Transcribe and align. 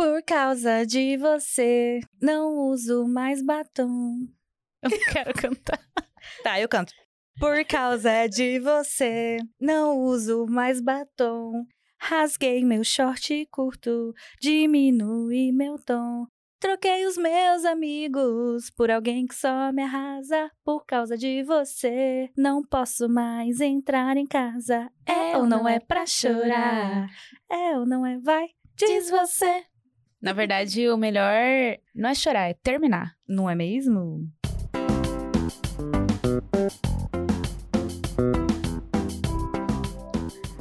Por 0.00 0.22
causa 0.22 0.86
de 0.86 1.18
você, 1.18 2.00
não 2.22 2.70
uso 2.70 3.06
mais 3.06 3.42
batom. 3.42 4.26
Eu 4.82 4.88
não 4.88 4.98
quero 5.12 5.34
cantar. 5.34 5.78
Tá, 6.42 6.58
eu 6.58 6.66
canto. 6.70 6.94
Por 7.38 7.62
causa 7.66 8.26
de 8.26 8.58
você, 8.60 9.36
não 9.60 9.98
uso 9.98 10.46
mais 10.48 10.80
batom. 10.80 11.66
Rasguei 12.00 12.64
meu 12.64 12.82
short 12.82 13.46
curto, 13.50 14.14
diminui 14.40 15.52
meu 15.52 15.76
tom. 15.78 16.26
Troquei 16.58 17.04
os 17.04 17.18
meus 17.18 17.66
amigos 17.66 18.70
por 18.70 18.90
alguém 18.90 19.26
que 19.26 19.34
só 19.34 19.70
me 19.70 19.82
arrasa. 19.82 20.50
Por 20.64 20.86
causa 20.86 21.14
de 21.14 21.42
você, 21.42 22.30
não 22.34 22.62
posso 22.62 23.06
mais 23.06 23.60
entrar 23.60 24.16
em 24.16 24.26
casa. 24.26 24.90
É 25.04 25.36
ou 25.36 25.44
não 25.44 25.68
é 25.68 25.78
pra 25.78 26.06
chorar? 26.06 27.06
É 27.50 27.78
ou 27.78 27.84
não 27.84 28.06
é? 28.06 28.18
Vai, 28.18 28.46
diz 28.78 29.10
você. 29.10 29.66
Na 30.20 30.34
verdade, 30.34 30.86
o 30.90 30.98
melhor 30.98 31.32
não 31.94 32.10
é 32.10 32.14
chorar, 32.14 32.50
é 32.50 32.54
terminar. 32.54 33.14
Não 33.26 33.48
é 33.48 33.54
mesmo? 33.54 34.28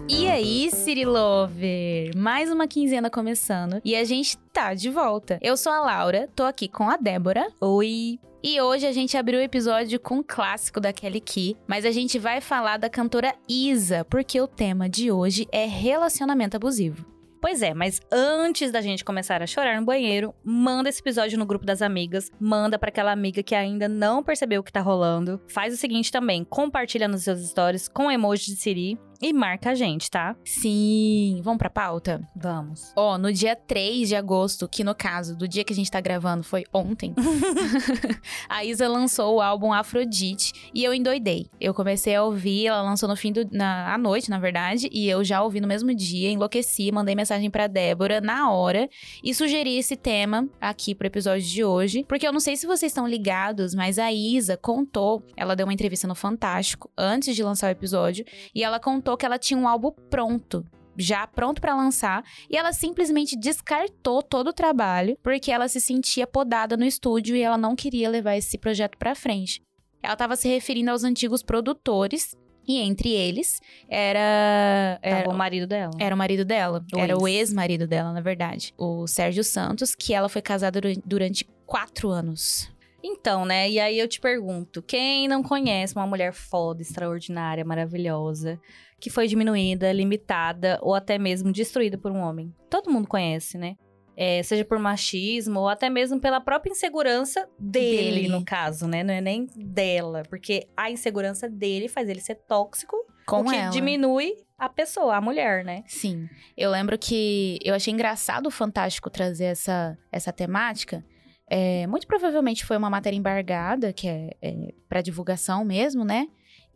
E 0.07 0.27
aí, 0.27 0.71
City 0.71 1.03
Lover? 1.03 2.15
Mais 2.15 2.49
uma 2.49 2.69
quinzena 2.69 3.09
começando 3.09 3.81
e 3.83 3.97
a 3.97 4.03
gente 4.05 4.37
tá 4.53 4.73
de 4.73 4.89
volta. 4.89 5.37
Eu 5.41 5.57
sou 5.57 5.73
a 5.73 5.81
Laura, 5.81 6.29
tô 6.33 6.43
aqui 6.43 6.69
com 6.69 6.89
a 6.89 6.95
Débora. 6.95 7.45
Oi. 7.59 8.17
E 8.41 8.61
hoje 8.61 8.87
a 8.87 8.93
gente 8.93 9.17
abriu 9.17 9.39
o 9.39 9.43
episódio 9.43 9.99
com 9.99 10.19
um 10.19 10.23
clássico 10.25 10.79
da 10.79 10.93
Kelly 10.93 11.19
Key, 11.19 11.57
mas 11.67 11.83
a 11.83 11.91
gente 11.91 12.17
vai 12.17 12.39
falar 12.39 12.77
da 12.77 12.89
cantora 12.89 13.35
Isa, 13.49 14.05
porque 14.05 14.39
o 14.39 14.47
tema 14.47 14.87
de 14.87 15.11
hoje 15.11 15.45
é 15.51 15.65
relacionamento 15.65 16.55
abusivo. 16.55 17.18
Pois 17.41 17.61
é, 17.61 17.73
mas 17.73 18.01
antes 18.11 18.69
da 18.69 18.81
gente 18.81 19.05
começar 19.05 19.41
a 19.41 19.47
chorar 19.47 19.79
no 19.79 19.85
banheiro, 19.85 20.33
manda 20.43 20.89
esse 20.89 20.99
episódio 20.99 21.39
no 21.39 21.45
grupo 21.45 21.65
das 21.65 21.81
amigas, 21.81 22.29
manda 22.37 22.77
para 22.77 22.89
aquela 22.89 23.13
amiga 23.13 23.41
que 23.41 23.55
ainda 23.55 23.87
não 23.87 24.21
percebeu 24.21 24.59
o 24.59 24.63
que 24.63 24.73
tá 24.73 24.81
rolando. 24.81 25.41
Faz 25.47 25.73
o 25.73 25.77
seguinte 25.77 26.11
também, 26.11 26.43
compartilha 26.43 27.07
nos 27.07 27.23
seus 27.23 27.39
stories 27.47 27.87
com 27.87 28.11
emoji 28.11 28.53
de 28.53 28.57
Siri 28.57 28.99
e 29.21 29.33
marca 29.33 29.71
a 29.71 29.75
gente, 29.75 30.09
tá? 30.09 30.35
Sim, 30.45 31.41
vamos 31.43 31.57
pra 31.57 31.69
pauta? 31.69 32.21
Vamos. 32.35 32.93
Ó, 32.95 33.17
no 33.17 33.31
dia 33.33 33.55
3 33.55 34.07
de 34.07 34.15
agosto, 34.15 34.67
que 34.67 34.83
no 34.83 34.95
caso 34.95 35.35
do 35.35 35.47
dia 35.47 35.63
que 35.63 35.73
a 35.73 35.75
gente 35.75 35.91
tá 35.91 35.99
gravando 35.99 36.43
foi 36.43 36.63
ontem, 36.73 37.13
a 38.47 38.63
Isa 38.63 38.87
lançou 38.87 39.35
o 39.35 39.41
álbum 39.41 39.73
Afrodite 39.73 40.71
e 40.73 40.83
eu 40.83 40.93
endoidei. 40.93 41.47
Eu 41.59 41.73
comecei 41.73 42.15
a 42.15 42.23
ouvir, 42.23 42.67
ela 42.67 42.81
lançou 42.81 43.09
no 43.09 43.15
fim 43.15 43.31
do, 43.31 43.47
na, 43.51 43.93
à 43.93 43.97
noite, 43.97 44.29
na 44.29 44.39
verdade, 44.39 44.89
e 44.91 45.09
eu 45.09 45.23
já 45.23 45.43
ouvi 45.43 45.59
no 45.59 45.67
mesmo 45.67 45.93
dia, 45.93 46.29
enlouqueci, 46.29 46.91
mandei 46.91 47.15
mensagem 47.15 47.49
pra 47.49 47.67
Débora 47.67 48.21
na 48.21 48.51
hora 48.51 48.89
e 49.23 49.33
sugeri 49.33 49.77
esse 49.77 49.95
tema 49.95 50.47
aqui 50.61 50.95
pro 50.95 51.07
episódio 51.07 51.45
de 51.45 51.63
hoje, 51.63 52.05
porque 52.07 52.27
eu 52.27 52.31
não 52.31 52.39
sei 52.39 52.55
se 52.55 52.65
vocês 52.65 52.91
estão 52.91 53.07
ligados, 53.07 53.75
mas 53.75 53.99
a 53.99 54.11
Isa 54.11 54.57
contou, 54.57 55.23
ela 55.35 55.55
deu 55.55 55.65
uma 55.65 55.73
entrevista 55.73 56.07
no 56.07 56.15
Fantástico 56.15 56.89
antes 56.97 57.35
de 57.35 57.43
lançar 57.43 57.67
o 57.67 57.71
episódio, 57.71 58.25
e 58.53 58.63
ela 58.63 58.79
contou 58.79 59.08
que 59.17 59.25
ela 59.25 59.37
tinha 59.39 59.59
um 59.59 59.67
álbum 59.67 59.91
pronto 60.09 60.65
já 61.01 61.25
pronto 61.25 61.61
para 61.61 61.73
lançar 61.75 62.23
e 62.49 62.57
ela 62.57 62.73
simplesmente 62.73 63.37
descartou 63.39 64.21
todo 64.21 64.49
o 64.49 64.53
trabalho 64.53 65.17
porque 65.23 65.49
ela 65.49 65.69
se 65.69 65.79
sentia 65.79 66.27
podada 66.27 66.75
no 66.75 66.83
estúdio 66.83 67.37
e 67.37 67.41
ela 67.41 67.57
não 67.57 67.73
queria 67.73 68.09
levar 68.09 68.35
esse 68.35 68.57
projeto 68.57 68.97
para 68.97 69.15
frente. 69.15 69.61
Ela 70.03 70.11
estava 70.13 70.35
se 70.35 70.49
referindo 70.49 70.91
aos 70.91 71.05
antigos 71.05 71.41
produtores 71.41 72.35
e 72.67 72.79
entre 72.81 73.11
eles 73.13 73.61
era, 73.87 74.99
era 75.01 75.23
Tava 75.23 75.33
o 75.33 75.37
marido 75.37 75.65
dela. 75.67 75.91
era 75.99 76.13
o 76.13 76.17
marido 76.17 76.43
dela, 76.45 76.85
O 76.93 76.99
era 76.99 77.17
o 77.17 77.27
ex. 77.27 77.37
ex-marido 77.49 77.87
dela, 77.87 78.11
na 78.11 78.21
verdade, 78.21 78.73
o 78.77 79.07
Sérgio 79.07 79.43
Santos, 79.43 79.95
que 79.95 80.13
ela 80.13 80.27
foi 80.29 80.41
casada 80.41 80.81
dura- 80.81 81.01
durante 81.05 81.45
quatro 81.65 82.09
anos. 82.09 82.69
Então, 83.01 83.45
né? 83.45 83.69
E 83.69 83.79
aí 83.79 83.97
eu 83.97 84.07
te 84.09 84.19
pergunto: 84.19 84.81
quem 84.81 85.25
não 85.27 85.41
conhece 85.41 85.95
uma 85.95 86.05
mulher 86.05 86.33
foda, 86.33 86.81
extraordinária, 86.81 87.63
maravilhosa, 87.63 88.59
que 88.99 89.09
foi 89.09 89.27
diminuída, 89.27 89.91
limitada 89.91 90.79
ou 90.81 90.93
até 90.93 91.17
mesmo 91.17 91.51
destruída 91.51 91.97
por 91.97 92.11
um 92.11 92.19
homem? 92.19 92.53
Todo 92.69 92.91
mundo 92.91 93.07
conhece, 93.07 93.57
né? 93.57 93.75
É, 94.21 94.43
seja 94.43 94.65
por 94.65 94.77
machismo 94.79 95.61
ou 95.61 95.69
até 95.69 95.89
mesmo 95.89 96.19
pela 96.19 96.41
própria 96.41 96.71
insegurança 96.71 97.47
dele, 97.57 98.23
Dele. 98.23 98.27
no 98.27 98.43
caso, 98.43 98.85
né? 98.85 99.01
Não 99.01 99.13
é 99.13 99.21
nem 99.21 99.47
dela. 99.55 100.23
Porque 100.29 100.67
a 100.75 100.91
insegurança 100.91 101.47
dele 101.49 101.87
faz 101.87 102.09
ele 102.09 102.19
ser 102.19 102.35
tóxico, 102.35 102.97
Com 103.25 103.41
o 103.41 103.45
que 103.49 103.55
ela. 103.55 103.69
diminui 103.69 104.33
a 104.57 104.67
pessoa, 104.67 105.15
a 105.15 105.21
mulher, 105.21 105.63
né? 105.63 105.83
Sim. 105.87 106.27
Eu 106.57 106.69
lembro 106.69 106.97
que 106.97 107.59
eu 107.63 107.73
achei 107.73 107.93
engraçado 107.93 108.47
o 108.47 108.51
Fantástico 108.51 109.09
trazer 109.09 109.45
essa, 109.45 109.97
essa 110.11 110.33
temática. 110.33 111.01
É, 111.49 111.87
muito 111.87 112.05
provavelmente 112.05 112.65
foi 112.65 112.75
uma 112.75 112.89
matéria 112.89 113.15
embargada, 113.17 113.93
que 113.93 114.05
é, 114.07 114.31
é 114.41 114.53
para 114.89 115.01
divulgação 115.01 115.63
mesmo, 115.63 116.03
né? 116.03 116.27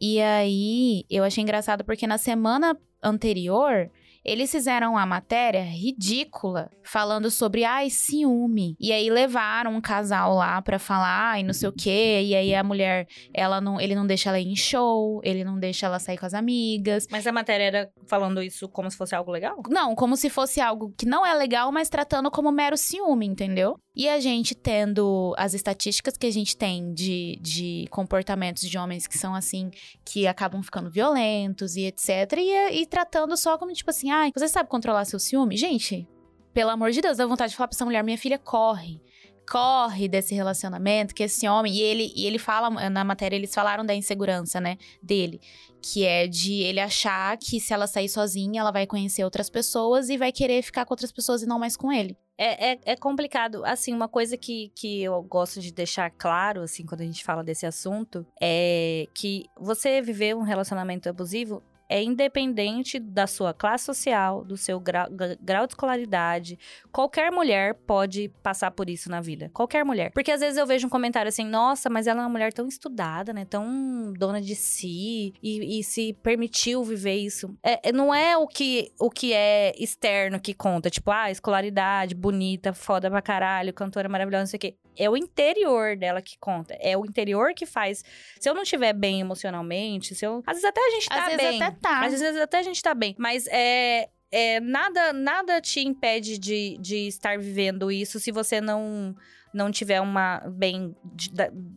E 0.05 0.19
aí 0.19 1.05
eu 1.09 1.23
achei 1.23 1.41
engraçado 1.41 1.85
porque 1.85 2.05
na 2.05 2.17
semana 2.17 2.77
anterior 3.01 3.89
eles 4.25 4.51
fizeram 4.51 4.91
uma 4.91 5.05
matéria 5.05 5.63
ridícula 5.63 6.69
falando 6.83 7.31
sobre 7.31 7.63
ai 7.63 7.89
ciúme. 7.89 8.75
E 8.81 8.91
aí 8.91 9.09
levaram 9.09 9.73
um 9.73 9.79
casal 9.79 10.35
lá 10.35 10.61
pra 10.61 10.77
falar 10.77 11.31
ai 11.31 11.43
não 11.43 11.53
sei 11.53 11.69
o 11.69 11.73
quê. 11.73 12.21
E 12.25 12.35
aí 12.35 12.53
a 12.53 12.63
mulher, 12.63 13.07
ela 13.33 13.61
não, 13.61 13.79
ele 13.79 13.95
não 13.95 14.05
deixa 14.05 14.29
ela 14.29 14.39
ir 14.39 14.47
em 14.47 14.57
show, 14.57 15.21
ele 15.23 15.45
não 15.45 15.57
deixa 15.57 15.85
ela 15.85 15.99
sair 15.99 16.17
com 16.17 16.25
as 16.25 16.33
amigas. 16.33 17.07
Mas 17.09 17.25
a 17.25 17.31
matéria 17.31 17.63
era 17.63 17.89
falando 18.05 18.43
isso 18.43 18.67
como 18.67 18.91
se 18.91 18.97
fosse 18.97 19.15
algo 19.15 19.31
legal? 19.31 19.61
Não, 19.69 19.95
como 19.95 20.17
se 20.17 20.29
fosse 20.29 20.59
algo 20.59 20.93
que 20.97 21.05
não 21.05 21.25
é 21.25 21.33
legal, 21.33 21.71
mas 21.71 21.87
tratando 21.87 22.29
como 22.29 22.51
mero 22.51 22.75
ciúme, 22.75 23.25
entendeu? 23.25 23.77
E 23.95 24.09
a 24.09 24.19
gente 24.19 24.55
tendo 24.55 25.35
as 25.37 25.53
estatísticas 25.53 26.17
que 26.17 26.25
a 26.25 26.31
gente 26.31 26.57
tem 26.57 26.93
de, 26.93 27.37
de 27.39 27.87
comportamentos 27.91 28.67
de 28.67 28.77
homens 28.77 29.05
que 29.05 29.17
são 29.17 29.35
assim, 29.35 29.69
que 30.03 30.25
acabam 30.25 30.63
ficando 30.63 30.89
violentos 30.89 31.75
e 31.75 31.85
etc. 31.85 32.09
E, 32.37 32.81
e 32.81 32.85
tratando 32.87 33.37
só 33.37 33.55
como 33.57 33.71
tipo 33.71 33.91
assim, 33.91 34.09
ai, 34.09 34.31
você 34.35 34.47
sabe 34.47 34.67
controlar 34.67 35.05
seu 35.05 35.19
ciúme? 35.19 35.55
Gente, 35.55 36.07
pelo 36.53 36.71
amor 36.71 36.91
de 36.91 37.01
Deus, 37.01 37.17
dá 37.17 37.25
vontade 37.27 37.51
de 37.51 37.57
falar 37.57 37.67
pra 37.67 37.75
essa 37.75 37.85
mulher, 37.85 38.03
minha 38.03 38.17
filha, 38.17 38.39
corre. 38.39 38.99
Corre 39.49 40.07
desse 40.07 40.33
relacionamento, 40.33 41.13
que 41.13 41.23
esse 41.23 41.47
homem. 41.47 41.73
E 41.73 41.81
ele, 41.81 42.13
e 42.15 42.25
ele 42.25 42.39
fala, 42.39 42.69
na 42.89 43.03
matéria, 43.03 43.35
eles 43.35 43.53
falaram 43.53 43.85
da 43.85 43.93
insegurança, 43.93 44.61
né? 44.61 44.77
Dele. 45.01 45.41
Que 45.81 46.05
é 46.05 46.27
de 46.27 46.61
ele 46.61 46.79
achar 46.79 47.37
que 47.37 47.59
se 47.59 47.73
ela 47.73 47.85
sair 47.85 48.07
sozinha, 48.07 48.61
ela 48.61 48.71
vai 48.71 48.87
conhecer 48.87 49.23
outras 49.23 49.49
pessoas 49.49 50.09
e 50.09 50.17
vai 50.17 50.31
querer 50.31 50.63
ficar 50.63 50.85
com 50.85 50.93
outras 50.93 51.11
pessoas 51.11 51.41
e 51.43 51.45
não 51.45 51.59
mais 51.59 51.75
com 51.75 51.91
ele. 51.91 52.17
É, 52.37 52.73
é, 52.73 52.79
é 52.85 52.95
complicado. 52.95 53.63
Assim, 53.65 53.93
uma 53.93 54.07
coisa 54.07 54.37
que, 54.37 54.71
que 54.75 55.03
eu 55.03 55.21
gosto 55.21 55.59
de 55.59 55.71
deixar 55.71 56.09
claro, 56.09 56.61
assim, 56.61 56.85
quando 56.85 57.01
a 57.01 57.05
gente 57.05 57.23
fala 57.23 57.43
desse 57.43 57.65
assunto, 57.65 58.25
é 58.41 59.07
que 59.13 59.45
você 59.57 60.01
viver 60.01 60.35
um 60.35 60.41
relacionamento 60.41 61.07
abusivo 61.07 61.61
é 61.89 62.01
independente 62.01 62.99
da 62.99 63.27
sua 63.27 63.53
classe 63.53 63.85
social, 63.85 64.43
do 64.43 64.57
seu 64.57 64.79
grau, 64.79 65.07
gra- 65.11 65.37
grau 65.41 65.67
de 65.67 65.73
escolaridade. 65.73 66.57
Qualquer 66.91 67.31
mulher 67.31 67.75
pode 67.85 68.29
passar 68.41 68.71
por 68.71 68.89
isso 68.89 69.09
na 69.09 69.21
vida. 69.21 69.49
Qualquer 69.53 69.83
mulher. 69.85 70.11
Porque 70.11 70.31
às 70.31 70.39
vezes 70.41 70.57
eu 70.57 70.65
vejo 70.65 70.87
um 70.87 70.89
comentário 70.89 71.29
assim, 71.29 71.45
nossa, 71.45 71.89
mas 71.89 72.07
ela 72.07 72.21
é 72.21 72.23
uma 72.23 72.29
mulher 72.29 72.51
tão 72.53 72.67
estudada, 72.67 73.31
né? 73.33 73.45
Tão 73.45 74.11
dona 74.17 74.41
de 74.41 74.55
si 74.55 75.33
e, 75.41 75.79
e 75.79 75.83
se 75.83 76.13
permitiu 76.23 76.83
viver 76.83 77.15
isso. 77.15 77.55
É, 77.63 77.89
é- 77.89 77.91
não 77.91 78.13
é 78.13 78.35
o 78.37 78.47
que, 78.47 78.91
o 78.99 79.09
que 79.09 79.33
é 79.33 79.73
externo 79.77 80.39
que 80.39 80.53
conta. 80.53 80.89
Tipo, 80.89 81.11
ah, 81.11 81.29
escolaridade, 81.31 82.15
bonita, 82.15 82.73
foda 82.73 83.09
pra 83.09 83.21
caralho, 83.21 83.73
cantora 83.73 84.09
maravilhosa, 84.09 84.41
não 84.41 84.47
sei 84.47 84.57
o 84.57 84.61
quê. 84.61 84.75
É 84.97 85.09
o 85.09 85.17
interior 85.17 85.95
dela 85.95 86.21
que 86.21 86.37
conta. 86.37 86.75
É 86.79 86.97
o 86.97 87.05
interior 87.05 87.53
que 87.53 87.65
faz. 87.65 88.03
Se 88.39 88.49
eu 88.49 88.53
não 88.53 88.63
estiver 88.63 88.93
bem 88.93 89.19
emocionalmente, 89.19 90.15
se 90.15 90.25
eu. 90.25 90.43
Às 90.45 90.55
vezes 90.57 90.65
até 90.65 90.81
a 90.81 90.89
gente 90.91 91.09
tá 91.09 91.21
Às 91.21 91.25
vezes 91.25 91.37
bem. 91.37 91.61
até 91.61 91.77
tá. 91.79 92.05
Às 92.05 92.11
vezes 92.19 92.41
até 92.41 92.57
a 92.59 92.63
gente 92.63 92.81
tá 92.81 92.93
bem. 92.93 93.15
Mas 93.17 93.47
é. 93.47 94.09
É, 94.33 94.59
nada, 94.59 95.13
nada 95.13 95.61
te 95.61 95.79
impede 95.79 96.37
de, 96.39 96.77
de 96.79 97.07
estar 97.07 97.37
vivendo 97.37 97.91
isso 97.91 98.19
se 98.19 98.31
você 98.31 98.59
não 98.59 99.15
não 99.53 99.69
tiver 99.69 100.01
uma 100.01 100.39
bem 100.47 100.95
de, 101.13 101.29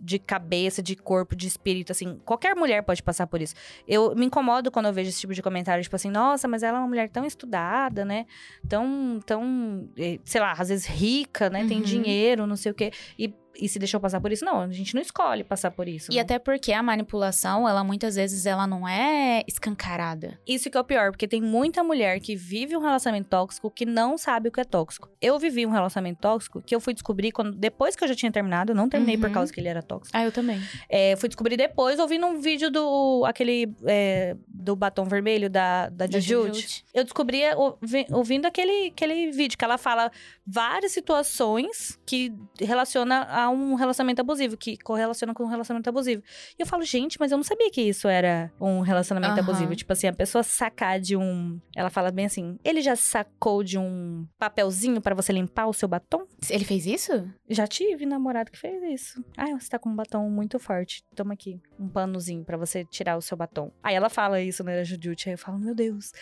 de 0.02 0.18
cabeça, 0.18 0.82
de 0.82 0.96
corpo, 0.96 1.36
de 1.36 1.46
espírito, 1.46 1.92
assim. 1.92 2.18
Qualquer 2.24 2.56
mulher 2.56 2.82
pode 2.82 3.02
passar 3.02 3.26
por 3.26 3.38
isso. 3.42 3.54
Eu 3.86 4.14
me 4.16 4.24
incomodo 4.24 4.70
quando 4.70 4.86
eu 4.86 4.94
vejo 4.94 5.10
esse 5.10 5.20
tipo 5.20 5.34
de 5.34 5.42
comentário, 5.42 5.82
tipo 5.82 5.94
assim, 5.94 6.10
nossa, 6.10 6.48
mas 6.48 6.62
ela 6.62 6.78
é 6.78 6.80
uma 6.80 6.88
mulher 6.88 7.10
tão 7.10 7.26
estudada, 7.26 8.02
né? 8.02 8.24
Tão, 8.66 9.20
tão, 9.26 9.90
eh, 9.98 10.18
sei 10.24 10.40
lá, 10.40 10.52
às 10.52 10.70
vezes 10.70 10.86
rica, 10.86 11.50
né? 11.50 11.66
Tem 11.66 11.76
Uhum. 11.76 11.82
dinheiro, 11.82 12.46
não 12.46 12.56
sei 12.56 12.72
o 12.72 12.74
quê. 12.74 12.90
E 13.18 13.30
e 13.60 13.68
se 13.68 13.78
deixou 13.78 14.00
passar 14.00 14.20
por 14.20 14.30
isso. 14.32 14.44
Não, 14.44 14.60
a 14.62 14.72
gente 14.72 14.94
não 14.94 15.02
escolhe 15.02 15.42
passar 15.44 15.70
por 15.70 15.88
isso. 15.88 16.10
E 16.12 16.16
né? 16.16 16.20
até 16.20 16.38
porque 16.38 16.72
a 16.72 16.82
manipulação, 16.82 17.68
ela 17.68 17.82
muitas 17.84 18.16
vezes 18.16 18.46
ela 18.46 18.66
não 18.66 18.86
é 18.88 19.42
escancarada. 19.46 20.38
Isso 20.46 20.70
que 20.70 20.76
é 20.76 20.80
o 20.80 20.84
pior, 20.84 21.10
porque 21.10 21.26
tem 21.28 21.40
muita 21.40 21.82
mulher 21.82 22.20
que 22.20 22.34
vive 22.36 22.76
um 22.76 22.80
relacionamento 22.80 23.28
tóxico 23.28 23.70
que 23.70 23.84
não 23.86 24.16
sabe 24.18 24.48
o 24.48 24.52
que 24.52 24.60
é 24.60 24.64
tóxico. 24.64 25.08
Eu 25.20 25.38
vivi 25.38 25.66
um 25.66 25.70
relacionamento 25.70 26.20
tóxico 26.20 26.62
que 26.62 26.74
eu 26.74 26.80
fui 26.80 26.94
descobrir 26.94 27.32
quando 27.32 27.52
depois 27.52 27.96
que 27.96 28.04
eu 28.04 28.08
já 28.08 28.14
tinha 28.14 28.30
terminado, 28.32 28.72
eu 28.72 28.76
não 28.76 28.88
terminei 28.88 29.16
por 29.16 29.26
Uhum. 29.28 29.32
causa 29.34 29.52
que 29.52 29.60
ele 29.60 29.68
era 29.68 29.82
tóxico. 29.82 30.16
Ah, 30.16 30.24
eu 30.24 30.32
também. 30.32 30.60
É, 30.88 31.16
fui 31.16 31.28
descobrir 31.28 31.56
depois 31.56 31.98
ouvindo 31.98 32.26
um 32.26 32.40
vídeo 32.40 32.70
do 32.70 33.24
aquele 33.26 33.74
é, 33.84 34.36
do 34.48 34.74
batom 34.76 35.04
vermelho 35.04 35.48
da, 35.50 35.88
da 35.88 36.06
Jujute. 36.06 36.84
Eu 36.94 37.04
descobri 37.04 37.42
ouvi- 37.54 38.06
ouvindo 38.10 38.46
aquele, 38.46 38.88
aquele 38.88 39.30
vídeo 39.32 39.56
que 39.58 39.64
ela 39.64 39.78
fala 39.78 40.10
várias 40.46 40.92
situações 40.92 41.98
que 42.06 42.32
relaciona 42.60 43.22
a 43.24 43.45
um 43.48 43.74
relacionamento 43.74 44.20
abusivo, 44.20 44.56
que 44.56 44.76
correlaciona 44.78 45.34
com 45.34 45.44
um 45.44 45.48
relacionamento 45.48 45.88
abusivo. 45.88 46.22
E 46.58 46.62
eu 46.62 46.66
falo, 46.66 46.82
gente, 46.82 47.18
mas 47.18 47.30
eu 47.32 47.36
não 47.36 47.44
sabia 47.44 47.70
que 47.70 47.80
isso 47.80 48.08
era 48.08 48.52
um 48.60 48.80
relacionamento 48.80 49.32
Aham. 49.32 49.40
abusivo. 49.40 49.76
Tipo 49.76 49.92
assim, 49.92 50.06
a 50.06 50.12
pessoa 50.12 50.42
sacar 50.42 51.00
de 51.00 51.16
um. 51.16 51.60
Ela 51.74 51.90
fala 51.90 52.10
bem 52.10 52.26
assim: 52.26 52.58
ele 52.64 52.80
já 52.80 52.96
sacou 52.96 53.62
de 53.62 53.78
um 53.78 54.26
papelzinho 54.38 55.00
pra 55.00 55.14
você 55.14 55.32
limpar 55.32 55.66
o 55.66 55.72
seu 55.72 55.88
batom? 55.88 56.26
Ele 56.48 56.64
fez 56.64 56.86
isso? 56.86 57.28
Já 57.48 57.66
tive 57.66 58.06
namorado 58.06 58.50
que 58.50 58.58
fez 58.58 58.82
isso. 58.82 59.24
Ah, 59.36 59.58
você 59.58 59.68
tá 59.68 59.78
com 59.78 59.90
um 59.90 59.96
batom 59.96 60.28
muito 60.30 60.58
forte. 60.58 61.02
Toma 61.14 61.34
aqui, 61.34 61.60
um 61.78 61.88
panozinho 61.88 62.44
pra 62.44 62.56
você 62.56 62.84
tirar 62.84 63.16
o 63.16 63.22
seu 63.22 63.36
batom. 63.36 63.70
Aí 63.82 63.94
ela 63.94 64.08
fala 64.08 64.40
isso, 64.40 64.62
né, 64.64 64.84
Jujute. 64.84 65.28
Aí 65.28 65.34
eu 65.34 65.38
falo, 65.38 65.58
meu 65.58 65.74
Deus. 65.74 66.12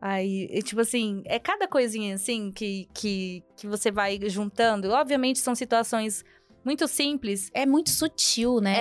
Aí, 0.00 0.48
tipo 0.62 0.82
assim, 0.82 1.22
é 1.24 1.38
cada 1.38 1.66
coisinha 1.66 2.14
assim 2.14 2.52
que, 2.52 2.86
que, 2.92 3.42
que 3.56 3.66
você 3.66 3.90
vai 3.90 4.18
juntando. 4.28 4.90
Obviamente 4.90 5.38
são 5.38 5.54
situações 5.54 6.22
muito 6.64 6.86
simples. 6.88 7.50
É 7.54 7.66
muito 7.66 7.90
sutil, 7.90 8.60
né? 8.60 8.74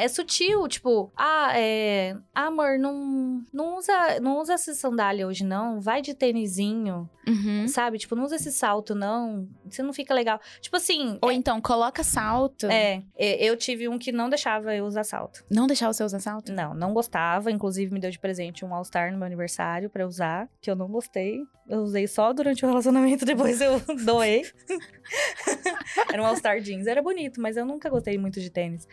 É, 0.00 0.04
é 0.04 0.08
sutil, 0.08 0.66
tipo, 0.68 1.12
ah, 1.16 1.52
é. 1.58 2.16
ah, 2.34 2.46
amor, 2.46 2.78
não, 2.78 3.42
não 3.52 3.76
usa 3.76 4.20
não 4.20 4.38
usa 4.38 4.54
essa 4.54 4.74
sandália 4.74 5.26
hoje, 5.26 5.44
não. 5.44 5.80
Vai 5.80 6.02
de 6.02 6.14
tênisinho, 6.14 7.08
Uhum. 7.26 7.68
sabe? 7.68 7.98
Tipo, 7.98 8.16
não 8.16 8.24
usa 8.24 8.36
esse 8.36 8.50
salto, 8.50 8.94
não. 8.94 9.46
Você 9.68 9.82
não 9.82 9.92
fica 9.92 10.14
legal. 10.14 10.40
Tipo 10.60 10.76
assim. 10.76 11.18
Ou 11.20 11.30
então, 11.30 11.60
coloca 11.60 12.02
salto. 12.02 12.66
É, 12.66 13.02
é, 13.16 13.44
eu 13.44 13.56
tive 13.56 13.88
um 13.88 13.98
que 13.98 14.10
não 14.10 14.28
deixava 14.30 14.74
eu 14.74 14.86
usar 14.86 15.04
salto. 15.04 15.44
Não 15.50 15.66
os 15.66 15.78
seus 15.96 16.12
usar 16.12 16.20
salto? 16.20 16.52
Não, 16.52 16.74
não 16.74 16.94
gostava. 16.94 17.50
Inclusive, 17.50 17.92
me 17.92 18.00
deu 18.00 18.10
de 18.10 18.18
presente 18.18 18.64
um 18.64 18.74
All-Star 18.74 19.12
no 19.12 19.18
meu 19.18 19.26
aniversário 19.26 19.90
pra 19.90 20.02
eu 20.02 20.08
usar, 20.08 20.48
que 20.60 20.70
eu 20.70 20.74
não 20.76 20.88
gostei. 20.88 21.42
Eu 21.68 21.80
usei 21.80 22.06
só 22.08 22.32
durante 22.32 22.64
o 22.64 22.68
relacionamento, 22.68 23.24
depois 23.26 23.60
eu 23.60 23.78
doei. 24.04 24.42
Era 26.10 26.22
um 26.22 26.26
All-Star 26.26 26.60
jeans. 26.60 26.86
Era 26.86 27.02
bonito, 27.02 27.27
mas 27.38 27.56
eu 27.56 27.64
nunca 27.66 27.88
gostei 27.90 28.16
muito 28.16 28.40
de 28.40 28.50
tênis. 28.50 28.86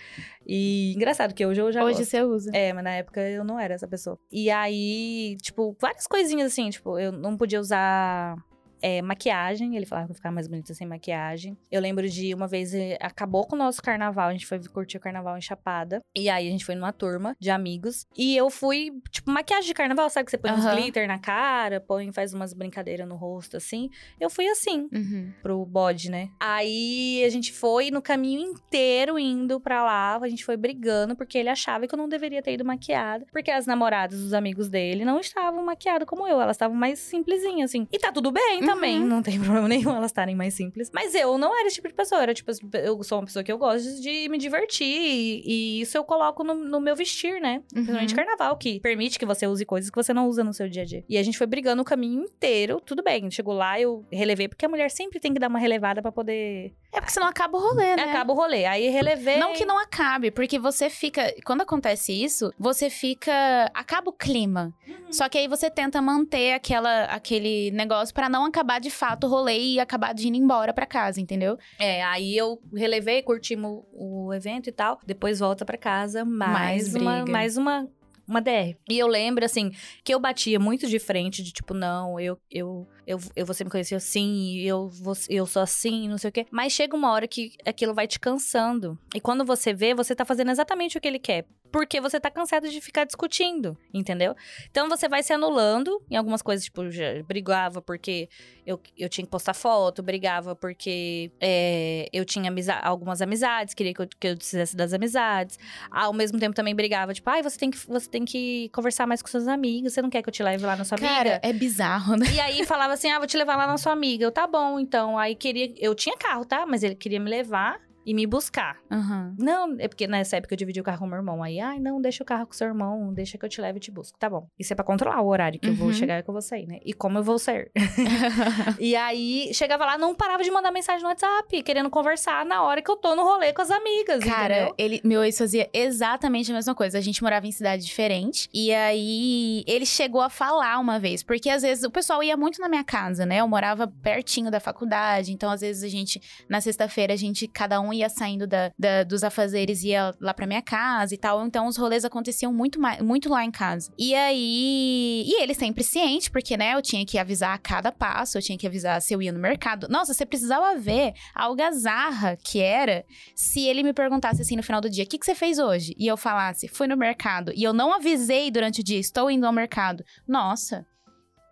E 0.45 0.93
engraçado 0.95 1.33
que 1.33 1.45
hoje 1.45 1.61
eu 1.61 1.71
já 1.71 1.83
Hoje 1.83 1.99
gosto. 1.99 2.09
você 2.09 2.21
usa. 2.23 2.51
É, 2.53 2.73
mas 2.73 2.83
na 2.83 2.91
época 2.91 3.21
eu 3.21 3.43
não 3.43 3.59
era 3.59 3.73
essa 3.73 3.87
pessoa. 3.87 4.17
E 4.31 4.49
aí, 4.49 5.37
tipo, 5.41 5.75
várias 5.79 6.07
coisinhas 6.07 6.51
assim, 6.51 6.69
tipo, 6.69 6.97
eu 6.99 7.11
não 7.11 7.37
podia 7.37 7.59
usar 7.59 8.35
é, 8.81 9.01
maquiagem. 9.01 9.75
Ele 9.75 9.85
falava 9.85 10.07
que 10.07 10.11
eu 10.11 10.15
ficava 10.15 10.33
mais 10.35 10.47
bonita 10.47 10.73
sem 10.73 10.87
maquiagem. 10.87 11.57
Eu 11.71 11.81
lembro 11.81 12.07
de 12.09 12.33
uma 12.33 12.47
vez, 12.47 12.73
eh, 12.73 12.97
acabou 13.01 13.45
com 13.45 13.55
o 13.55 13.59
nosso 13.59 13.81
carnaval, 13.81 14.29
a 14.29 14.31
gente 14.33 14.45
foi 14.45 14.59
curtir 14.67 14.97
o 14.97 14.99
carnaval 14.99 15.37
em 15.37 15.41
Chapada. 15.41 16.01
E 16.15 16.29
aí 16.29 16.47
a 16.47 16.51
gente 16.51 16.65
foi 16.65 16.75
numa 16.75 16.91
turma 16.93 17.35
de 17.39 17.49
amigos. 17.49 18.05
E 18.17 18.35
eu 18.35 18.49
fui, 18.49 18.91
tipo, 19.11 19.29
maquiagem 19.31 19.67
de 19.67 19.73
carnaval, 19.73 20.09
sabe? 20.09 20.25
Que 20.25 20.31
você 20.31 20.37
põe 20.37 20.51
uns 20.51 20.65
Aham. 20.65 20.75
glitter 20.75 21.07
na 21.07 21.19
cara, 21.19 21.79
põe, 21.79 22.11
faz 22.11 22.33
umas 22.33 22.53
brincadeiras 22.53 23.07
no 23.07 23.15
rosto, 23.15 23.57
assim. 23.57 23.89
Eu 24.19 24.29
fui 24.29 24.47
assim 24.47 24.87
Uhum. 24.93 25.31
pro 25.41 25.65
bode, 25.65 26.09
né? 26.09 26.29
Aí 26.39 27.23
a 27.25 27.29
gente 27.29 27.51
foi 27.53 27.91
no 27.91 28.01
caminho 28.01 28.41
inteiro 28.41 29.17
indo 29.19 29.59
pra 29.59 29.83
lá, 29.83 30.17
a 30.21 30.27
gente 30.29 30.43
foi 30.45 30.57
brigando 30.57 31.15
porque 31.15 31.37
ele 31.37 31.49
achava 31.49 31.87
que 31.87 31.93
eu 31.93 31.97
não 31.97 32.07
deveria 32.09 32.41
ter 32.41 32.53
ido 32.53 32.65
maquiada, 32.65 33.25
porque 33.31 33.51
as 33.51 33.65
namoradas 33.65 34.19
dos 34.19 34.33
amigos 34.33 34.69
dele 34.69 35.03
não 35.05 35.19
estavam 35.19 35.63
maquiadas 35.65 36.07
como 36.07 36.27
eu, 36.27 36.39
elas 36.41 36.55
estavam 36.55 36.75
mais 36.75 36.99
simplesinhas 36.99 37.71
assim. 37.71 37.87
E 37.91 37.99
tá 37.99 38.11
tudo 38.11 38.31
bem 38.31 38.59
Uhum. 38.61 38.65
Também, 38.75 38.99
não 38.99 39.21
tem 39.21 39.39
problema 39.41 39.67
nenhum 39.67 39.91
elas 39.95 40.11
estarem 40.11 40.35
mais 40.35 40.53
simples. 40.53 40.91
Mas 40.93 41.13
eu 41.15 41.37
não 41.37 41.57
era 41.57 41.67
esse 41.67 41.75
tipo 41.75 41.87
de 41.87 41.93
pessoa, 41.93 42.21
era 42.21 42.33
tipo, 42.33 42.51
eu 42.77 43.01
sou 43.03 43.19
uma 43.19 43.25
pessoa 43.25 43.43
que 43.43 43.51
eu 43.51 43.57
gosto 43.57 44.01
de 44.01 44.29
me 44.29 44.37
divertir 44.37 44.85
e, 44.87 45.43
e 45.45 45.81
isso 45.81 45.97
eu 45.97 46.03
coloco 46.03 46.43
no, 46.43 46.53
no 46.55 46.79
meu 46.79 46.95
vestir, 46.95 47.39
né? 47.41 47.61
Principalmente 47.73 48.11
Uhum. 48.11 48.15
carnaval, 48.15 48.57
que 48.57 48.79
permite 48.79 49.17
que 49.19 49.25
você 49.25 49.47
use 49.47 49.65
coisas 49.65 49.89
que 49.89 49.95
você 49.95 50.13
não 50.13 50.27
usa 50.27 50.43
no 50.43 50.53
seu 50.53 50.67
dia 50.69 50.83
a 50.83 50.85
dia. 50.85 51.03
E 51.09 51.17
a 51.17 51.23
gente 51.23 51.37
foi 51.37 51.47
brigando 51.47 51.81
o 51.81 51.85
caminho 51.85 52.23
inteiro, 52.23 52.79
tudo 52.79 53.03
bem. 53.03 53.29
Chegou 53.31 53.53
lá, 53.53 53.79
eu 53.79 54.05
relevei, 54.11 54.47
porque 54.47 54.65
a 54.65 54.69
mulher 54.69 54.89
sempre 54.91 55.19
tem 55.19 55.33
que 55.33 55.39
dar 55.39 55.47
uma 55.49 55.59
relevada 55.59 56.01
pra 56.01 56.11
poder. 56.11 56.73
É 56.95 57.01
porque 57.01 57.11
senão 57.11 57.27
acaba 57.27 57.57
o 57.57 57.61
rolê, 57.61 57.95
né? 57.95 58.03
Acaba 58.03 58.31
o 58.31 58.35
rolê. 58.35 58.65
Aí 58.65 58.87
relevei. 58.87 59.37
Não 59.37 59.53
que 59.53 59.65
não 59.65 59.77
acabe, 59.77 60.31
porque 60.31 60.57
você 60.57 60.89
fica. 60.89 61.33
Quando 61.45 61.61
acontece 61.61 62.13
isso, 62.13 62.53
você 62.57 62.89
fica. 62.89 63.69
Acaba 63.73 64.09
o 64.09 64.13
clima. 64.13 64.73
Uhum. 64.87 65.11
Só 65.11 65.27
que 65.27 65.37
aí 65.37 65.47
você 65.47 65.69
tenta 65.69 66.01
manter 66.01 66.53
aquela, 66.53 67.05
aquele 67.05 67.69
negócio 67.71 68.13
pra 68.13 68.29
não 68.29 68.45
acabar 68.45 68.79
de 68.79 68.89
fato 68.89 69.27
o 69.27 69.29
rolê 69.29 69.59
e 69.59 69.79
acabar 69.79 70.13
de 70.13 70.27
ir 70.27 70.35
embora 70.35 70.73
pra 70.73 70.85
casa, 70.85 71.19
entendeu? 71.19 71.57
É, 71.77 72.03
aí 72.03 72.35
eu 72.35 72.61
relevei, 72.73 73.21
curtimos 73.21 73.83
o 73.93 74.33
evento 74.33 74.69
e 74.69 74.71
tal. 74.71 74.99
Depois 75.05 75.39
volta 75.39 75.65
pra 75.65 75.77
casa, 75.77 76.23
mais, 76.23 76.93
Mais 76.93 76.95
uma, 76.95 77.25
mais 77.25 77.57
uma, 77.57 77.89
uma 78.27 78.41
DR. 78.41 78.75
E 78.89 78.97
eu 78.97 79.07
lembro, 79.07 79.45
assim, 79.45 79.71
que 80.03 80.13
eu 80.13 80.19
batia 80.19 80.59
muito 80.59 80.87
de 80.87 80.99
frente, 80.99 81.43
de 81.43 81.51
tipo, 81.51 81.73
não, 81.73 82.19
eu, 82.19 82.37
eu, 82.49 82.87
eu, 83.05 83.19
eu 83.35 83.45
você 83.45 83.63
me 83.63 83.69
conheceu 83.69 83.97
assim, 83.97 84.59
eu, 84.59 84.91
eu 85.29 85.45
sou 85.45 85.61
assim, 85.61 86.07
não 86.07 86.17
sei 86.17 86.29
o 86.29 86.33
quê. 86.33 86.45
Mas 86.51 86.73
chega 86.73 86.95
uma 86.95 87.11
hora 87.11 87.27
que 87.27 87.53
aquilo 87.65 87.93
vai 87.93 88.07
te 88.07 88.19
cansando. 88.19 88.97
E 89.13 89.21
quando 89.21 89.45
você 89.45 89.73
vê, 89.73 89.93
você 89.93 90.15
tá 90.15 90.25
fazendo 90.25 90.51
exatamente 90.51 90.97
o 90.97 91.01
que 91.01 91.07
ele 91.07 91.19
quer. 91.19 91.45
Porque 91.75 91.99
você 91.99 92.21
tá 92.21 92.31
cansado 92.31 92.69
de 92.69 92.79
ficar 92.79 93.03
discutindo, 93.03 93.77
entendeu? 93.93 94.33
Então 94.71 94.87
você 94.87 95.09
vai 95.09 95.21
se 95.21 95.33
anulando 95.33 96.01
em 96.09 96.15
algumas 96.15 96.41
coisas, 96.41 96.63
tipo, 96.63 96.89
já 96.89 97.21
brigava 97.23 97.81
porque 97.81 98.29
eu, 98.65 98.79
eu 98.97 99.09
tinha 99.09 99.25
que 99.25 99.29
postar 99.29 99.53
foto, 99.53 100.01
brigava 100.01 100.55
porque 100.55 101.29
é, 101.37 102.07
eu 102.13 102.23
tinha 102.23 102.49
algumas 102.81 103.21
amizades, 103.21 103.73
queria 103.73 103.93
que 103.93 104.01
eu, 104.01 104.07
que 104.17 104.27
eu 104.29 104.37
fizesse 104.37 104.73
das 104.73 104.93
amizades. 104.93 105.59
Ao 105.91 106.13
mesmo 106.13 106.39
tempo 106.39 106.55
também 106.55 106.73
brigava, 106.73 107.13
tipo, 107.13 107.29
ai, 107.29 107.43
você 107.43 107.59
tem 107.59 107.69
que, 107.69 107.77
você 107.85 108.09
tem 108.09 108.23
que 108.23 108.69
conversar 108.69 109.05
mais 109.05 109.21
com 109.21 109.27
seus 109.27 109.45
amigos, 109.45 109.91
você 109.91 110.01
não 110.01 110.09
quer 110.09 110.21
que 110.21 110.29
eu 110.29 110.33
te 110.33 110.41
leve 110.41 110.65
lá 110.65 110.77
na 110.77 110.85
sua 110.85 110.97
Cara, 110.97 111.31
amiga? 111.31 111.39
é 111.43 111.51
bizarro, 111.51 112.15
né? 112.15 112.25
E 112.33 112.39
aí 112.39 112.65
falava 112.65 112.93
assim, 112.93 113.11
ah, 113.11 113.17
vou 113.17 113.27
te 113.27 113.35
levar 113.35 113.57
lá 113.57 113.67
na 113.67 113.77
sua 113.77 113.91
amiga. 113.91 114.23
Eu, 114.23 114.31
tá 114.31 114.47
bom, 114.47 114.79
então. 114.79 115.17
Aí 115.19 115.35
queria, 115.35 115.73
eu 115.77 115.93
tinha 115.93 116.15
carro, 116.15 116.45
tá? 116.45 116.65
Mas 116.65 116.83
ele 116.83 116.95
queria 116.95 117.19
me 117.19 117.29
levar 117.29 117.81
e 118.05 118.13
me 118.13 118.25
buscar. 118.27 118.77
Aham. 118.91 119.35
Não, 119.39 119.75
é 119.79 119.87
porque 119.87 120.07
nessa 120.07 120.37
época 120.37 120.53
eu 120.53 120.57
dividi 120.57 120.79
o 120.79 120.83
carro 120.83 120.99
com 120.99 121.07
meu 121.07 121.17
irmão. 121.17 121.41
Aí, 121.43 121.59
ai, 121.59 121.79
não, 121.79 121.99
deixa 122.01 122.23
o 122.23 122.25
carro 122.25 122.45
com 122.47 122.53
seu 122.53 122.67
irmão, 122.67 123.13
deixa 123.13 123.37
que 123.37 123.45
eu 123.45 123.49
te 123.49 123.59
leve 123.61 123.77
e 123.77 123.81
te 123.81 123.91
busco. 123.91 124.17
Tá 124.19 124.29
bom. 124.29 124.47
Isso 124.59 124.71
é 124.73 124.75
pra 124.75 124.85
controlar 124.85 125.21
o 125.21 125.27
horário 125.27 125.59
que 125.59 125.69
eu 125.69 125.73
vou 125.75 125.87
Uhum. 125.87 125.93
chegar 125.93 126.19
e 126.19 126.23
que 126.23 126.29
eu 126.29 126.33
vou 126.33 126.41
sair, 126.41 126.65
né? 126.67 126.79
E 126.85 126.93
como 126.93 127.17
eu 127.17 127.23
vou 127.23 127.37
sair. 127.39 127.71
e 128.79 128.95
aí, 128.95 129.51
chegava 129.53 129.85
lá, 129.85 129.97
não 129.97 130.13
parava 130.15 130.43
de 130.43 130.51
mandar 130.51 130.71
mensagem 130.71 131.01
no 131.01 131.09
WhatsApp, 131.09 131.63
querendo 131.63 131.89
conversar 131.89 132.45
na 132.45 132.61
hora 132.63 132.81
que 132.81 132.89
eu 132.91 132.95
tô 132.95 133.15
no 133.15 133.23
rolê 133.23 133.53
com 133.53 133.61
as 133.61 133.71
amigas, 133.71 134.23
Cara, 134.23 134.55
entendeu? 134.55 134.75
ele, 134.77 135.01
meu 135.03 135.23
ex 135.23 135.37
fazia 135.37 135.69
exatamente 135.73 136.51
a 136.51 136.55
mesma 136.55 136.75
coisa. 136.75 136.97
A 136.97 137.01
gente 137.01 137.21
morava 137.23 137.47
em 137.47 137.51
cidade 137.51 137.85
diferente. 137.85 138.49
E 138.53 138.73
aí, 138.73 139.63
ele 139.67 139.85
chegou 139.85 140.21
a 140.21 140.29
falar 140.29 140.77
uma 140.79 140.99
vez. 140.99 141.23
Porque 141.23 141.49
às 141.49 141.61
vezes 141.61 141.83
o 141.83 141.91
pessoal 141.91 142.21
ia 142.23 142.37
muito 142.37 142.59
na 142.61 142.69
minha 142.69 142.83
casa, 142.83 143.25
né? 143.25 143.37
Eu 143.41 143.47
morava 143.47 143.87
pertinho 143.87 144.51
da 144.51 144.59
faculdade. 144.59 145.31
Então, 145.31 145.49
às 145.49 145.61
vezes, 145.61 145.83
a 145.83 145.87
gente, 145.89 146.21
na 146.49 146.61
sexta-feira, 146.61 147.13
a 147.13 147.17
gente, 147.17 147.47
cada 147.47 147.79
um 147.79 147.93
ia 147.95 148.09
saindo 148.09 148.45
da, 148.47 148.71
da- 148.77 149.03
dos 149.03 149.23
afazeres 149.23 149.83
ia 149.83 150.13
lá 150.19 150.33
pra 150.33 150.45
minha 150.47 150.61
casa 150.61 151.13
e 151.13 151.17
tal. 151.17 151.45
Então, 151.45 151.67
os 151.67 151.77
rolês 151.77 152.05
aconteciam 152.05 152.53
muito, 152.53 152.79
mais, 152.79 153.01
muito 153.01 153.29
lá 153.29 153.43
em 153.43 153.51
casa. 153.51 153.91
E 153.97 154.13
aí. 154.13 155.23
E 155.27 155.41
ele 155.41 155.53
sempre 155.53 155.83
ciente, 155.83 156.29
porque, 156.29 156.55
né, 156.57 156.73
eu 156.75 156.81
tinha 156.81 157.05
que 157.05 157.17
avisar 157.17 157.53
a 157.53 157.57
cada 157.57 157.91
passo, 157.91 158.37
eu 158.37 158.41
tinha 158.41 158.57
que 158.57 158.67
avisar 158.67 159.01
se 159.01 159.13
eu 159.13 159.21
ia 159.21 159.31
no 159.31 159.39
mercado. 159.39 159.87
Nossa, 159.89 160.13
você 160.13 160.25
precisava 160.25 160.77
ver 160.77 161.13
a 161.33 161.43
algazarra 161.43 162.37
que 162.37 162.59
era 162.59 163.03
se 163.35 163.65
ele 163.65 163.83
me 163.83 163.93
perguntasse 163.93 164.41
assim 164.41 164.55
no 164.55 164.63
final 164.63 164.81
do 164.81 164.89
dia: 164.89 165.03
o 165.03 165.07
que, 165.07 165.17
que 165.17 165.25
você 165.25 165.35
fez 165.35 165.57
hoje? 165.59 165.95
E 165.97 166.07
eu 166.07 166.17
falasse: 166.17 166.67
fui 166.67 166.87
no 166.87 166.97
mercado. 166.97 167.51
E 167.55 167.63
eu 167.63 167.73
não 167.73 167.93
avisei 167.93 168.51
durante 168.51 168.81
o 168.81 168.83
dia: 168.83 168.99
estou 168.99 169.29
indo 169.31 169.45
ao 169.45 169.53
mercado. 169.53 170.03
Nossa, 170.27 170.85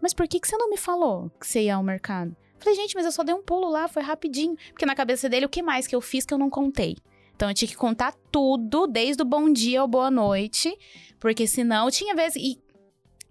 mas 0.01 0.13
por 0.13 0.27
que, 0.27 0.39
que 0.39 0.47
você 0.47 0.57
não 0.57 0.69
me 0.69 0.77
falou 0.77 1.29
que 1.39 1.47
você 1.47 1.63
ia 1.63 1.75
ao 1.75 1.83
mercado? 1.83 2.35
Falei, 2.63 2.77
gente, 2.79 2.95
mas 2.95 3.05
eu 3.05 3.11
só 3.11 3.23
dei 3.23 3.35
um 3.35 3.41
pulo 3.41 3.69
lá, 3.69 3.87
foi 3.87 4.01
rapidinho. 4.01 4.55
Porque 4.69 4.85
na 4.85 4.95
cabeça 4.95 5.27
dele, 5.27 5.45
o 5.45 5.49
que 5.49 5.61
mais 5.61 5.85
que 5.85 5.95
eu 5.95 6.01
fiz 6.01 6.25
que 6.25 6.33
eu 6.33 6.37
não 6.37 6.49
contei? 6.49 6.95
Então 7.35 7.49
eu 7.49 7.53
tinha 7.53 7.67
que 7.67 7.75
contar 7.75 8.13
tudo, 8.31 8.87
desde 8.87 9.21
o 9.21 9.25
bom 9.25 9.51
dia 9.51 9.81
ao 9.81 9.87
boa 9.87 10.09
noite. 10.09 10.73
Porque 11.19 11.45
senão 11.45 11.91
tinha 11.91 12.15
vezes. 12.15 12.37
E 12.37 12.63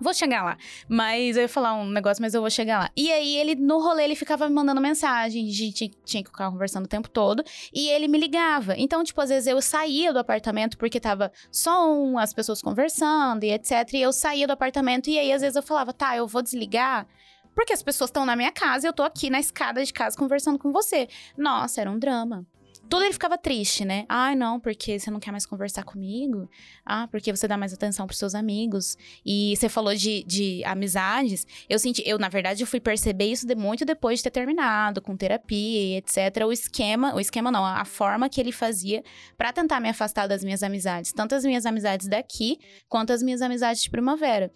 Vou 0.03 0.13
chegar 0.13 0.43
lá. 0.43 0.57
Mas 0.89 1.37
eu 1.37 1.43
ia 1.43 1.49
falar 1.49 1.75
um 1.75 1.89
negócio, 1.89 2.21
mas 2.21 2.35
eu 2.35 2.41
vou 2.41 2.51
chegar 2.51 2.81
lá. 2.81 2.91
E 2.97 3.13
aí, 3.13 3.37
ele, 3.37 3.55
no 3.55 3.81
rolê, 3.81 4.03
ele 4.03 4.17
ficava 4.17 4.49
me 4.49 4.55
mandando 4.55 4.81
mensagem. 4.81 5.47
A 5.47 5.53
gente 5.53 5.91
tinha, 6.05 6.23
que 6.25 6.29
ficar 6.29 6.51
conversando 6.51 6.87
o 6.87 6.89
tempo 6.89 7.09
todo. 7.09 7.45
E 7.73 7.89
ele 7.89 8.09
me 8.09 8.19
ligava. 8.19 8.75
Então, 8.77 9.05
tipo, 9.05 9.21
às 9.21 9.29
vezes 9.29 9.47
eu 9.47 9.63
saía 9.63 10.13
do 10.13 10.19
apartamento 10.19 10.77
porque 10.77 10.99
tava 10.99 11.31
som, 11.53 12.19
as 12.19 12.35
pessoas 12.35 12.61
conversando 12.61 13.45
e 13.45 13.53
etc. 13.53 13.95
E 13.95 14.03
eu 14.03 14.13
saía 14.13 14.47
do 14.47 14.53
apartamento 14.53 15.09
e 15.09 15.19
aí, 15.19 15.33
às 15.33 15.41
vezes, 15.41 15.55
eu 15.55 15.63
falava, 15.63 15.93
tá, 15.93 16.17
eu 16.17 16.27
vou 16.27 16.43
desligar. 16.43 17.07
Porque 17.55 17.73
as 17.73 17.83
pessoas 17.83 18.09
estão 18.09 18.25
na 18.25 18.37
minha 18.37 18.53
casa 18.53 18.87
e 18.87 18.89
eu 18.89 18.93
tô 18.93 19.03
aqui 19.03 19.29
na 19.31 19.41
escada 19.41 19.85
de 19.85 19.93
casa 19.93 20.17
conversando 20.17 20.59
com 20.59 20.73
você. 20.73 21.09
Nossa, 21.37 21.81
era 21.81 21.91
um 21.91 21.99
drama. 21.99 22.47
tudo 22.89 23.05
ele 23.05 23.13
ficava 23.13 23.39
triste, 23.39 23.85
né? 23.85 24.05
Ai, 24.09 24.35
não, 24.35 24.61
porque 24.61 24.99
você 24.99 25.11
não 25.11 25.21
quer 25.21 25.31
mais 25.31 25.47
conversar 25.47 25.83
comigo. 25.83 26.49
Ah, 26.85 27.07
porque 27.09 27.35
você 27.35 27.49
dá 27.49 27.57
mais 27.57 27.73
atenção 27.73 28.07
pros 28.07 28.19
seus 28.19 28.35
amigos. 28.35 28.97
E 29.25 29.55
você 29.57 29.69
falou 29.69 29.95
de, 29.95 30.25
de 30.25 30.63
amizades. 30.65 31.47
Eu 31.69 31.79
senti, 31.79 32.03
eu, 32.07 32.19
na 32.19 32.29
verdade, 32.29 32.63
eu 32.63 32.67
fui 32.67 32.81
perceber 32.81 33.27
isso 33.27 33.47
de, 33.47 33.55
muito 33.55 33.85
depois 33.85 34.19
de 34.19 34.25
ter 34.25 34.31
terminado, 34.31 35.01
com 35.01 35.17
terapia, 35.17 35.99
etc. 35.99 36.45
O 36.47 36.53
esquema, 36.53 37.15
o 37.15 37.21
esquema 37.21 37.51
não, 37.51 37.65
a 37.65 37.85
forma 37.85 38.29
que 38.29 38.41
ele 38.41 38.53
fazia 38.53 39.03
para 39.37 39.53
tentar 39.53 39.81
me 39.81 39.89
afastar 39.89 40.27
das 40.27 40.43
minhas 40.45 40.63
amizades. 40.63 41.13
Tanto 41.13 41.35
as 41.35 41.45
minhas 41.45 41.65
amizades 41.65 42.09
daqui, 42.09 42.59
quanto 42.89 43.13
as 43.13 43.23
minhas 43.23 43.41
amizades 43.41 43.83
de 43.83 43.91
primavera. 43.91 44.51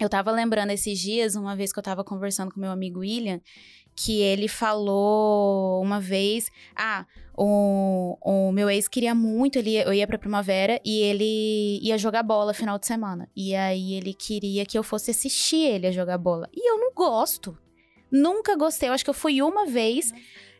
Eu 0.00 0.08
tava 0.08 0.30
lembrando 0.30 0.70
esses 0.70 0.98
dias, 0.98 1.36
uma 1.36 1.54
vez 1.54 1.72
que 1.72 1.78
eu 1.78 1.82
tava 1.82 2.02
conversando 2.02 2.52
com 2.52 2.60
meu 2.60 2.70
amigo 2.70 3.00
William, 3.00 3.40
que 3.94 4.20
ele 4.20 4.48
falou 4.48 5.82
uma 5.82 6.00
vez: 6.00 6.50
Ah, 6.74 7.06
o, 7.36 8.16
o 8.20 8.52
meu 8.52 8.68
ex 8.68 8.88
queria 8.88 9.14
muito, 9.14 9.58
ele, 9.58 9.76
eu 9.76 9.92
ia 9.92 10.06
pra 10.06 10.18
primavera 10.18 10.80
e 10.84 11.00
ele 11.02 11.78
ia 11.82 11.96
jogar 11.98 12.22
bola 12.22 12.54
final 12.54 12.78
de 12.78 12.86
semana. 12.86 13.28
E 13.36 13.54
aí 13.54 13.94
ele 13.94 14.14
queria 14.14 14.64
que 14.66 14.76
eu 14.76 14.82
fosse 14.82 15.10
assistir 15.10 15.64
ele 15.66 15.86
a 15.86 15.92
jogar 15.92 16.18
bola. 16.18 16.48
E 16.52 16.70
eu 16.70 16.78
não 16.78 16.92
gosto. 16.94 17.56
Nunca 18.10 18.56
gostei. 18.56 18.88
Eu 18.88 18.92
acho 18.92 19.04
que 19.04 19.10
eu 19.10 19.14
fui 19.14 19.40
uma 19.40 19.66
vez. 19.66 20.12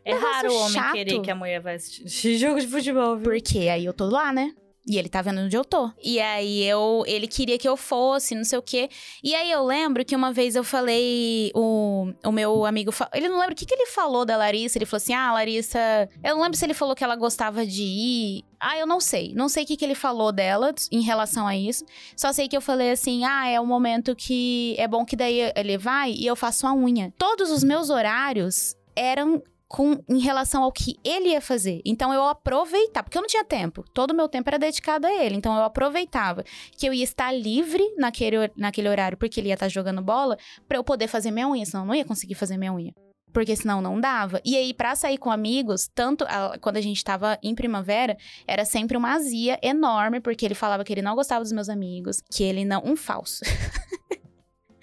É 0.05 0.13
raro 0.13 0.51
o 0.51 0.57
homem 0.57 0.73
chato. 0.73 0.93
querer 0.93 1.21
que 1.21 1.31
a 1.31 1.35
mulher 1.35 1.61
vá 1.61 1.71
assistir 1.71 2.35
jogo 2.37 2.59
de 2.59 2.67
futebol, 2.67 3.15
viu? 3.15 3.31
Porque 3.31 3.59
aí 3.69 3.85
eu 3.85 3.93
tô 3.93 4.05
lá, 4.05 4.33
né? 4.33 4.53
E 4.85 4.97
ele 4.97 5.07
tá 5.07 5.21
vendo 5.21 5.39
onde 5.39 5.55
eu 5.55 5.63
tô. 5.63 5.89
E 6.03 6.19
aí 6.19 6.61
eu, 6.63 7.03
ele 7.07 7.25
queria 7.25 7.57
que 7.57 7.67
eu 7.67 7.77
fosse, 7.77 8.35
não 8.35 8.43
sei 8.43 8.59
o 8.59 8.61
quê. 8.61 8.89
E 9.23 9.33
aí 9.33 9.49
eu 9.49 9.63
lembro 9.63 10.03
que 10.03 10.13
uma 10.13 10.33
vez 10.33 10.57
eu 10.57 10.63
falei, 10.63 11.51
o, 11.55 12.11
o 12.25 12.31
meu 12.33 12.65
amigo, 12.65 12.91
ele 13.13 13.29
não 13.29 13.39
lembra 13.39 13.53
o 13.53 13.55
que, 13.55 13.65
que 13.65 13.73
ele 13.73 13.85
falou 13.85 14.25
da 14.25 14.35
Larissa. 14.35 14.77
Ele 14.77 14.85
falou 14.85 14.97
assim: 14.97 15.13
"Ah, 15.13 15.31
Larissa, 15.31 16.09
eu 16.21 16.35
não 16.35 16.43
lembro 16.43 16.57
se 16.57 16.65
ele 16.65 16.73
falou 16.73 16.95
que 16.95 17.03
ela 17.03 17.15
gostava 17.15 17.65
de 17.65 17.83
ir. 17.83 18.45
Ah, 18.59 18.77
eu 18.77 18.85
não 18.85 18.99
sei. 18.99 19.33
Não 19.33 19.47
sei 19.47 19.63
o 19.63 19.67
que, 19.67 19.77
que 19.77 19.85
ele 19.85 19.95
falou 19.95 20.31
dela 20.33 20.73
em 20.91 21.01
relação 21.01 21.47
a 21.47 21.55
isso. 21.55 21.85
Só 22.15 22.33
sei 22.33 22.49
que 22.49 22.57
eu 22.57 22.61
falei 22.61 22.91
assim: 22.91 23.23
"Ah, 23.23 23.47
é 23.47 23.59
o 23.61 23.65
momento 23.65 24.13
que 24.15 24.75
é 24.77 24.87
bom 24.87 25.05
que 25.05 25.15
daí 25.15 25.51
ele 25.55 25.77
vai 25.77 26.11
e 26.11 26.25
eu 26.25 26.35
faço 26.35 26.67
a 26.67 26.73
unha". 26.73 27.13
Todos 27.17 27.49
os 27.51 27.63
meus 27.63 27.89
horários 27.89 28.75
eram 28.95 29.41
com, 29.73 29.97
em 30.07 30.19
relação 30.19 30.61
ao 30.61 30.71
que 30.71 30.99
ele 31.03 31.29
ia 31.29 31.41
fazer. 31.41 31.81
Então 31.83 32.13
eu 32.13 32.23
aproveitava, 32.27 33.05
porque 33.05 33.17
eu 33.17 33.23
não 33.23 33.27
tinha 33.27 33.43
tempo. 33.43 33.83
Todo 33.91 34.11
o 34.11 34.13
meu 34.13 34.29
tempo 34.29 34.47
era 34.47 34.59
dedicado 34.59 35.07
a 35.07 35.11
ele. 35.11 35.35
Então 35.35 35.57
eu 35.57 35.63
aproveitava 35.63 36.43
que 36.77 36.85
eu 36.85 36.93
ia 36.93 37.03
estar 37.03 37.31
livre 37.31 37.83
naquele, 37.97 38.51
naquele 38.55 38.87
horário, 38.87 39.17
porque 39.17 39.39
ele 39.39 39.47
ia 39.47 39.55
estar 39.55 39.69
jogando 39.69 39.99
bola, 39.99 40.37
para 40.67 40.77
eu 40.77 40.83
poder 40.83 41.07
fazer 41.07 41.31
minha 41.31 41.49
unha, 41.49 41.65
senão 41.65 41.81
eu 41.81 41.87
não 41.87 41.95
ia 41.95 42.05
conseguir 42.05 42.35
fazer 42.35 42.55
minha 42.55 42.71
unha 42.71 42.93
porque 43.33 43.55
senão 43.55 43.81
não 43.81 43.99
dava. 43.99 44.39
E 44.45 44.55
aí, 44.55 44.75
para 44.75 44.95
sair 44.95 45.17
com 45.17 45.31
amigos, 45.31 45.89
tanto 45.95 46.23
a, 46.25 46.55
quando 46.59 46.77
a 46.77 46.81
gente 46.81 47.03
tava 47.03 47.39
em 47.41 47.55
primavera, 47.55 48.15
era 48.47 48.63
sempre 48.63 48.95
uma 48.95 49.15
azia 49.15 49.57
enorme, 49.63 50.21
porque 50.21 50.45
ele 50.45 50.53
falava 50.53 50.83
que 50.83 50.93
ele 50.93 51.01
não 51.01 51.15
gostava 51.15 51.43
dos 51.43 51.51
meus 51.51 51.67
amigos, 51.67 52.21
que 52.31 52.43
ele 52.43 52.63
não. 52.63 52.83
Um 52.85 52.95
falso. 52.95 53.39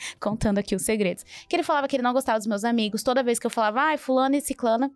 contando 0.20 0.58
aqui 0.58 0.74
os 0.74 0.82
segredos. 0.82 1.24
Que 1.48 1.56
ele 1.56 1.62
falava 1.62 1.88
que 1.88 1.96
ele 1.96 2.02
não 2.02 2.12
gostava 2.12 2.38
dos 2.38 2.46
meus 2.46 2.64
amigos. 2.64 3.02
Toda 3.02 3.22
vez 3.22 3.38
que 3.38 3.46
eu 3.46 3.50
falava, 3.50 3.80
ai, 3.80 3.96
fulano 3.96 4.36
e 4.36 4.40
ciclana, 4.40 4.90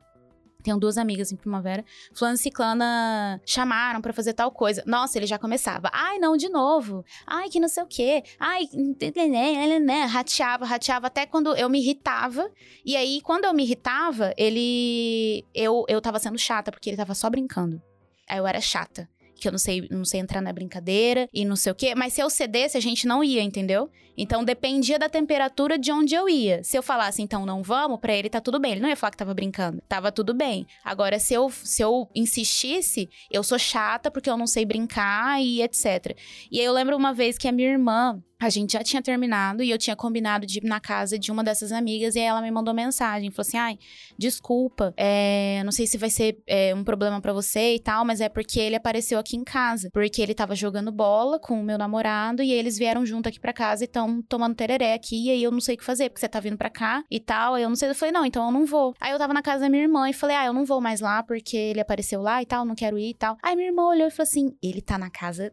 tenho 0.64 0.78
duas 0.78 0.96
amigas 0.96 1.30
em 1.30 1.37
primavera. 1.37 1.84
Fulano 2.14 2.37
e 2.37 2.38
Ciclana 2.38 3.38
chamaram 3.44 4.00
para 4.00 4.14
fazer 4.14 4.32
tal 4.32 4.50
coisa. 4.50 4.82
Nossa, 4.87 5.18
ele 5.18 5.26
já 5.26 5.38
começava. 5.38 5.90
Ai, 5.92 6.18
não, 6.18 6.38
de 6.38 6.49
novo. 6.49 7.04
Ai, 7.26 7.50
que 7.50 7.61
não 7.61 7.68
sei 7.68 7.82
o 7.82 7.87
quê. 7.87 8.25
Ai, 8.40 8.66
rateava, 10.08 10.64
rateava 10.64 11.08
até 11.08 11.26
quando 11.26 11.54
eu 11.54 11.68
me 11.68 11.80
irritava. 11.80 12.50
E 12.82 12.96
aí, 12.96 13.20
quando 13.20 13.44
eu 13.44 13.52
me 13.52 13.62
irritava, 13.62 14.32
ele. 14.38 15.44
Eu, 15.54 15.84
eu 15.87 16.00
tava 16.00 16.18
sendo 16.18 16.38
chata, 16.38 16.73
porque 16.73 16.88
ele 16.88 16.96
tava 16.96 17.14
só 17.14 17.28
brincando. 17.28 17.80
Aí 18.26 18.38
eu 18.38 18.46
era 18.46 18.58
chata 18.58 19.06
que 19.37 19.49
eu 19.49 19.53
não 19.53 19.59
sei, 19.59 19.87
não 19.91 20.05
sei 20.05 20.21
entrar 20.21 20.41
na 20.41 20.53
brincadeira 20.53 21.29
e 21.33 21.45
não 21.45 21.57
sei 21.57 21.73
o 21.73 21.75
quê. 21.75 21.95
Mas 21.95 22.12
se 22.12 22.21
eu 22.21 22.31
cedesse, 22.31 22.76
a 22.76 22.81
gente 22.81 23.07
não 23.07 23.23
ia, 23.23 23.43
entendeu? 23.43 23.91
Então 24.17 24.45
dependia 24.45 24.99
da 24.99 25.09
temperatura 25.09 25.79
de 25.79 25.91
onde 25.91 26.14
eu 26.14 26.29
ia. 26.29 26.62
Se 26.62 26.76
eu 26.76 26.83
falasse, 26.83 27.21
então 27.21 27.45
não 27.45 27.62
vamos, 27.62 27.99
para 28.00 28.14
ele 28.14 28.31
tá 28.31 28.41
tudo 28.41 28.61
bem. 28.61 28.73
Ele 28.73 28.81
não 28.81 28.88
ia 28.88 28.97
falar 28.97 29.11
que 29.11 29.17
tava 29.17 29.35
brincando. 29.35 29.83
Tava 29.88 30.12
tudo 30.12 30.33
bem. 30.33 30.67
Agora, 30.85 31.19
se 31.19 31.35
eu, 31.35 31.50
se 31.50 31.83
eu 31.83 32.09
insistisse, 32.14 33.09
eu 33.31 33.43
sou 33.43 33.59
chata 33.59 34.11
porque 34.11 34.31
eu 34.31 34.37
não 34.37 34.47
sei 34.47 34.64
brincar 34.64 35.43
e 35.43 35.62
etc. 35.62 36.17
E 36.50 36.61
aí 36.61 36.64
eu 36.64 36.73
lembro 36.73 36.97
uma 36.97 37.12
vez 37.12 37.37
que 37.37 37.49
a 37.49 37.53
minha 37.53 37.71
irmã 37.71 38.23
a 38.41 38.49
gente 38.49 38.73
já 38.73 38.83
tinha 38.83 39.03
terminado 39.03 39.62
e 39.62 39.71
eu 39.71 39.79
tinha 39.79 39.97
combinado 39.97 40.47
de 40.47 40.59
ir 40.59 40.64
na 40.64 40.81
casa 40.81 41.19
de 41.19 41.31
uma 41.31 41.43
dessas 41.43 41.73
amigas 41.73 42.17
e 42.17 42.21
ela 42.21 42.43
me 42.43 42.50
mandou 42.50 42.75
mensagem, 42.75 43.31
falou 43.31 43.47
assim, 43.47 43.57
ai, 43.57 43.79
desculpa, 44.19 44.93
é, 44.97 45.62
não 45.64 45.73
sei 45.73 45.87
se 45.87 45.97
vai 45.97 46.11
ser 46.11 46.43
é, 46.47 46.75
um 46.75 46.85
problema 46.85 47.21
para 47.21 47.33
você 47.33 47.75
e 47.75 47.81
tal, 47.81 48.05
mas 48.05 48.21
é 48.21 48.29
porque 48.29 48.59
ele 48.61 48.76
apareceu 48.76 49.19
aqui 49.19 49.37
em 49.37 49.45
casa, 49.45 49.88
porque 49.93 50.21
ele 50.21 50.35
tava 50.35 50.55
jogando 50.55 50.91
bola 50.91 51.38
com 51.38 51.61
o 51.61 51.64
meu 51.64 51.79
namorado 51.79 52.43
e 52.43 52.53
eles 52.53 52.76
vieram 52.76 53.05
junto 53.07 53.29
aqui 53.29 53.41
para 53.41 53.53
casa 53.53 53.85
e 53.85 53.87
estão 53.87 54.23
tomando 54.23 54.55
tereré 54.55 54.95
aqui 54.95 55.26
e 55.26 55.31
aí 55.31 55.43
eu 55.43 55.50
não 55.50 55.61
sei 55.61 55.75
o 55.75 55.79
que 55.79 55.85
fazer, 55.85 56.09
porque 56.11 56.21
você 56.21 56.29
tá 56.29 56.41
vindo 56.41 56.57
para 56.57 56.71
cá 56.71 57.05
e 57.11 57.21
tal, 57.21 57.55
aí 57.55 57.62
eu 57.62 57.69
não 57.69 57.76
sei, 57.76 57.88
eu 57.88 57.95
falei, 57.95 58.12
não, 58.12 58.25
então 58.25 58.45
eu 58.47 58.53
não 58.53 58.67
vou. 58.67 58.95
Aí 59.00 59.12
eu 59.12 59.19
tava 59.19 59.33
na 59.33 59.43
casa 59.43 59.61
da 59.61 59.69
minha 59.69 59.83
irmã 59.83 60.09
e 60.09 60.12
falei, 60.12 60.37
ah, 60.37 60.47
eu 60.47 60.53
não 60.53 60.64
vou 60.64 60.81
mais 60.81 61.00
lá 61.00 61.23
porque 61.23 61.57
ele 61.57 61.81
apareceu 61.81 62.21
lá 62.21 62.43
e 62.43 62.47
tal, 62.47 62.64
não 62.64 62.75
quero 62.75 62.99
ir 62.99 63.11
e 63.11 63.14
tal. 63.14 63.37
Aí 63.43 63.55
minha 63.57 63.69
irmã 63.69 63.87
olhou 63.87 64.07
e 64.07 64.11
falou 64.11 64.29
assim, 64.29 64.57
ele 64.62 64.81
tá 64.81 64.99
na 64.99 65.11
casa 65.11 65.53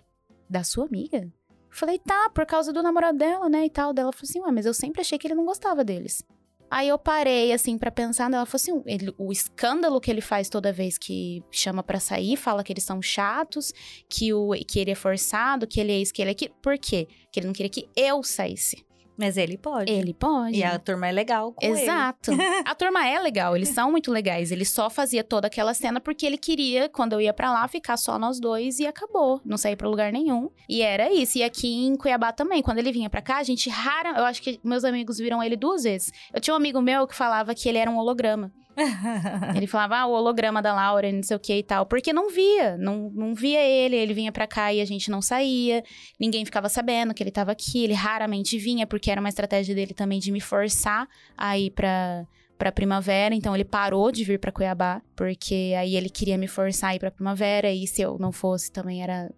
da 0.49 0.63
sua 0.63 0.85
amiga? 0.85 1.31
Falei, 1.71 1.97
tá, 1.97 2.29
por 2.29 2.45
causa 2.45 2.73
do 2.73 2.83
namorado 2.83 3.17
dela, 3.17 3.49
né, 3.49 3.65
e 3.65 3.69
tal. 3.69 3.93
Dela 3.93 4.11
falou 4.11 4.29
assim, 4.29 4.41
ué, 4.41 4.51
mas 4.51 4.65
eu 4.65 4.73
sempre 4.73 5.01
achei 5.01 5.17
que 5.17 5.25
ele 5.25 5.35
não 5.35 5.45
gostava 5.45 5.83
deles. 5.83 6.21
Aí 6.69 6.87
eu 6.87 6.97
parei, 6.97 7.51
assim, 7.51 7.77
para 7.77 7.91
pensar, 7.91 8.31
ela 8.31 8.45
falou 8.45 8.61
assim, 8.61 8.83
ele, 8.85 9.13
o 9.17 9.31
escândalo 9.31 9.99
que 9.99 10.09
ele 10.09 10.21
faz 10.21 10.47
toda 10.47 10.71
vez 10.71 10.97
que 10.97 11.43
chama 11.51 11.83
para 11.83 11.99
sair, 11.99 12.37
fala 12.37 12.63
que 12.63 12.71
eles 12.71 12.83
são 12.83 13.01
chatos, 13.01 13.73
que, 14.07 14.33
o, 14.33 14.51
que 14.65 14.79
ele 14.79 14.91
é 14.91 14.95
forçado, 14.95 15.67
que 15.67 15.81
ele 15.81 15.91
é 15.91 15.97
isso, 15.97 16.13
que 16.13 16.21
ele 16.21 16.31
é 16.31 16.33
aquilo. 16.33 16.53
Por 16.61 16.77
quê? 16.77 17.07
Que 17.29 17.41
ele 17.41 17.47
não 17.47 17.53
queria 17.53 17.69
que 17.69 17.89
eu 17.95 18.23
saísse. 18.23 18.85
Mas 19.21 19.37
ele 19.37 19.55
pode. 19.55 19.91
Ele 19.91 20.15
pode. 20.15 20.57
E 20.57 20.63
a 20.63 20.79
turma 20.79 21.07
é 21.07 21.11
legal 21.11 21.53
com 21.53 21.63
Exato. 21.63 22.31
a 22.65 22.73
turma 22.73 23.07
é 23.07 23.19
legal, 23.19 23.55
eles 23.55 23.69
são 23.69 23.91
muito 23.91 24.11
legais. 24.11 24.51
Ele 24.51 24.65
só 24.65 24.89
fazia 24.89 25.23
toda 25.23 25.45
aquela 25.45 25.75
cena 25.75 26.01
porque 26.01 26.25
ele 26.25 26.39
queria, 26.39 26.89
quando 26.89 27.13
eu 27.13 27.21
ia 27.21 27.31
para 27.31 27.51
lá, 27.51 27.67
ficar 27.67 27.97
só 27.97 28.17
nós 28.17 28.39
dois 28.39 28.79
e 28.79 28.87
acabou. 28.87 29.39
Não 29.45 29.57
sair 29.57 29.75
para 29.75 29.87
lugar 29.87 30.11
nenhum. 30.11 30.49
E 30.67 30.81
era 30.81 31.13
isso. 31.13 31.37
E 31.37 31.43
aqui 31.43 31.85
em 31.85 31.95
Cuiabá 31.95 32.31
também, 32.31 32.63
quando 32.63 32.79
ele 32.79 32.91
vinha 32.91 33.11
para 33.11 33.21
cá, 33.21 33.37
a 33.37 33.43
gente 33.43 33.69
rara, 33.69 34.17
eu 34.17 34.25
acho 34.25 34.41
que 34.41 34.59
meus 34.63 34.83
amigos 34.83 35.19
viram 35.19 35.43
ele 35.43 35.55
duas 35.55 35.83
vezes. 35.83 36.11
Eu 36.33 36.41
tinha 36.41 36.55
um 36.55 36.57
amigo 36.57 36.81
meu 36.81 37.05
que 37.05 37.13
falava 37.13 37.53
que 37.53 37.69
ele 37.69 37.77
era 37.77 37.91
um 37.91 37.97
holograma. 37.97 38.51
ele 39.55 39.67
falava, 39.67 39.97
ah, 39.97 40.05
o 40.05 40.11
holograma 40.11 40.61
da 40.61 40.73
Laura, 40.73 41.11
não 41.11 41.23
sei 41.23 41.35
o 41.35 41.39
que 41.39 41.57
e 41.57 41.63
tal. 41.63 41.85
Porque 41.85 42.13
não 42.13 42.29
via, 42.29 42.77
não, 42.77 43.09
não 43.13 43.33
via 43.33 43.61
ele. 43.61 43.95
Ele 43.95 44.13
vinha 44.13 44.31
pra 44.31 44.47
cá 44.47 44.73
e 44.73 44.81
a 44.81 44.85
gente 44.85 45.09
não 45.09 45.21
saía. 45.21 45.83
Ninguém 46.19 46.45
ficava 46.45 46.69
sabendo 46.69 47.13
que 47.13 47.21
ele 47.21 47.31
tava 47.31 47.51
aqui. 47.51 47.83
Ele 47.83 47.93
raramente 47.93 48.57
vinha, 48.57 48.87
porque 48.87 49.11
era 49.11 49.19
uma 49.19 49.29
estratégia 49.29 49.75
dele 49.75 49.93
também 49.93 50.19
de 50.19 50.31
me 50.31 50.41
forçar 50.41 51.07
a 51.37 51.57
ir 51.57 51.71
pra, 51.71 52.25
pra 52.57 52.71
primavera. 52.71 53.35
Então 53.35 53.55
ele 53.55 53.65
parou 53.65 54.11
de 54.11 54.23
vir 54.23 54.39
pra 54.39 54.51
Cuiabá, 54.51 55.01
porque 55.15 55.73
aí 55.77 55.95
ele 55.95 56.09
queria 56.09 56.37
me 56.37 56.47
forçar 56.47 56.91
a 56.91 56.95
ir 56.95 56.99
pra 56.99 57.11
primavera. 57.11 57.71
E 57.71 57.87
se 57.87 58.01
eu 58.01 58.17
não 58.19 58.31
fosse, 58.31 58.71
também 58.71 59.03
era, 59.03 59.31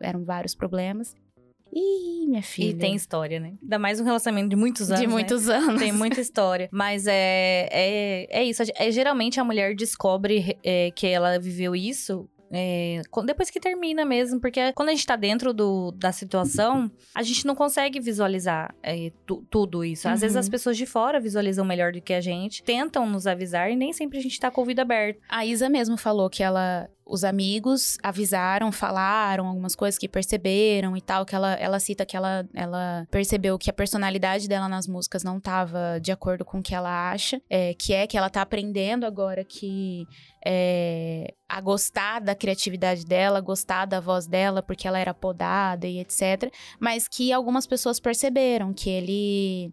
eram 0.00 0.24
vários 0.24 0.54
problemas. 0.54 1.14
Ih, 1.78 2.26
minha 2.26 2.42
filha. 2.42 2.70
E 2.70 2.74
tem 2.74 2.94
história, 2.94 3.38
né? 3.38 3.54
Ainda 3.62 3.78
mais 3.78 4.00
um 4.00 4.04
relacionamento 4.04 4.48
de 4.48 4.56
muitos 4.56 4.90
anos. 4.90 5.00
De 5.00 5.06
muitos 5.06 5.46
né? 5.46 5.56
anos. 5.56 5.80
Tem 5.80 5.92
muita 5.92 6.20
história. 6.20 6.68
Mas 6.72 7.06
é, 7.06 7.68
é, 7.70 8.40
é 8.40 8.44
isso. 8.44 8.62
É, 8.74 8.90
geralmente 8.90 9.38
a 9.38 9.44
mulher 9.44 9.74
descobre 9.74 10.58
é, 10.64 10.90
que 10.90 11.06
ela 11.06 11.38
viveu 11.38 11.76
isso 11.76 12.28
é, 12.50 13.02
depois 13.24 13.50
que 13.50 13.60
termina 13.60 14.04
mesmo, 14.04 14.40
porque 14.40 14.72
quando 14.72 14.88
a 14.88 14.92
gente 14.92 15.06
tá 15.06 15.16
dentro 15.16 15.52
do, 15.52 15.92
da 15.92 16.12
situação, 16.12 16.90
a 17.14 17.22
gente 17.22 17.46
não 17.46 17.54
consegue 17.54 18.00
visualizar 18.00 18.74
é, 18.82 19.12
tu, 19.26 19.44
tudo 19.50 19.84
isso. 19.84 20.08
Às 20.08 20.14
uhum. 20.14 20.20
vezes 20.20 20.36
as 20.36 20.48
pessoas 20.48 20.76
de 20.76 20.86
fora 20.86 21.20
visualizam 21.20 21.64
melhor 21.64 21.92
do 21.92 22.00
que 22.00 22.14
a 22.14 22.20
gente, 22.20 22.62
tentam 22.62 23.08
nos 23.08 23.26
avisar 23.26 23.70
e 23.70 23.76
nem 23.76 23.92
sempre 23.92 24.18
a 24.18 24.22
gente 24.22 24.38
tá 24.40 24.50
com 24.50 24.60
o 24.60 24.62
ouvido 24.62 24.80
aberto. 24.80 25.20
A 25.28 25.44
Isa 25.44 25.68
mesmo 25.68 25.96
falou 25.96 26.30
que 26.30 26.42
ela 26.42 26.88
os 27.08 27.24
amigos 27.24 27.96
avisaram, 28.02 28.70
falaram 28.70 29.46
algumas 29.46 29.74
coisas 29.74 29.98
que 29.98 30.06
perceberam 30.06 30.96
e 30.96 31.00
tal, 31.00 31.24
que 31.24 31.34
ela, 31.34 31.54
ela 31.54 31.80
cita 31.80 32.04
que 32.04 32.16
ela, 32.16 32.46
ela 32.54 33.06
percebeu 33.10 33.58
que 33.58 33.70
a 33.70 33.72
personalidade 33.72 34.46
dela 34.46 34.68
nas 34.68 34.86
músicas 34.86 35.24
não 35.24 35.38
estava 35.38 35.98
de 36.00 36.12
acordo 36.12 36.44
com 36.44 36.58
o 36.58 36.62
que 36.62 36.74
ela 36.74 37.10
acha, 37.10 37.40
é, 37.48 37.72
que 37.72 37.94
é 37.94 38.06
que 38.06 38.16
ela 38.16 38.28
tá 38.28 38.42
aprendendo 38.42 39.06
agora 39.06 39.42
que 39.42 40.06
é, 40.44 41.34
a 41.48 41.60
gostar 41.60 42.20
da 42.20 42.34
criatividade 42.34 43.04
dela, 43.06 43.40
gostar 43.40 43.86
da 43.86 44.00
voz 44.00 44.26
dela, 44.26 44.62
porque 44.62 44.86
ela 44.86 44.98
era 44.98 45.14
podada 45.14 45.86
e 45.86 45.98
etc. 45.98 46.52
Mas 46.78 47.08
que 47.08 47.32
algumas 47.32 47.66
pessoas 47.66 47.98
perceberam 47.98 48.74
que 48.74 48.90
ele 48.90 49.72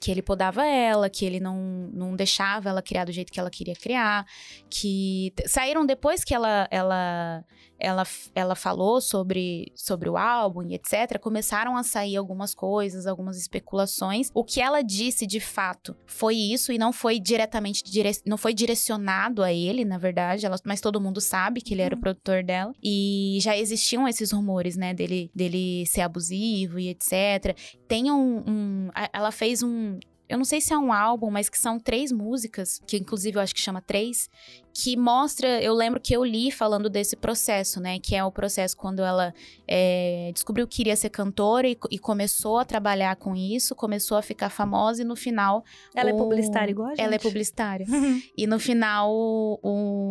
que 0.00 0.10
ele 0.10 0.22
podava 0.22 0.66
ela, 0.66 1.10
que 1.10 1.24
ele 1.26 1.38
não, 1.38 1.56
não 1.92 2.16
deixava 2.16 2.70
ela 2.70 2.80
criar 2.80 3.04
do 3.04 3.12
jeito 3.12 3.30
que 3.30 3.38
ela 3.38 3.50
queria 3.50 3.74
criar, 3.74 4.26
que 4.70 5.32
saíram 5.46 5.84
depois 5.84 6.24
que 6.24 6.34
ela 6.34 6.66
ela 6.70 7.44
ela, 7.80 8.06
ela 8.34 8.54
falou 8.54 9.00
sobre, 9.00 9.72
sobre 9.74 10.08
o 10.08 10.16
álbum 10.16 10.62
e 10.62 10.74
etc., 10.74 11.18
começaram 11.18 11.76
a 11.76 11.82
sair 11.82 12.16
algumas 12.16 12.54
coisas, 12.54 13.06
algumas 13.06 13.38
especulações. 13.38 14.30
O 14.34 14.44
que 14.44 14.60
ela 14.60 14.82
disse 14.82 15.26
de 15.26 15.40
fato 15.40 15.96
foi 16.06 16.36
isso 16.36 16.72
e 16.72 16.78
não 16.78 16.92
foi 16.92 17.18
diretamente 17.18 17.82
dire... 17.82 18.10
não 18.26 18.36
foi 18.36 18.52
direcionado 18.52 19.42
a 19.42 19.52
ele, 19.52 19.84
na 19.84 19.98
verdade, 19.98 20.44
ela... 20.46 20.56
mas 20.64 20.80
todo 20.80 21.00
mundo 21.00 21.20
sabe 21.20 21.60
que 21.60 21.74
ele 21.74 21.82
era 21.82 21.94
o 21.94 21.96
uhum. 21.96 22.02
produtor 22.02 22.44
dela. 22.44 22.72
E 22.82 23.38
já 23.40 23.56
existiam 23.56 24.06
esses 24.06 24.30
rumores, 24.30 24.76
né, 24.76 24.92
dele, 24.92 25.30
dele 25.34 25.86
ser 25.86 26.02
abusivo 26.02 26.78
e 26.78 26.88
etc. 26.88 27.56
Tem 27.88 28.10
um, 28.10 28.42
um. 28.46 28.90
Ela 29.12 29.32
fez 29.32 29.62
um 29.62 29.98
eu 30.30 30.38
não 30.38 30.44
sei 30.44 30.60
se 30.60 30.72
é 30.72 30.78
um 30.78 30.92
álbum, 30.92 31.28
mas 31.28 31.48
que 31.48 31.58
são 31.58 31.76
três 31.76 32.12
músicas, 32.12 32.80
que 32.86 32.96
inclusive 32.96 33.36
eu 33.36 33.42
acho 33.42 33.52
que 33.52 33.60
chama 33.60 33.82
Três, 33.82 34.30
que 34.72 34.96
mostra. 34.96 35.60
Eu 35.60 35.74
lembro 35.74 36.00
que 36.00 36.14
eu 36.14 36.24
li 36.24 36.52
falando 36.52 36.88
desse 36.88 37.16
processo, 37.16 37.80
né? 37.80 37.98
Que 37.98 38.14
é 38.14 38.22
o 38.22 38.30
processo 38.30 38.76
quando 38.76 39.02
ela 39.02 39.34
é, 39.66 40.30
descobriu 40.32 40.68
que 40.68 40.76
queria 40.76 40.94
ser 40.94 41.10
cantora 41.10 41.66
e, 41.66 41.76
e, 41.90 41.98
começou 41.98 42.58
a 42.58 42.64
trabalhar 42.64 43.16
com 43.16 43.34
isso, 43.34 43.74
começou 43.74 44.16
a 44.16 44.22
ficar 44.22 44.50
famosa 44.50 45.02
e 45.02 45.04
no 45.04 45.16
final. 45.16 45.64
Ela 45.96 46.10
é 46.10 46.12
o, 46.12 46.16
é 46.16 46.18
publicitária 46.18 46.70
igual 46.70 46.86
a 46.86 46.90
gente. 46.90 47.04
Ela 47.04 47.16
é 47.16 47.18
publicitária. 47.18 47.86
e 48.38 48.46
no 48.46 48.60
final 48.60 49.10
o, 49.12 49.58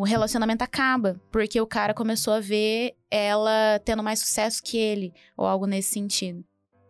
o 0.02 0.04
relacionamento 0.04 0.66
acaba, 0.66 1.16
porque 1.32 1.62
o 1.62 1.66
cara 1.66 1.94
começou 1.94 2.34
a 2.34 2.42
ver 2.42 2.94
ela 3.10 3.80
tendo 3.86 4.04
mais 4.04 4.20
sucesso 4.20 4.62
que 4.62 4.78
ele, 4.78 5.14
ou 5.38 5.46
algo 5.46 5.66
nesse 5.66 5.94
sentido 5.94 6.44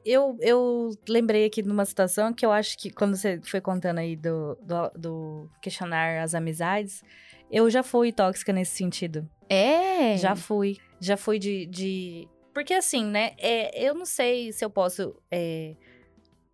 eu, 0.06 0.38
eu 0.42 0.92
lembrei 1.08 1.46
aqui 1.46 1.62
de 1.62 1.70
uma 1.70 1.86
situação 1.86 2.34
que 2.34 2.46
eu 2.46 2.52
acho 2.52 2.78
que 2.78 2.90
quando 2.90 3.16
você 3.16 3.40
foi 3.44 3.62
contando 3.62 4.00
aí 4.00 4.16
do, 4.16 4.56
do, 4.62 4.90
do 4.96 5.50
questionar 5.62 6.22
as 6.22 6.34
amizades, 6.34 7.04
eu 7.52 7.70
já 7.70 7.84
fui 7.84 8.12
tóxica 8.12 8.54
nesse 8.54 8.76
sentido. 8.76 9.30
É? 9.50 10.18
Já 10.18 10.36
fui. 10.36 10.78
Já 11.00 11.18
fui 11.18 11.40
de. 11.40 11.66
de... 11.66 12.28
Porque 12.54 12.74
assim, 12.74 13.06
né? 13.06 13.32
É, 13.38 13.84
eu 13.84 13.94
não 13.94 14.06
sei 14.06 14.52
se 14.52 14.64
eu 14.64 14.70
posso. 14.70 15.16
É 15.32 15.76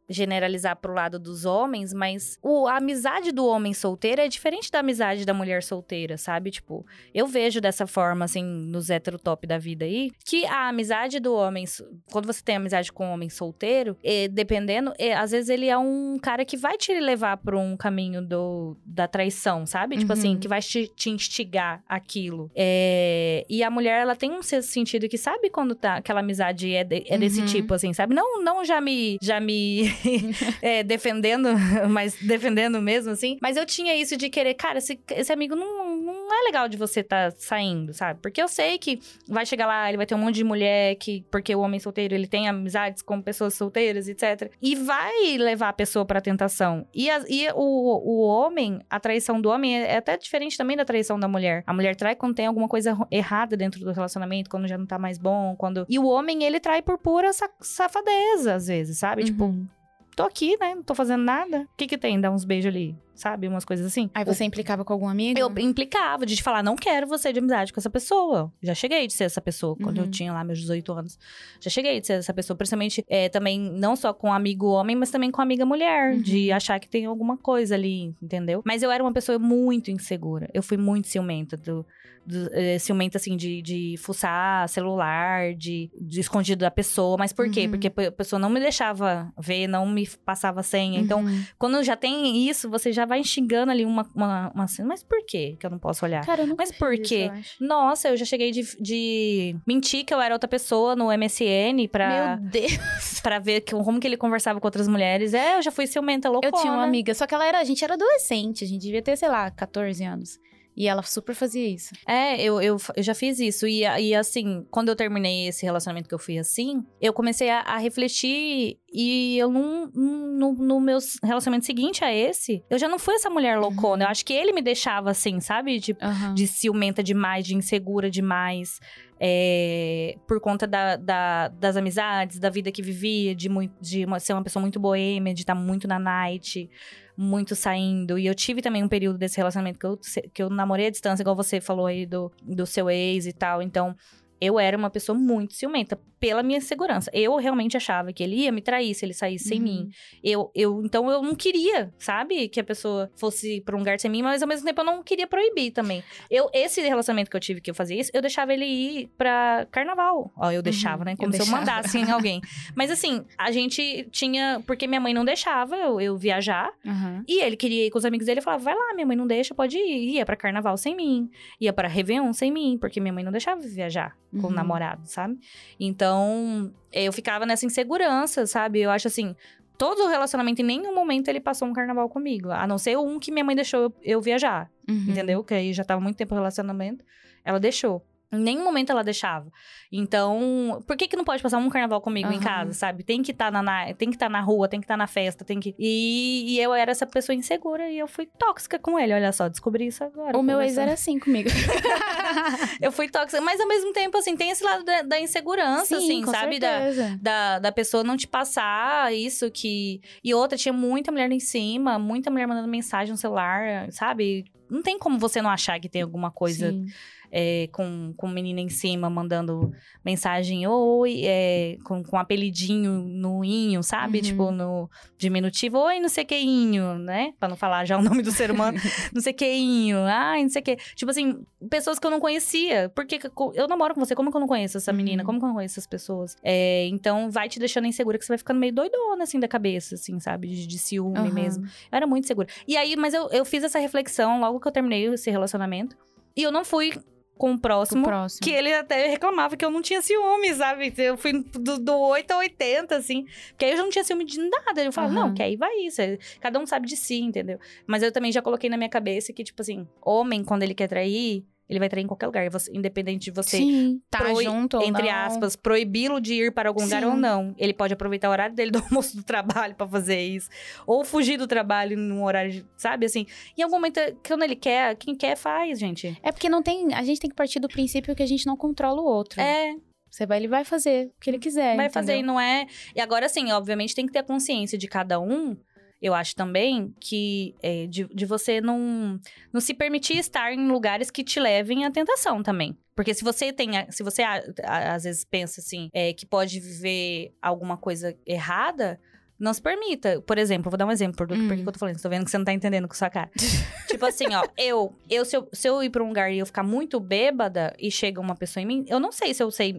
generalizar 0.09 0.75
pro 0.75 0.93
lado 0.93 1.19
dos 1.19 1.45
homens, 1.45 1.93
mas 1.93 2.38
o, 2.41 2.67
a 2.67 2.77
amizade 2.77 3.31
do 3.31 3.45
homem 3.45 3.74
solteiro 3.74 4.21
é 4.21 4.27
diferente 4.27 4.71
da 4.71 4.79
amizade 4.79 5.25
da 5.25 5.33
mulher 5.33 5.63
solteira, 5.63 6.17
sabe? 6.17 6.51
Tipo, 6.51 6.85
eu 7.13 7.27
vejo 7.27 7.59
dessa 7.59 7.88
forma, 7.88 8.25
assim, 8.25 8.43
nos 8.43 8.89
heterotop 8.89 9.45
da 9.47 9.57
vida 9.57 9.85
aí, 9.85 10.12
que 10.24 10.45
a 10.45 10.69
amizade 10.69 11.19
do 11.19 11.33
homem, 11.33 11.65
quando 12.12 12.25
você 12.25 12.41
tem 12.43 12.57
amizade 12.57 12.91
com 12.91 13.07
um 13.07 13.12
homem 13.12 13.29
solteiro, 13.29 13.97
e, 14.03 14.27
dependendo, 14.27 14.93
e, 15.00 15.12
às 15.12 15.31
vezes 15.31 15.50
ele 15.50 15.67
é 15.67 15.77
um 15.77 16.19
cara 16.21 16.45
que 16.45 16.57
vai 16.57 16.77
te 16.77 16.93
levar 17.00 17.38
pra 17.38 17.57
um 17.57 17.75
caminho 17.75 18.21
do, 18.21 18.77
da 18.85 19.07
traição, 19.07 19.65
sabe? 19.65 19.95
Uhum. 19.95 20.01
Tipo 20.01 20.13
assim, 20.13 20.33
uhum. 20.33 20.39
que 20.39 20.47
vai 20.47 20.62
te, 20.62 20.88
te 20.88 21.09
instigar 21.09 21.83
aquilo. 21.88 22.51
É, 22.55 23.45
e 23.50 23.63
a 23.63 23.69
mulher, 23.69 24.01
ela 24.01 24.15
tem 24.15 24.31
um 24.31 24.41
sentido 24.43 25.09
que 25.09 25.17
sabe 25.17 25.50
quando 25.50 25.74
tá, 25.75 25.95
aquela 25.95 26.19
amizade 26.19 26.74
é, 26.74 26.83
de, 26.83 27.03
é 27.07 27.17
desse 27.17 27.39
uhum. 27.41 27.45
tipo, 27.47 27.74
assim, 27.74 27.93
sabe? 27.93 28.13
Não, 28.13 28.43
não 28.43 28.63
já 28.63 28.79
me, 28.79 29.17
já 29.21 29.39
me 29.39 29.95
é, 30.62 30.84
defendendo, 30.84 31.50
mas 31.90 32.16
defendendo 32.22 32.82
mesmo, 32.82 33.12
assim. 33.12 33.38
Mas 33.42 33.58
eu 33.58 33.66
tinha 33.66 33.96
isso 33.96 34.18
de 34.18 34.30
querer, 34.30 34.54
cara, 34.54 34.78
esse, 34.80 35.00
esse 35.12 35.32
amigo 35.32 35.56
não, 35.56 35.96
não 35.98 36.34
é 36.34 36.44
legal 36.44 36.68
de 36.68 36.78
você 36.78 37.02
estar 37.02 37.32
tá 37.32 37.38
saindo, 37.40 37.94
sabe? 37.94 38.20
Porque 38.22 38.42
eu 38.42 38.48
sei 38.48 38.78
que 38.78 39.00
vai 39.28 39.46
chegar 39.46 39.66
lá, 39.66 39.88
ele 39.88 39.98
vai 39.98 40.06
ter 40.06 40.16
um 40.16 40.20
monte 40.20 40.36
de 40.36 40.44
mulher, 40.44 40.96
que, 40.96 41.25
porque 41.32 41.56
o 41.56 41.60
homem 41.60 41.80
solteiro, 41.80 42.14
ele 42.14 42.28
tem 42.28 42.48
amizades 42.48 43.02
com 43.02 43.22
pessoas 43.22 43.54
solteiras, 43.54 44.08
etc. 44.08 44.52
E 44.62 44.75
vai 44.75 45.38
levar 45.38 45.70
a 45.70 45.74
pessoa 45.74 46.06
pra 46.06 46.22
tentação. 46.22 46.88
E, 46.94 47.10
a, 47.10 47.24
e 47.28 47.48
o, 47.54 47.56
o 47.56 48.22
homem, 48.22 48.80
a 48.90 49.00
traição 49.00 49.40
do 49.40 49.50
homem 49.50 49.78
é, 49.78 49.94
é 49.94 49.98
até 49.98 50.18
diferente 50.18 50.58
também 50.58 50.78
da 50.78 50.86
traição 50.86 51.20
da 51.20 51.28
mulher. 51.28 51.64
A 51.66 51.74
mulher 51.74 51.96
trai 51.96 52.16
quando 52.16 52.36
tem 52.36 52.48
alguma 52.48 52.68
coisa 52.68 52.98
errada 53.12 53.56
dentro 53.56 53.80
do 53.80 53.92
relacionamento, 53.92 54.50
quando 54.50 54.68
já 54.68 54.78
não 54.78 54.86
tá 54.86 54.98
mais 54.98 55.18
bom, 55.18 55.56
quando... 55.56 55.86
E 55.90 56.00
o 56.00 56.06
homem, 56.06 56.44
ele 56.44 56.60
trai 56.60 56.82
por 56.82 56.98
pura 56.98 57.32
safadeza, 57.62 58.56
às 58.56 58.68
vezes, 58.68 58.98
sabe? 58.98 59.22
Uhum. 59.22 59.28
Tipo, 59.28 59.68
tô 60.15 60.24
aqui, 60.24 60.57
né? 60.60 60.75
Não 60.75 60.84
tô 60.84 60.95
fazendo 60.95 61.24
nada. 61.24 61.62
O 61.62 61.67
que 61.77 61.88
que 61.88 61.98
tem? 61.98 62.19
Dar 62.19 62.31
uns 62.31 62.45
beijos 62.45 62.67
ali, 62.74 62.95
sabe? 63.15 63.48
Umas 63.48 63.65
coisas 63.65 63.86
assim. 63.86 64.10
Aí 64.13 64.24
você 64.24 64.43
implicava 64.43 64.84
com 64.84 64.93
algum 64.93 65.07
amigo? 65.07 65.39
Eu 65.39 65.51
implicava 65.60 66.25
de 66.25 66.41
falar, 66.41 66.62
não 66.62 66.75
quero 66.75 67.07
você 67.07 67.31
de 67.31 67.39
amizade 67.39 67.74
com 67.74 67.79
essa 67.79 67.89
pessoa. 67.89 68.51
Já 68.62 68.75
cheguei 68.75 69.07
de 69.07 69.13
ser 69.13 69.24
essa 69.24 69.41
pessoa, 69.41 69.75
quando 69.75 69.98
uhum. 69.98 70.05
eu 70.05 70.12
tinha 70.12 70.34
lá 70.34 70.43
meus 70.43 70.60
18 70.60 70.91
anos. 70.93 71.19
Já 71.60 71.69
cheguei 71.69 72.00
de 72.00 72.07
ser 72.07 72.13
essa 72.13 72.34
pessoa, 72.34 72.55
principalmente 72.55 73.03
é, 73.07 73.29
também, 73.29 73.60
não 73.60 73.95
só 73.95 74.13
com 74.13 74.31
amigo 74.31 74.67
homem, 74.67 74.95
mas 74.95 75.10
também 75.10 75.31
com 75.31 75.41
amiga 75.41 75.65
mulher. 75.65 76.13
Uhum. 76.13 76.22
De 76.22 76.51
achar 76.51 76.79
que 76.79 76.88
tem 76.88 77.05
alguma 77.05 77.38
coisa 77.38 77.75
ali, 77.75 78.13
entendeu? 78.22 78.62
Mas 78.65 78.84
eu 78.84 78.91
era 78.91 79.03
uma 79.03 79.13
pessoa 79.13 79.39
muito 79.39 79.89
insegura. 79.89 80.50
Eu 80.53 80.62
fui 80.62 80.77
muito 80.77 81.07
ciumenta 81.07 81.55
do 81.55 81.86
do, 82.25 82.50
é, 82.53 82.79
ciumenta, 82.79 83.17
assim, 83.17 83.38
de, 83.38 83.62
de 83.62 83.95
fuçar 84.00 84.67
celular, 84.67 85.53
de, 85.53 85.91
de 86.00 86.19
escondido 86.19 86.62
da 86.62 86.72
pessoa. 86.72 87.17
Mas 87.17 87.31
por 87.31 87.45
uhum. 87.45 87.51
quê? 87.51 87.67
Porque 87.67 87.88
a 87.88 88.12
pessoa 88.12 88.39
não 88.39 88.50
me 88.50 88.60
deixava 88.60 89.31
ver, 89.38 89.67
não 89.67 89.86
me 89.86 90.07
passava 90.25 90.63
senha. 90.63 91.00
Então, 91.00 91.19
uhum. 91.19 91.29
Então, 91.29 91.45
quando 91.57 91.84
já 91.84 91.95
tem 91.95 92.48
isso, 92.50 92.69
você 92.69 92.91
já 92.91 93.04
vai 93.05 93.24
xingando 93.24 93.71
ali 93.71 93.85
uma, 93.85 94.07
uma, 94.13 94.51
uma 94.53 94.67
cena. 94.67 94.89
Mas 94.89 95.03
por 95.03 95.24
quê 95.25 95.55
que 95.59 95.65
eu 95.65 95.69
não 95.69 95.79
posso 95.79 96.05
olhar? 96.05 96.25
Cara, 96.25 96.43
eu 96.43 96.47
não 96.47 96.55
Mas 96.57 96.71
por 96.71 96.97
quê? 96.97 97.31
Isso, 97.39 97.55
eu 97.62 97.67
Nossa, 97.67 98.09
eu 98.09 98.17
já 98.17 98.25
cheguei 98.25 98.51
de, 98.51 98.63
de 98.79 99.55
mentir 99.65 100.05
que 100.05 100.13
eu 100.13 100.22
era 100.22 100.33
outra 100.35 100.48
pessoa 100.48 100.96
no 100.96 101.05
MSN 101.05 101.87
pra... 101.91 102.37
Meu 102.37 102.50
Deus! 102.50 103.20
Pra 103.25 103.39
ver 103.39 103.61
que, 103.61 103.72
como 103.72 104.00
que 104.00 104.05
ele 104.05 104.18
conversava 104.18 104.59
com 104.59 104.68
outras 104.68 104.87
mulheres. 104.87 105.33
É, 105.33 105.57
eu 105.57 105.61
já 105.61 105.72
fui 105.72 105.87
ciumenta, 105.87 106.29
loucona. 106.29 106.55
Eu 106.55 106.61
tinha 106.61 106.72
uma 106.72 106.83
amiga, 106.83 107.13
só 107.13 107.25
que 107.25 107.33
ela 107.33 107.46
era... 107.46 107.59
A 107.59 107.63
gente 107.63 107.83
era 107.83 107.96
adolescente, 107.96 108.63
a 108.63 108.68
gente 108.68 108.81
devia 108.81 109.01
ter, 109.01 109.18
sei 109.18 109.29
lá, 109.29 109.50
14 109.50 110.03
anos. 110.03 110.39
E 110.75 110.88
ela 110.88 111.01
super 111.03 111.33
fazia 111.33 111.68
isso. 111.68 111.94
É, 112.05 112.42
eu, 112.42 112.61
eu, 112.61 112.77
eu 112.96 113.03
já 113.03 113.16
fiz 113.16 113.40
isso. 113.40 113.66
E, 113.66 113.81
e 113.81 114.14
assim, 114.14 114.66
quando 114.70 114.90
eu 114.90 114.96
terminei 114.96 115.48
esse 115.48 115.66
relacionamento 115.66 116.09
que 116.09 116.14
eu 116.14 116.20
fui 116.20 116.38
assim, 116.38 116.83
eu 117.00 117.14
comecei 117.14 117.50
a, 117.50 117.61
a 117.61 117.77
refletir 117.77 118.77
e 118.94 119.38
eu 119.38 119.50
não. 119.50 119.88
No, 120.35 120.53
no 120.53 120.81
meu 120.81 120.98
relacionamento 121.24 121.66
seguinte 121.66 122.03
a 122.03 122.14
esse, 122.14 122.61
eu 122.70 122.77
já 122.77 122.90
não 122.90 123.00
fui 123.00 123.16
essa 123.16 123.29
mulher 123.29 123.57
loucona. 123.57 124.03
Uhum. 124.03 124.07
Eu 124.07 124.11
acho 124.11 124.25
que 124.25 124.33
ele 124.33 124.51
me 124.51 124.61
deixava 124.61 125.11
assim, 125.11 125.40
sabe? 125.40 125.79
De, 125.79 125.94
uhum. 125.94 126.33
de 126.33 126.46
ciumenta 126.46 127.01
demais, 127.01 127.46
de 127.46 127.55
insegura 127.55 128.11
demais. 128.11 128.79
É, 129.18 130.18
por 130.27 130.42
conta 130.42 130.68
da, 130.68 130.98
da, 130.98 131.48
das 131.48 131.77
amizades, 131.77 132.38
da 132.38 132.50
vida 132.50 132.70
que 132.70 132.81
vivia, 132.81 133.33
de, 133.33 133.48
muito, 133.48 133.74
de 133.79 134.03
uma, 134.03 134.20
ser 134.20 134.33
uma 134.33 134.44
pessoa 134.44 134.59
muito 134.59 134.77
boêmia, 134.77 135.33
de 135.33 135.42
estar 135.42 135.55
muito 135.55 135.88
na 135.88 135.98
night 135.98 136.70
muito 137.18 137.56
saindo. 137.56 138.18
E 138.18 138.25
eu 138.25 138.36
tive 138.36 138.62
também 138.62 138.84
um 138.84 138.88
período 138.88 139.18
desse 139.18 139.38
relacionamento 139.38 139.80
que 139.80 139.86
eu, 139.86 140.00
que 140.34 140.44
eu 140.44 140.50
namorei 140.50 140.88
à 140.88 140.90
distância, 140.90 141.24
igual 141.24 141.36
você 141.36 141.62
falou 141.62 141.86
aí 141.86 142.06
do, 142.06 142.32
do 142.42 142.66
seu 142.66 142.90
ex 142.90 143.25
e 143.25 143.34
tal. 143.34 143.62
Então, 143.62 143.96
eu 144.39 144.59
era 144.59 144.77
uma 144.77 144.89
pessoa 144.89 145.17
muito 145.17 145.53
ciumenta 145.53 146.00
pela 146.19 146.41
minha 146.41 146.61
segurança. 146.61 147.09
Eu 147.13 147.35
realmente 147.37 147.77
achava 147.77 148.11
que 148.11 148.24
ele 148.24 148.35
ia 148.37 148.51
me 148.51 148.61
trair 148.61 148.93
se 148.95 149.05
ele 149.05 149.13
saísse 149.13 149.45
uhum. 149.45 149.50
sem 149.50 149.59
mim. 149.59 149.89
Eu, 150.24 150.51
eu, 150.55 150.81
então 150.83 151.09
eu 151.09 151.21
não 151.21 151.35
queria, 151.35 151.93
sabe, 152.00 152.48
que 152.50 152.59
a 152.59 152.63
pessoa 152.63 153.11
fosse 153.15 153.61
pra 153.61 153.75
um 153.75 153.79
lugar 153.79 154.00
sem 154.00 154.09
mim, 154.09 154.21
mas 154.21 154.41
ao 154.41 154.48
mesmo 154.48 154.65
tempo 154.65 154.81
eu 154.81 154.85
não 154.85 155.03
queria 155.03 155.27
proibir 155.27 155.71
também. 155.71 156.03
Eu, 156.29 156.50
esse 156.53 156.81
relacionamento 156.81 157.29
que 157.29 157.37
eu 157.37 157.41
tive 157.41 157.61
que 157.61 157.69
eu 157.69 157.75
fazia 157.75 158.00
isso, 158.00 158.11
eu 158.13 158.21
deixava 158.21 158.53
ele 158.53 158.65
ir 158.65 159.07
pra 159.17 159.67
carnaval. 159.71 160.31
Ó, 160.35 160.51
eu 160.51 160.61
deixava, 160.61 161.00
uhum, 161.00 161.05
né? 161.05 161.15
Como 161.15 161.29
eu 161.29 161.33
se 161.33 161.37
deixava. 161.39 161.57
eu 161.57 161.59
mandasse 161.59 161.98
em 161.98 162.11
alguém. 162.11 162.41
Mas 162.75 162.89
assim, 162.91 163.24
a 163.37 163.51
gente 163.51 164.07
tinha. 164.11 164.63
Porque 164.65 164.87
minha 164.87 165.00
mãe 165.00 165.13
não 165.13 165.25
deixava 165.25 165.75
eu, 165.75 166.01
eu 166.01 166.17
viajar. 166.17 166.71
Uhum. 166.83 167.24
E 167.27 167.41
ele 167.43 167.55
queria 167.55 167.85
ir 167.85 167.91
com 167.91 167.98
os 167.98 168.05
amigos 168.05 168.25
dele. 168.25 168.39
Eu 168.39 168.43
falava, 168.43 168.63
vai 168.63 168.74
lá, 168.74 168.93
minha 168.93 169.05
mãe 169.05 169.15
não 169.15 169.27
deixa, 169.27 169.53
pode 169.53 169.77
ir. 169.77 170.15
Ia 170.15 170.25
pra 170.25 170.35
carnaval 170.35 170.77
sem 170.77 170.95
mim. 170.95 171.29
Ia 171.59 171.71
pra 171.71 171.87
Réveillon 171.87 172.33
sem 172.33 172.51
mim, 172.51 172.77
porque 172.79 173.00
minha 173.00 173.13
mãe 173.13 173.24
não 173.24 173.31
deixava 173.31 173.61
viajar 173.61 174.15
com 174.39 174.48
o 174.48 174.50
uhum. 174.50 174.55
namorado, 174.55 175.01
sabe? 175.05 175.37
Então, 175.79 176.71
eu 176.91 177.11
ficava 177.11 177.45
nessa 177.45 177.65
insegurança, 177.65 178.45
sabe? 178.45 178.81
Eu 178.81 178.91
acho 178.91 179.07
assim, 179.07 179.35
todo 179.77 180.03
o 180.03 180.07
relacionamento, 180.07 180.61
em 180.61 180.65
nenhum 180.65 180.93
momento 180.93 181.27
ele 181.27 181.39
passou 181.39 181.67
um 181.67 181.74
carnaval 181.74 182.09
comigo. 182.09 182.51
A 182.51 182.65
não 182.67 182.77
ser 182.77 182.98
um 182.98 183.19
que 183.19 183.31
minha 183.31 183.43
mãe 183.43 183.55
deixou 183.55 183.81
eu, 183.81 183.93
eu 184.03 184.21
viajar. 184.21 184.69
Uhum. 184.89 185.05
Entendeu? 185.09 185.43
Que 185.43 185.53
aí 185.53 185.74
já 185.74 185.83
tava 185.83 186.01
muito 186.01 186.17
tempo 186.17 186.33
o 186.33 186.37
relacionamento. 186.37 187.03
Ela 187.43 187.59
deixou. 187.59 188.05
Em 188.31 188.40
nenhum 188.40 188.64
momento 188.64 188.92
ela 188.92 189.03
deixava. 189.03 189.51
Então, 189.92 190.83
por 190.85 190.98
que 190.98 191.07
que 191.07 191.16
não 191.16 191.24
pode 191.24 191.42
passar 191.42 191.57
um 191.57 191.70
carnaval 191.70 192.01
comigo 192.01 192.29
uhum. 192.29 192.35
em 192.35 192.40
casa, 192.40 192.74
sabe? 192.74 193.03
Tem 193.03 193.22
que 193.22 193.31
estar 193.31 193.51
tá 193.51 193.61
na, 193.61 193.94
tem 193.94 194.09
que 194.09 194.16
estar 194.16 194.25
tá 194.25 194.29
na 194.29 194.42
rua, 194.42 194.68
tem 194.68 194.79
que 194.79 194.85
estar 194.85 194.96
tá 194.96 194.98
na 194.98 195.07
festa, 195.07 195.46
tem 195.46 195.59
que 195.59 195.75
e, 195.77 196.55
e, 196.55 196.59
eu 196.59 196.74
era 196.74 196.92
essa 196.92 197.05
pessoa 197.05 197.35
insegura 197.35 197.90
e 197.90 197.98
eu 197.98 198.07
fui 198.07 198.25
tóxica 198.25 198.77
com 198.79 199.00
ele. 199.00 199.14
Olha 199.14 199.31
só, 199.31 199.48
descobri 199.48 199.88
isso 199.88 200.03
agora. 200.03 200.38
O 200.38 200.44
meu 200.44 200.61
ex 200.61 200.77
era 200.77 200.94
assim 200.94 201.20
comigo. 201.20 201.50
eu 202.81 202.92
fui 202.92 203.07
tóxica, 203.07 203.40
mas 203.42 203.59
ao 203.59 203.68
mesmo 203.68 203.94
tempo 203.94 204.18
assim, 204.18 204.35
tem 204.35 204.50
esse 204.50 204.64
lado 204.64 204.83
da, 204.83 205.01
da 205.03 205.20
insegurança, 205.20 206.00
Sim, 206.00 206.24
assim, 206.24 206.31
sabe? 206.31 206.59
Da, 206.59 206.79
da, 207.22 207.59
da 207.59 207.72
pessoa 207.72 208.03
não 208.03 208.18
te 208.18 208.27
passar 208.27 209.14
isso 209.14 209.50
que 209.51 210.01
e 210.24 210.33
outra 210.33 210.57
tinha 210.57 210.74
muita 210.74 211.11
mulher 211.11 211.31
em 211.31 211.40
cima, 211.40 212.00
muita 212.00 212.29
mulher 212.29 212.48
mandando 212.48 212.68
mensagem 212.68 213.11
no 213.11 213.18
celular, 213.18 213.92
sabe? 213.92 214.46
Não 214.70 214.81
tem 214.81 214.98
como 214.98 215.20
você 215.20 215.42
não 215.42 215.50
achar 215.50 215.79
que 215.79 215.88
tem 215.88 216.01
alguma 216.01 216.31
coisa 216.31 216.72
Sim 216.72 216.88
é, 217.37 217.67
com, 217.74 218.13
com 218.15 218.29
menina 218.29 218.61
em 218.61 218.69
cima, 218.69 219.09
mandando 219.09 219.69
mensagem, 220.05 220.65
oi, 220.65 221.21
é, 221.25 221.75
com, 221.83 222.01
com 222.01 222.17
apelidinho 222.17 223.01
no 223.05 223.43
inho, 223.43 223.83
sabe? 223.83 224.19
Uhum. 224.19 224.24
Tipo, 224.24 224.51
no 224.51 224.89
diminutivo, 225.17 225.79
oi, 225.79 226.00
não 226.00 226.07
sei 226.07 226.24
que 226.24 226.37
inho, 226.39 226.98
né? 226.98 227.33
Pra 227.37 227.50
não 227.50 227.57
falar 227.57 227.83
já 227.83 227.98
o 227.98 228.01
nome 228.01 228.24
do 228.24 228.31
ser 228.31 228.51
humano, 228.51 228.77
não 229.13 229.21
sei 229.21 229.33
que 229.33 229.45
inho, 229.45 229.98
ai, 230.05 230.43
não 230.43 230.50
sei 230.50 230.61
que. 230.61 230.77
Tipo 230.95 231.11
assim, 231.11 231.43
pessoas 231.69 232.00
que 232.00 232.07
eu 232.07 232.11
não 232.11 232.21
conhecia. 232.21 232.89
Porque 232.95 233.19
que 233.19 233.27
eu- 233.27 233.67
namoro 233.67 233.93
com 233.93 234.00
você, 234.00 234.15
como 234.15 234.31
que 234.31 234.37
eu 234.37 234.41
não 234.41 234.48
conheço 234.48 234.77
essa 234.77 234.93
menina? 234.93 235.21
Uhum. 235.24 235.25
Como 235.25 235.39
que 235.39 235.43
eu 235.43 235.48
não 235.50 235.55
conheço 235.55 235.74
essas 235.74 235.87
pessoas? 235.87 236.37
É, 236.41 236.87
então, 236.87 237.29
vai 237.29 237.50
te 237.50 237.59
deixando 237.59 237.85
insegura, 237.85 238.17
que 238.17 238.24
você 238.24 238.31
vai 238.31 238.37
ficando 238.37 238.61
meio 238.61 238.71
doidona, 238.74 239.24
assim, 239.24 239.41
da 239.41 239.48
cabeça, 239.50 239.95
assim, 239.95 240.21
sabe? 240.21 240.48
De, 240.48 240.65
de 240.65 240.79
ciúme 240.79 241.17
Aham. 241.19 241.31
mesmo. 241.33 241.65
Eu 241.65 241.98
era 241.98 242.07
muito 242.07 242.27
segura. 242.27 242.48
E 242.65 242.77
aí, 242.77 242.95
mas 242.95 243.13
eu, 243.13 243.27
eu 243.31 243.43
fiz 243.43 243.61
essa 243.61 243.77
reflexão 243.77 244.39
logo 244.39 244.57
que 244.61 244.67
eu 244.69 244.71
terminei 244.71 245.05
esse 245.07 245.29
relacionamento. 245.29 245.98
E 246.37 246.41
eu 246.43 246.51
não 246.51 246.63
fui 246.63 246.93
com 247.37 247.53
o 247.53 247.59
próximo. 247.59 248.03
próximo. 248.03 248.41
Que 248.41 248.51
ele 248.51 248.74
até 248.74 249.07
reclamava 249.07 249.55
que 249.57 249.63
eu 249.65 249.69
não 249.69 249.81
tinha 249.81 250.01
ciúme, 250.01 250.53
sabe? 250.53 250.93
Eu 250.98 251.17
fui 251.17 251.33
do, 251.33 251.77
do 251.77 251.98
8 251.98 252.31
a 252.31 252.37
80, 252.37 252.95
assim. 252.95 253.25
Porque 253.50 253.65
aí 253.65 253.71
eu 253.71 253.77
já 253.77 253.83
não 253.83 253.89
tinha 253.89 254.03
ciúme 254.03 254.24
de 254.25 254.39
nada. 254.39 254.83
Eu 254.83 254.91
falava, 254.91 255.13
Aham. 255.13 255.27
não, 255.27 255.33
que 255.33 255.43
aí 255.43 255.55
vai 255.55 255.75
isso. 255.79 256.01
é- 256.01 256.17
Cada 256.39 256.59
um 256.59 256.65
sabe 256.65 256.87
de 256.87 256.95
si, 256.95 257.19
entendeu? 257.19 257.59
Mas 257.85 258.03
eu 258.03 258.11
também 258.11 258.31
já 258.31 258.41
coloquei 258.41 258.69
na 258.69 258.77
minha 258.77 258.89
cabeça 258.89 259.33
que, 259.33 259.43
tipo 259.43 259.61
assim, 259.61 259.87
homem, 260.01 260.43
quando 260.43 260.63
ele 260.63 260.74
quer 260.74 260.87
trair, 260.87 261.43
ele 261.70 261.80
vai 261.80 261.90
trair 261.90 262.04
em 262.04 262.08
qualquer 262.08 262.25
lugar. 262.28 262.50
Você- 262.50 262.72
independente 262.74 263.25
de 263.25 263.32
você 263.32 263.58
Sim, 263.58 264.01
tá 264.10 264.34
junto 264.44 264.78
ou 264.78 264.84
entre 264.84 265.04
não. 265.04 265.16
aspas, 265.16 265.56
proibi-lo 265.56 266.20
de 266.22 266.34
ir 266.36 266.51
para 266.54 266.70
algum 266.70 266.84
lugar 266.84 267.01
Sim. 267.01 267.10
ou 267.10 267.16
não. 267.16 267.54
Ele 267.58 267.74
pode 267.74 267.94
aproveitar 267.94 268.30
o 268.30 268.32
horário 268.32 268.56
dele 268.56 268.72
do 268.72 268.80
almoço 268.90 269.16
do 269.18 269.24
trabalho 269.24 269.75
pra 269.75 269.88
fazer 269.88 270.20
isso. 270.22 270.50
Ou 270.86 271.04
fugir 271.04 271.38
do 271.38 271.48
trabalho 271.48 271.98
num 271.98 272.24
horário, 272.24 272.66
sabe? 272.78 273.06
Assim, 273.06 273.25
em 273.58 273.62
algum 273.64 273.75
momento, 273.75 274.00
quando 274.28 274.44
ele 274.44 274.56
quer, 274.56 274.96
quem 274.96 275.16
quer 275.16 275.36
faz, 275.36 275.80
gente. 275.80 276.18
É 276.22 276.32
porque 276.32 276.50
não 276.50 276.62
tem. 276.62 276.94
A 276.94 277.04
gente 277.04 277.20
tem 277.20 277.30
que 277.30 277.36
partir 277.36 277.60
do 277.60 277.68
princípio 277.68 278.16
que 278.16 278.24
a 278.24 278.28
gente 278.28 278.46
não 278.46 278.56
controla 278.56 279.01
o 279.01 279.06
outro. 279.06 279.42
É, 279.42 279.75
Você 280.10 280.25
vai, 280.25 280.38
ele 280.38 280.48
vai 280.48 280.64
fazer 280.64 281.08
o 281.08 281.20
que 281.20 281.30
ele 281.30 281.40
quiser. 281.40 281.75
vai 281.75 281.90
fazer 281.90 282.14
e 282.14 282.16
entendeu? 282.18 282.34
não 282.34 282.40
é. 282.40 282.68
E 282.96 283.01
agora, 283.01 283.25
assim, 283.25 283.51
obviamente 283.51 283.94
tem 283.94 284.06
que 284.06 284.14
ter 284.14 284.20
a 284.20 284.24
consciência 284.24 284.78
de 284.78 284.88
cada 284.88 285.20
um. 285.20 285.58
Eu 286.01 286.14
acho 286.14 286.36
também 286.36 286.94
que 287.00 287.55
é, 287.62 287.88
de, 287.88 288.05
de 288.05 288.25
você 288.25 288.62
não, 288.62 289.20
não 289.51 289.62
se 289.62 289.74
permitir 289.74 290.18
estar 290.18 290.53
em 290.53 290.68
lugares 290.68 291.10
que 291.10 291.24
te 291.24 291.40
levem 291.40 291.86
à 291.86 291.92
tentação 291.92 292.44
também. 292.44 292.77
Porque 292.96 293.14
se 293.14 293.24
você 293.24 293.51
tem. 293.51 293.72
Se 293.90 294.03
você 294.03 294.24
às 294.24 295.03
vezes 295.03 295.25
pensa 295.25 295.60
assim, 295.60 295.90
é, 295.94 296.14
que 296.14 296.25
pode 296.25 296.60
viver 296.60 297.34
alguma 297.42 297.77
coisa 297.77 298.18
errada. 298.25 299.00
Não 299.38 299.53
se 299.53 299.62
permita. 299.62 300.22
Por 300.22 300.38
exemplo, 300.38 300.72
vou 300.72 300.77
dar 300.77 300.86
um 300.86 300.92
exemplo. 300.92 301.27
Do, 301.27 301.36
Hum. 301.36 301.53
Eu 301.53 301.72
tô 301.72 301.77
falando? 301.77 302.01
Tô 302.01 302.08
vendo 302.08 302.24
que 302.24 302.31
você 302.31 302.38
não 302.38 302.46
tá 302.46 302.53
entendendo 302.53 302.88
com 302.88 302.94
sua 302.94 303.10
cara. 303.10 303.29
tipo 303.90 304.05
assim, 304.05 304.34
ó. 304.34 304.44
Eu, 304.58 304.96
eu, 305.10 305.25
se 305.25 305.36
eu, 305.36 305.50
se 305.51 305.68
eu 305.68 305.84
ir 305.84 305.90
pra 305.90 306.01
um 306.01 306.08
lugar 306.08 306.31
e 306.31 306.40
eu 306.40 306.46
ficar 306.46 306.64
muito 306.64 307.01
bêbada 307.01 307.75
e 307.77 307.92
chega 307.92 308.22
uma 308.22 308.36
pessoa 308.36 308.64
em 308.64 308.66
mim, 308.66 308.86
eu 308.88 308.98
não 308.98 309.12
sei 309.12 309.34
se 309.34 309.44
eu 309.44 309.51
sei 309.51 309.75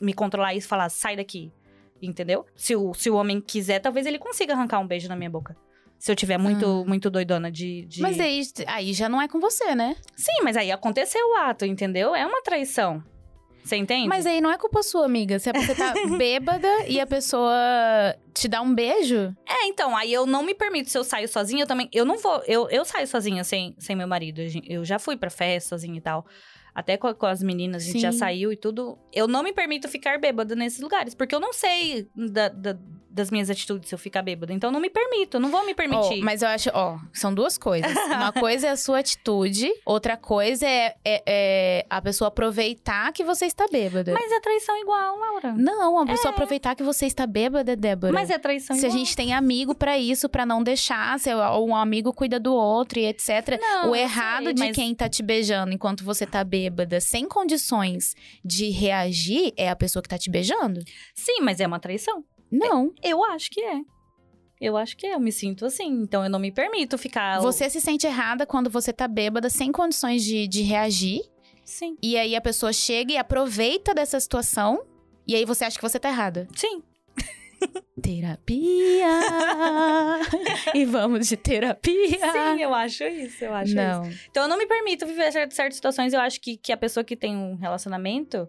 me 0.00 0.12
controlar 0.12 0.52
e 0.54 0.60
falar, 0.60 0.88
sai 0.88 1.14
daqui. 1.14 1.52
Entendeu? 2.02 2.44
Se 2.56 2.74
o, 2.74 2.92
se 2.92 3.08
o 3.08 3.14
homem 3.14 3.40
quiser, 3.40 3.78
talvez 3.78 4.04
ele 4.06 4.18
consiga 4.18 4.52
arrancar 4.54 4.80
um 4.80 4.86
beijo 4.86 5.08
na 5.08 5.14
minha 5.16 5.30
boca. 5.30 5.56
Se 5.98 6.10
eu 6.10 6.16
tiver 6.16 6.36
muito, 6.36 6.66
Ah. 6.66 6.88
muito 6.88 7.08
doidona 7.08 7.48
de, 7.50 7.84
de- 7.86 8.02
Mas 8.02 8.18
aí, 8.18 8.42
aí 8.66 8.92
já 8.92 9.08
não 9.08 9.22
é 9.22 9.28
com 9.28 9.38
você, 9.38 9.72
né? 9.74 9.94
Sim, 10.16 10.42
mas 10.42 10.56
aí 10.56 10.72
aconteceu 10.72 11.24
o 11.30 11.34
ato, 11.36 11.64
entendeu? 11.64 12.12
É 12.14 12.26
uma 12.26 12.42
traição. 12.42 13.00
Você 13.64 13.76
entende? 13.76 14.08
Mas 14.08 14.26
aí 14.26 14.40
não 14.40 14.50
é 14.50 14.58
culpa 14.58 14.82
sua, 14.82 15.04
amiga. 15.04 15.38
Se 15.38 15.52
você 15.52 15.72
tá 15.76 15.94
bêbada 16.18 16.66
e 16.88 16.98
a 16.98 17.06
pessoa 17.06 17.54
te 18.34 18.48
dá 18.48 18.60
um 18.62 18.74
beijo. 18.74 19.34
É, 19.48 19.66
então, 19.66 19.96
aí 19.96 20.12
eu 20.12 20.26
não 20.26 20.42
me 20.42 20.54
permito. 20.54 20.90
Se 20.90 20.98
eu 20.98 21.04
saio 21.04 21.28
sozinha, 21.28 21.62
eu 21.64 21.66
também. 21.66 21.88
Eu 21.92 22.04
não 22.04 22.18
vou. 22.18 22.42
Eu, 22.46 22.68
eu 22.70 22.84
saio 22.84 23.06
sozinha 23.06 23.44
sem, 23.44 23.74
sem 23.78 23.94
meu 23.96 24.06
marido. 24.08 24.40
Eu 24.68 24.84
já 24.84 24.98
fui 24.98 25.16
pra 25.16 25.30
festa 25.30 25.70
sozinha 25.70 25.96
e 25.98 26.00
tal. 26.00 26.26
Até 26.74 26.96
com, 26.96 27.12
com 27.14 27.26
as 27.26 27.42
meninas, 27.42 27.82
a 27.82 27.86
gente 27.86 28.00
já 28.00 28.12
Sim. 28.12 28.18
saiu 28.18 28.50
e 28.52 28.56
tudo. 28.56 28.98
Eu 29.12 29.28
não 29.28 29.42
me 29.42 29.52
permito 29.52 29.88
ficar 29.88 30.18
bêbada 30.18 30.54
nesses 30.56 30.80
lugares. 30.80 31.14
Porque 31.14 31.34
eu 31.34 31.40
não 31.40 31.52
sei 31.52 32.08
da- 32.16 32.48
da- 32.48 32.78
das 33.14 33.30
minhas 33.30 33.50
atitudes 33.50 33.90
se 33.90 33.94
eu 33.94 33.98
ficar 33.98 34.22
bêbada. 34.22 34.54
Então 34.54 34.68
eu 34.68 34.72
não 34.72 34.80
me 34.80 34.88
permito. 34.88 35.36
Eu 35.36 35.40
não 35.42 35.50
vou 35.50 35.66
me 35.66 35.74
permitir. 35.74 36.22
mas 36.22 36.40
eu 36.40 36.48
acho, 36.48 36.70
ó, 36.72 36.96
são 37.12 37.34
duas 37.34 37.58
coisas. 37.58 37.92
Uma 38.08 38.32
coisa 38.32 38.68
é 38.68 38.70
a 38.70 38.76
sua 38.78 39.00
atitude, 39.00 39.70
outra 39.84 40.16
coisa 40.16 40.66
é, 40.66 40.94
é- 41.04 41.22
é 41.26 41.86
a 41.90 42.00
pessoa 42.00 42.28
aproveitar 42.28 43.12
que 43.12 43.22
você 43.22 43.44
está 43.44 43.66
bêbada. 43.70 44.14
Mas 44.14 44.32
é 44.32 44.40
traição 44.40 44.74
igual, 44.80 45.18
Laura. 45.18 45.52
Não, 45.52 45.98
a 45.98 46.06
pessoa 46.06 46.32
aproveitar 46.32 46.74
que 46.74 46.82
você 46.82 47.04
está 47.04 47.26
bêbada, 47.26 47.76
Débora. 47.76 48.14
Mas 48.14 48.21
é 48.30 48.38
traição 48.38 48.76
Se 48.76 48.84
a 48.84 48.88
igual. 48.88 48.98
gente 48.98 49.16
tem 49.16 49.32
amigo 49.32 49.74
pra 49.74 49.98
isso, 49.98 50.28
pra 50.28 50.44
não 50.46 50.62
deixar, 50.62 51.18
se 51.18 51.34
um 51.34 51.74
amigo 51.74 52.12
cuida 52.12 52.38
do 52.40 52.54
outro 52.54 52.98
e 52.98 53.06
etc. 53.06 53.58
Não, 53.60 53.90
o 53.90 53.96
errado 53.96 54.44
sei, 54.44 54.54
de 54.54 54.60
mas- 54.60 54.74
quem 54.76 54.94
tá 54.94 55.08
te 55.08 55.22
beijando 55.22 55.72
enquanto 55.72 56.04
você 56.04 56.26
tá 56.26 56.42
bêbada, 56.44 57.00
sem 57.00 57.26
condições 57.28 58.14
de 58.44 58.70
reagir, 58.70 59.52
é 59.56 59.68
a 59.70 59.76
pessoa 59.76 60.02
que 60.02 60.08
tá 60.08 60.18
te 60.18 60.30
beijando? 60.30 60.80
Sim, 61.14 61.40
mas 61.42 61.60
é 61.60 61.66
uma 61.66 61.78
traição. 61.80 62.24
Não. 62.50 62.92
Eu 63.02 63.24
acho 63.24 63.50
que 63.50 63.60
é. 63.60 63.80
Eu 64.60 64.76
acho 64.76 64.96
que 64.96 65.06
é. 65.06 65.14
Eu 65.14 65.20
me 65.20 65.32
sinto 65.32 65.64
assim. 65.66 65.88
Então 66.02 66.22
eu 66.22 66.30
não 66.30 66.38
me 66.38 66.52
permito 66.52 66.96
ficar. 66.98 67.40
Você 67.40 67.68
se 67.68 67.80
sente 67.80 68.06
errada 68.06 68.46
quando 68.46 68.70
você 68.70 68.92
tá 68.92 69.08
bêbada, 69.08 69.50
sem 69.50 69.72
condições 69.72 70.22
de, 70.22 70.46
de 70.46 70.62
reagir. 70.62 71.20
Sim. 71.64 71.96
E 72.02 72.16
aí 72.16 72.36
a 72.36 72.40
pessoa 72.40 72.72
chega 72.72 73.12
e 73.12 73.16
aproveita 73.16 73.94
dessa 73.94 74.20
situação. 74.20 74.84
E 75.26 75.34
aí 75.34 75.44
você 75.44 75.64
acha 75.64 75.76
que 75.76 75.82
você 75.88 75.98
tá 75.98 76.08
errada. 76.10 76.46
Sim. 76.54 76.82
Terapia! 78.00 79.08
e 80.74 80.84
vamos 80.84 81.28
de 81.28 81.36
terapia! 81.36 82.18
Sim, 82.32 82.62
eu 82.62 82.74
acho 82.74 83.04
isso. 83.04 83.44
Eu 83.44 83.54
acho 83.54 83.66
isso. 83.70 83.76
Não, 83.76 84.10
Então 84.30 84.42
eu 84.44 84.48
não 84.48 84.58
me 84.58 84.66
permito 84.66 85.06
viver 85.06 85.30
cer- 85.32 85.50
certas 85.52 85.74
situações. 85.76 86.12
Eu 86.12 86.20
acho 86.20 86.40
que, 86.40 86.56
que 86.56 86.72
a 86.72 86.76
pessoa 86.76 87.04
que 87.04 87.16
tem 87.16 87.36
um 87.36 87.54
relacionamento 87.56 88.48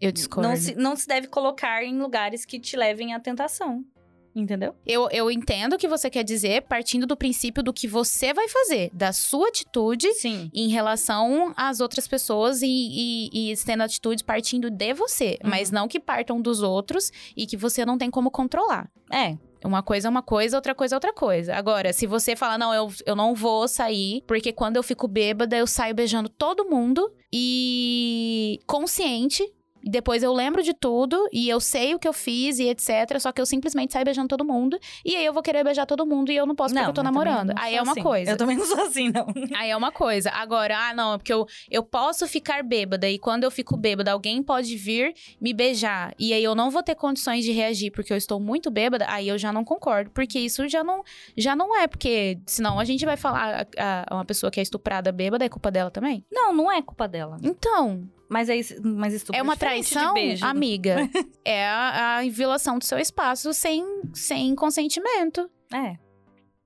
eu 0.00 0.10
discordo. 0.12 0.48
não 0.48 0.56
se, 0.56 0.74
não 0.74 0.96
se 0.96 1.06
deve 1.06 1.28
colocar 1.28 1.82
em 1.84 1.98
lugares 1.98 2.44
que 2.44 2.58
te 2.58 2.76
levem 2.76 3.14
à 3.14 3.20
tentação. 3.20 3.84
Entendeu? 4.34 4.74
Eu, 4.86 5.08
eu 5.10 5.30
entendo 5.30 5.72
o 5.74 5.78
que 5.78 5.88
você 5.88 6.08
quer 6.08 6.22
dizer, 6.22 6.62
partindo 6.62 7.06
do 7.06 7.16
princípio 7.16 7.62
do 7.62 7.72
que 7.72 7.88
você 7.88 8.32
vai 8.32 8.48
fazer, 8.48 8.90
da 8.92 9.12
sua 9.12 9.48
atitude 9.48 10.12
Sim. 10.14 10.50
em 10.54 10.68
relação 10.68 11.52
às 11.56 11.80
outras 11.80 12.06
pessoas 12.06 12.62
e, 12.62 12.66
e, 12.68 13.50
e 13.52 13.56
tendo 13.56 13.82
atitudes 13.82 14.22
partindo 14.22 14.70
de 14.70 14.94
você, 14.94 15.38
Uhum. 15.42 15.50
mas 15.50 15.70
não 15.70 15.88
que 15.88 15.98
partam 15.98 16.40
dos 16.40 16.62
outros 16.62 17.10
e 17.36 17.46
que 17.46 17.56
você 17.56 17.84
não 17.84 17.98
tem 17.98 18.10
como 18.10 18.30
controlar. 18.30 18.90
É. 19.12 19.36
Uma 19.62 19.82
coisa 19.82 20.08
é 20.08 20.10
uma 20.10 20.22
coisa, 20.22 20.56
outra 20.56 20.74
coisa 20.74 20.94
é 20.94 20.96
outra 20.96 21.12
coisa. 21.12 21.54
Agora, 21.54 21.92
se 21.92 22.06
você 22.06 22.34
falar, 22.34 22.56
não, 22.56 22.72
eu, 22.72 22.90
eu 23.04 23.14
não 23.14 23.34
vou 23.34 23.68
sair, 23.68 24.22
porque 24.26 24.52
quando 24.52 24.76
eu 24.76 24.82
fico 24.82 25.06
bêbada, 25.06 25.54
eu 25.56 25.66
saio 25.66 25.94
beijando 25.94 26.30
todo 26.30 26.64
mundo 26.64 27.12
e 27.32 28.58
consciente. 28.66 29.42
E 29.82 29.90
depois 29.90 30.22
eu 30.22 30.32
lembro 30.32 30.62
de 30.62 30.74
tudo 30.74 31.28
e 31.32 31.48
eu 31.48 31.60
sei 31.60 31.94
o 31.94 31.98
que 31.98 32.06
eu 32.08 32.12
fiz 32.12 32.58
e 32.58 32.68
etc. 32.68 33.18
Só 33.18 33.32
que 33.32 33.40
eu 33.40 33.46
simplesmente 33.46 33.92
saio 33.92 34.04
beijando 34.04 34.28
todo 34.28 34.44
mundo. 34.44 34.78
E 35.04 35.16
aí 35.16 35.24
eu 35.24 35.32
vou 35.32 35.42
querer 35.42 35.64
beijar 35.64 35.86
todo 35.86 36.04
mundo 36.06 36.30
e 36.30 36.36
eu 36.36 36.46
não 36.46 36.54
posso 36.54 36.74
porque 36.74 36.88
eu 36.88 36.92
tô 36.92 37.02
também 37.02 37.12
namorando. 37.12 37.48
não 37.54 37.62
Aí 37.62 37.74
é 37.74 37.82
uma 37.82 37.92
assim. 37.92 38.02
coisa. 38.02 38.30
Eu 38.32 38.36
também 38.36 38.56
não 38.56 38.66
sou 38.66 38.80
assim, 38.82 39.10
não. 39.10 39.26
Aí 39.58 39.70
é 39.70 39.76
uma 39.76 39.90
coisa. 39.92 40.30
Agora, 40.30 40.76
ah, 40.78 40.94
não, 40.94 41.14
é 41.14 41.18
porque 41.18 41.32
eu, 41.32 41.46
eu 41.70 41.82
posso 41.82 42.26
ficar 42.26 42.62
bêbada 42.62 43.08
e 43.08 43.18
quando 43.18 43.44
eu 43.44 43.50
fico 43.50 43.76
bêbada, 43.76 44.12
alguém 44.12 44.42
pode 44.42 44.76
vir 44.76 45.14
me 45.40 45.52
beijar 45.52 46.14
e 46.18 46.32
aí 46.32 46.42
eu 46.44 46.54
não 46.54 46.70
vou 46.70 46.82
ter 46.82 46.94
condições 46.94 47.44
de 47.44 47.52
reagir 47.52 47.90
porque 47.90 48.12
eu 48.12 48.16
estou 48.16 48.38
muito 48.40 48.70
bêbada, 48.70 49.06
aí 49.08 49.28
eu 49.28 49.38
já 49.38 49.52
não 49.52 49.64
concordo, 49.64 50.10
porque 50.10 50.38
isso 50.38 50.68
já 50.68 50.82
não, 50.84 51.02
já 51.36 51.54
não 51.56 51.76
é, 51.78 51.86
porque 51.86 52.38
senão 52.46 52.78
a 52.78 52.84
gente 52.84 53.04
vai 53.04 53.16
falar 53.16 53.66
a, 53.78 54.04
a- 54.10 54.14
uma 54.14 54.24
pessoa 54.24 54.50
que 54.50 54.60
é 54.60 54.62
estuprada 54.62 55.10
bêbada 55.12 55.44
é 55.44 55.48
culpa 55.48 55.70
dela 55.70 55.90
também. 55.90 56.24
Não, 56.30 56.52
não 56.52 56.70
é 56.70 56.80
culpa 56.82 57.06
dela. 57.08 57.36
Então, 57.42 58.08
Mas 58.30 58.48
é, 58.48 58.56
isso- 58.56 58.76
mas 58.82 59.12
estupro 59.12 59.38
é 59.38 59.42
uma 59.42 59.54
diferente 59.54 59.88
de 59.88 59.90
traição, 59.92 60.14
beijo. 60.14 60.46
amiga. 60.46 60.96
é 61.44 61.66
a, 61.66 62.18
a 62.18 62.22
violação 62.30 62.78
do 62.78 62.84
seu 62.84 62.96
espaço 62.98 63.52
sem, 63.52 63.84
sem 64.14 64.54
consentimento. 64.54 65.50
É. 65.74 65.96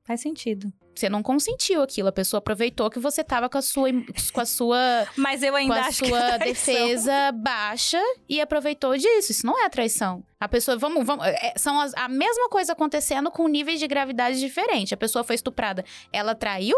Faz 0.06 0.20
sentido. 0.20 0.70
Você 0.94 1.08
não 1.08 1.24
consentiu 1.24 1.82
aquilo, 1.82 2.06
a 2.08 2.12
pessoa 2.12 2.38
aproveitou 2.38 2.88
que 2.88 3.00
você 3.00 3.24
tava 3.24 3.48
com 3.48 3.58
a 3.58 3.62
sua, 3.62 3.88
com 4.32 4.40
a 4.40 4.44
sua 4.44 4.78
Mas 5.16 5.42
eu 5.42 5.50
com 5.50 5.56
ainda 5.56 5.74
a 5.74 5.86
acho 5.86 6.02
que 6.04 6.08
sua 6.08 6.20
é 6.20 6.38
traição. 6.38 6.74
defesa 6.74 7.32
baixa 7.32 8.00
e 8.28 8.40
aproveitou 8.40 8.96
disso. 8.96 9.32
Isso 9.32 9.44
não 9.44 9.58
é 9.64 9.68
traição. 9.68 10.22
A 10.38 10.46
pessoa, 10.46 10.76
vamos, 10.78 11.04
vamos, 11.04 11.26
é, 11.26 11.54
são 11.56 11.80
as- 11.80 11.94
a 11.94 12.06
mesma 12.08 12.48
coisa 12.48 12.74
acontecendo 12.74 13.28
com 13.30 13.48
níveis 13.48 13.80
de 13.80 13.88
gravidade 13.88 14.38
diferentes. 14.38 14.92
A 14.92 14.96
pessoa 14.96 15.24
foi 15.24 15.34
estuprada, 15.34 15.84
ela 16.12 16.32
traiu? 16.34 16.76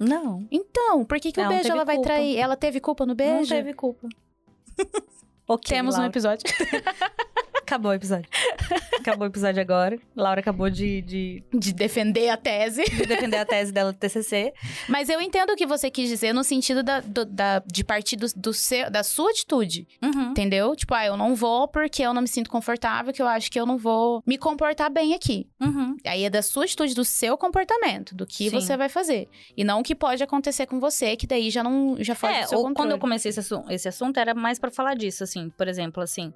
Não. 0.00 0.48
Então, 0.50 1.04
por 1.04 1.20
que, 1.20 1.30
que 1.30 1.38
o 1.40 1.42
não 1.42 1.50
beijo 1.50 1.64
teve 1.64 1.74
ela 1.74 1.84
vai 1.84 1.96
culpa. 1.96 2.08
trair? 2.08 2.36
Ela 2.38 2.56
teve 2.56 2.80
culpa 2.80 3.04
no 3.04 3.14
beijo? 3.14 3.40
Não 3.40 3.46
teve 3.46 3.74
culpa. 3.74 4.08
ok, 5.46 5.68
Temos 5.76 5.94
um 5.94 5.98
Laura. 5.98 6.10
episódio. 6.10 6.44
Acabou 7.70 7.92
o 7.92 7.94
episódio. 7.94 8.28
Acabou 8.98 9.26
o 9.26 9.30
episódio 9.30 9.62
agora. 9.62 9.96
Laura 10.16 10.40
acabou 10.40 10.68
de, 10.68 11.00
de, 11.02 11.42
De 11.54 11.72
defender 11.72 12.28
a 12.28 12.36
tese. 12.36 12.82
de 12.84 13.06
defender 13.06 13.36
a 13.36 13.46
tese 13.46 13.72
dela 13.72 13.92
do 13.92 13.98
TCC. 13.98 14.52
Mas 14.88 15.08
eu 15.08 15.20
entendo 15.20 15.50
o 15.52 15.56
que 15.56 15.64
você 15.66 15.88
quis 15.90 16.08
dizer 16.08 16.32
no 16.34 16.42
sentido 16.44 16.82
da, 16.82 17.00
do- 17.00 17.24
da- 17.24 17.62
de 17.64 17.82
partir 17.84 18.16
do, 18.16 18.26
do 18.36 18.52
seu, 18.52 18.90
da 18.90 19.02
sua 19.04 19.30
atitude. 19.30 19.86
Uhum. 20.02 20.32
Entendeu? 20.32 20.74
Tipo, 20.76 20.94
ah, 20.94 21.06
eu 21.06 21.16
não 21.16 21.34
vou 21.34 21.66
porque 21.68 22.02
eu 22.02 22.12
não 22.12 22.22
me 22.22 22.28
sinto 22.28 22.50
confortável, 22.50 23.12
que 23.12 23.22
eu 23.22 23.26
acho 23.28 23.50
que 23.50 23.58
eu 23.58 23.64
não 23.64 23.78
vou 23.78 24.20
me 24.26 24.36
comportar 24.36 24.90
bem 24.90 25.14
aqui. 25.14 25.46
Uhum. 25.60 25.96
Aí 26.04 26.24
é 26.24 26.30
da 26.30 26.42
sua 26.42 26.64
atitude, 26.64 26.92
do 26.94 27.04
seu 27.04 27.38
comportamento, 27.38 28.14
do 28.14 28.26
que 28.26 28.50
Sim. 28.50 28.60
você 28.60 28.76
vai 28.76 28.88
fazer. 28.88 29.28
E 29.56 29.62
não 29.64 29.80
o 29.80 29.82
que 29.82 29.94
pode 29.94 30.22
acontecer 30.22 30.66
com 30.66 30.78
você, 30.80 31.16
que 31.16 31.26
daí 31.26 31.50
já 31.50 31.62
não 31.62 31.96
já 32.00 32.14
foge 32.16 32.34
É, 32.34 32.42
do 32.42 32.48
seu 32.48 32.58
ou 32.58 32.64
controle. 32.64 32.74
quando 32.88 32.90
eu 32.90 32.98
comecei 32.98 33.30
esse, 33.30 33.40
assu- 33.40 33.64
esse 33.70 33.88
assunto, 33.88 34.18
era 34.18 34.34
mais 34.34 34.58
pra 34.58 34.70
falar 34.70 34.94
disso, 34.94 35.22
assim. 35.24 35.48
Por 35.56 35.68
exemplo, 35.68 36.02
assim, 36.02 36.34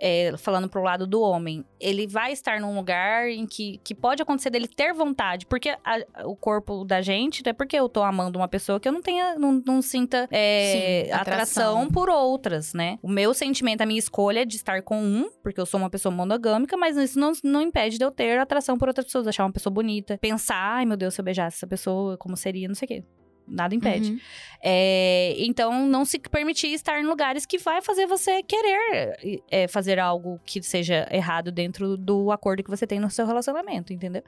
é, 0.00 0.32
falando 0.36 0.68
pro 0.68 0.82
lado 0.82 1.06
do 1.06 1.20
homem. 1.20 1.64
Ele 1.80 2.06
vai 2.06 2.32
estar 2.32 2.60
num 2.60 2.74
lugar 2.76 3.28
em 3.28 3.46
que, 3.46 3.78
que 3.84 3.94
pode 3.94 4.22
acontecer 4.22 4.50
dele 4.50 4.68
ter 4.68 4.92
vontade. 4.92 5.46
Porque 5.46 5.70
a- 5.84 6.04
o 6.24 6.36
corpo 6.36 6.84
da 6.84 7.00
gente, 7.00 7.42
não 7.44 7.50
é 7.50 7.52
porque 7.52 7.76
eu 7.78 7.88
tô 7.88 8.02
amando 8.02 8.38
uma 8.38 8.48
pessoa 8.48 8.78
que 8.80 8.88
eu 8.88 8.92
não 8.92 9.02
tenha, 9.02 9.36
não, 9.38 9.62
não 9.66 9.82
sinta 9.82 10.28
é, 10.30 11.04
Sim, 11.06 11.12
atração. 11.12 11.72
atração. 11.78 11.90
por 11.90 12.08
outras, 12.08 12.72
né? 12.74 12.98
O 13.02 13.08
meu 13.08 13.32
sentimento, 13.34 13.82
a 13.82 13.86
minha 13.86 13.98
escolha 13.98 14.42
é 14.42 14.44
de 14.44 14.56
estar 14.56 14.82
com 14.82 15.00
um, 15.02 15.28
porque 15.42 15.60
eu 15.60 15.66
sou 15.66 15.78
uma 15.80 15.90
pessoa 15.90 16.14
monogâmica, 16.14 16.76
mas 16.76 16.96
isso 16.96 17.18
não, 17.18 17.32
não 17.42 17.62
impede 17.62 17.98
de 17.98 18.04
eu 18.04 18.10
ter 18.10 18.38
atração 18.38 18.78
por 18.78 18.88
outras 18.88 19.06
pessoas, 19.06 19.26
achar 19.26 19.44
uma 19.44 19.52
pessoa 19.52 19.72
bonita, 19.72 20.18
pensar, 20.18 20.56
ai 20.76 20.86
meu 20.86 20.96
Deus, 20.96 21.14
se 21.14 21.20
eu 21.20 21.24
beijasse 21.24 21.56
essa 21.56 21.66
pessoa, 21.66 22.16
como 22.16 22.36
seria, 22.36 22.68
não 22.68 22.74
sei 22.74 22.86
o 22.86 22.88
quê. 22.88 23.04
Nada 23.48 23.74
impede. 23.74 24.12
Uhum. 24.12 24.20
É, 24.62 25.34
então, 25.38 25.86
não 25.86 26.04
se 26.04 26.18
permitir 26.18 26.72
estar 26.72 27.00
em 27.00 27.04
lugares 27.04 27.46
que 27.46 27.58
vai 27.58 27.80
fazer 27.80 28.06
você 28.06 28.42
querer 28.42 29.40
é, 29.50 29.68
fazer 29.68 29.98
algo 29.98 30.40
que 30.44 30.62
seja 30.62 31.08
errado 31.10 31.52
dentro 31.52 31.96
do 31.96 32.32
acordo 32.32 32.62
que 32.62 32.70
você 32.70 32.86
tem 32.86 32.98
no 32.98 33.10
seu 33.10 33.26
relacionamento, 33.26 33.92
entendeu? 33.92 34.22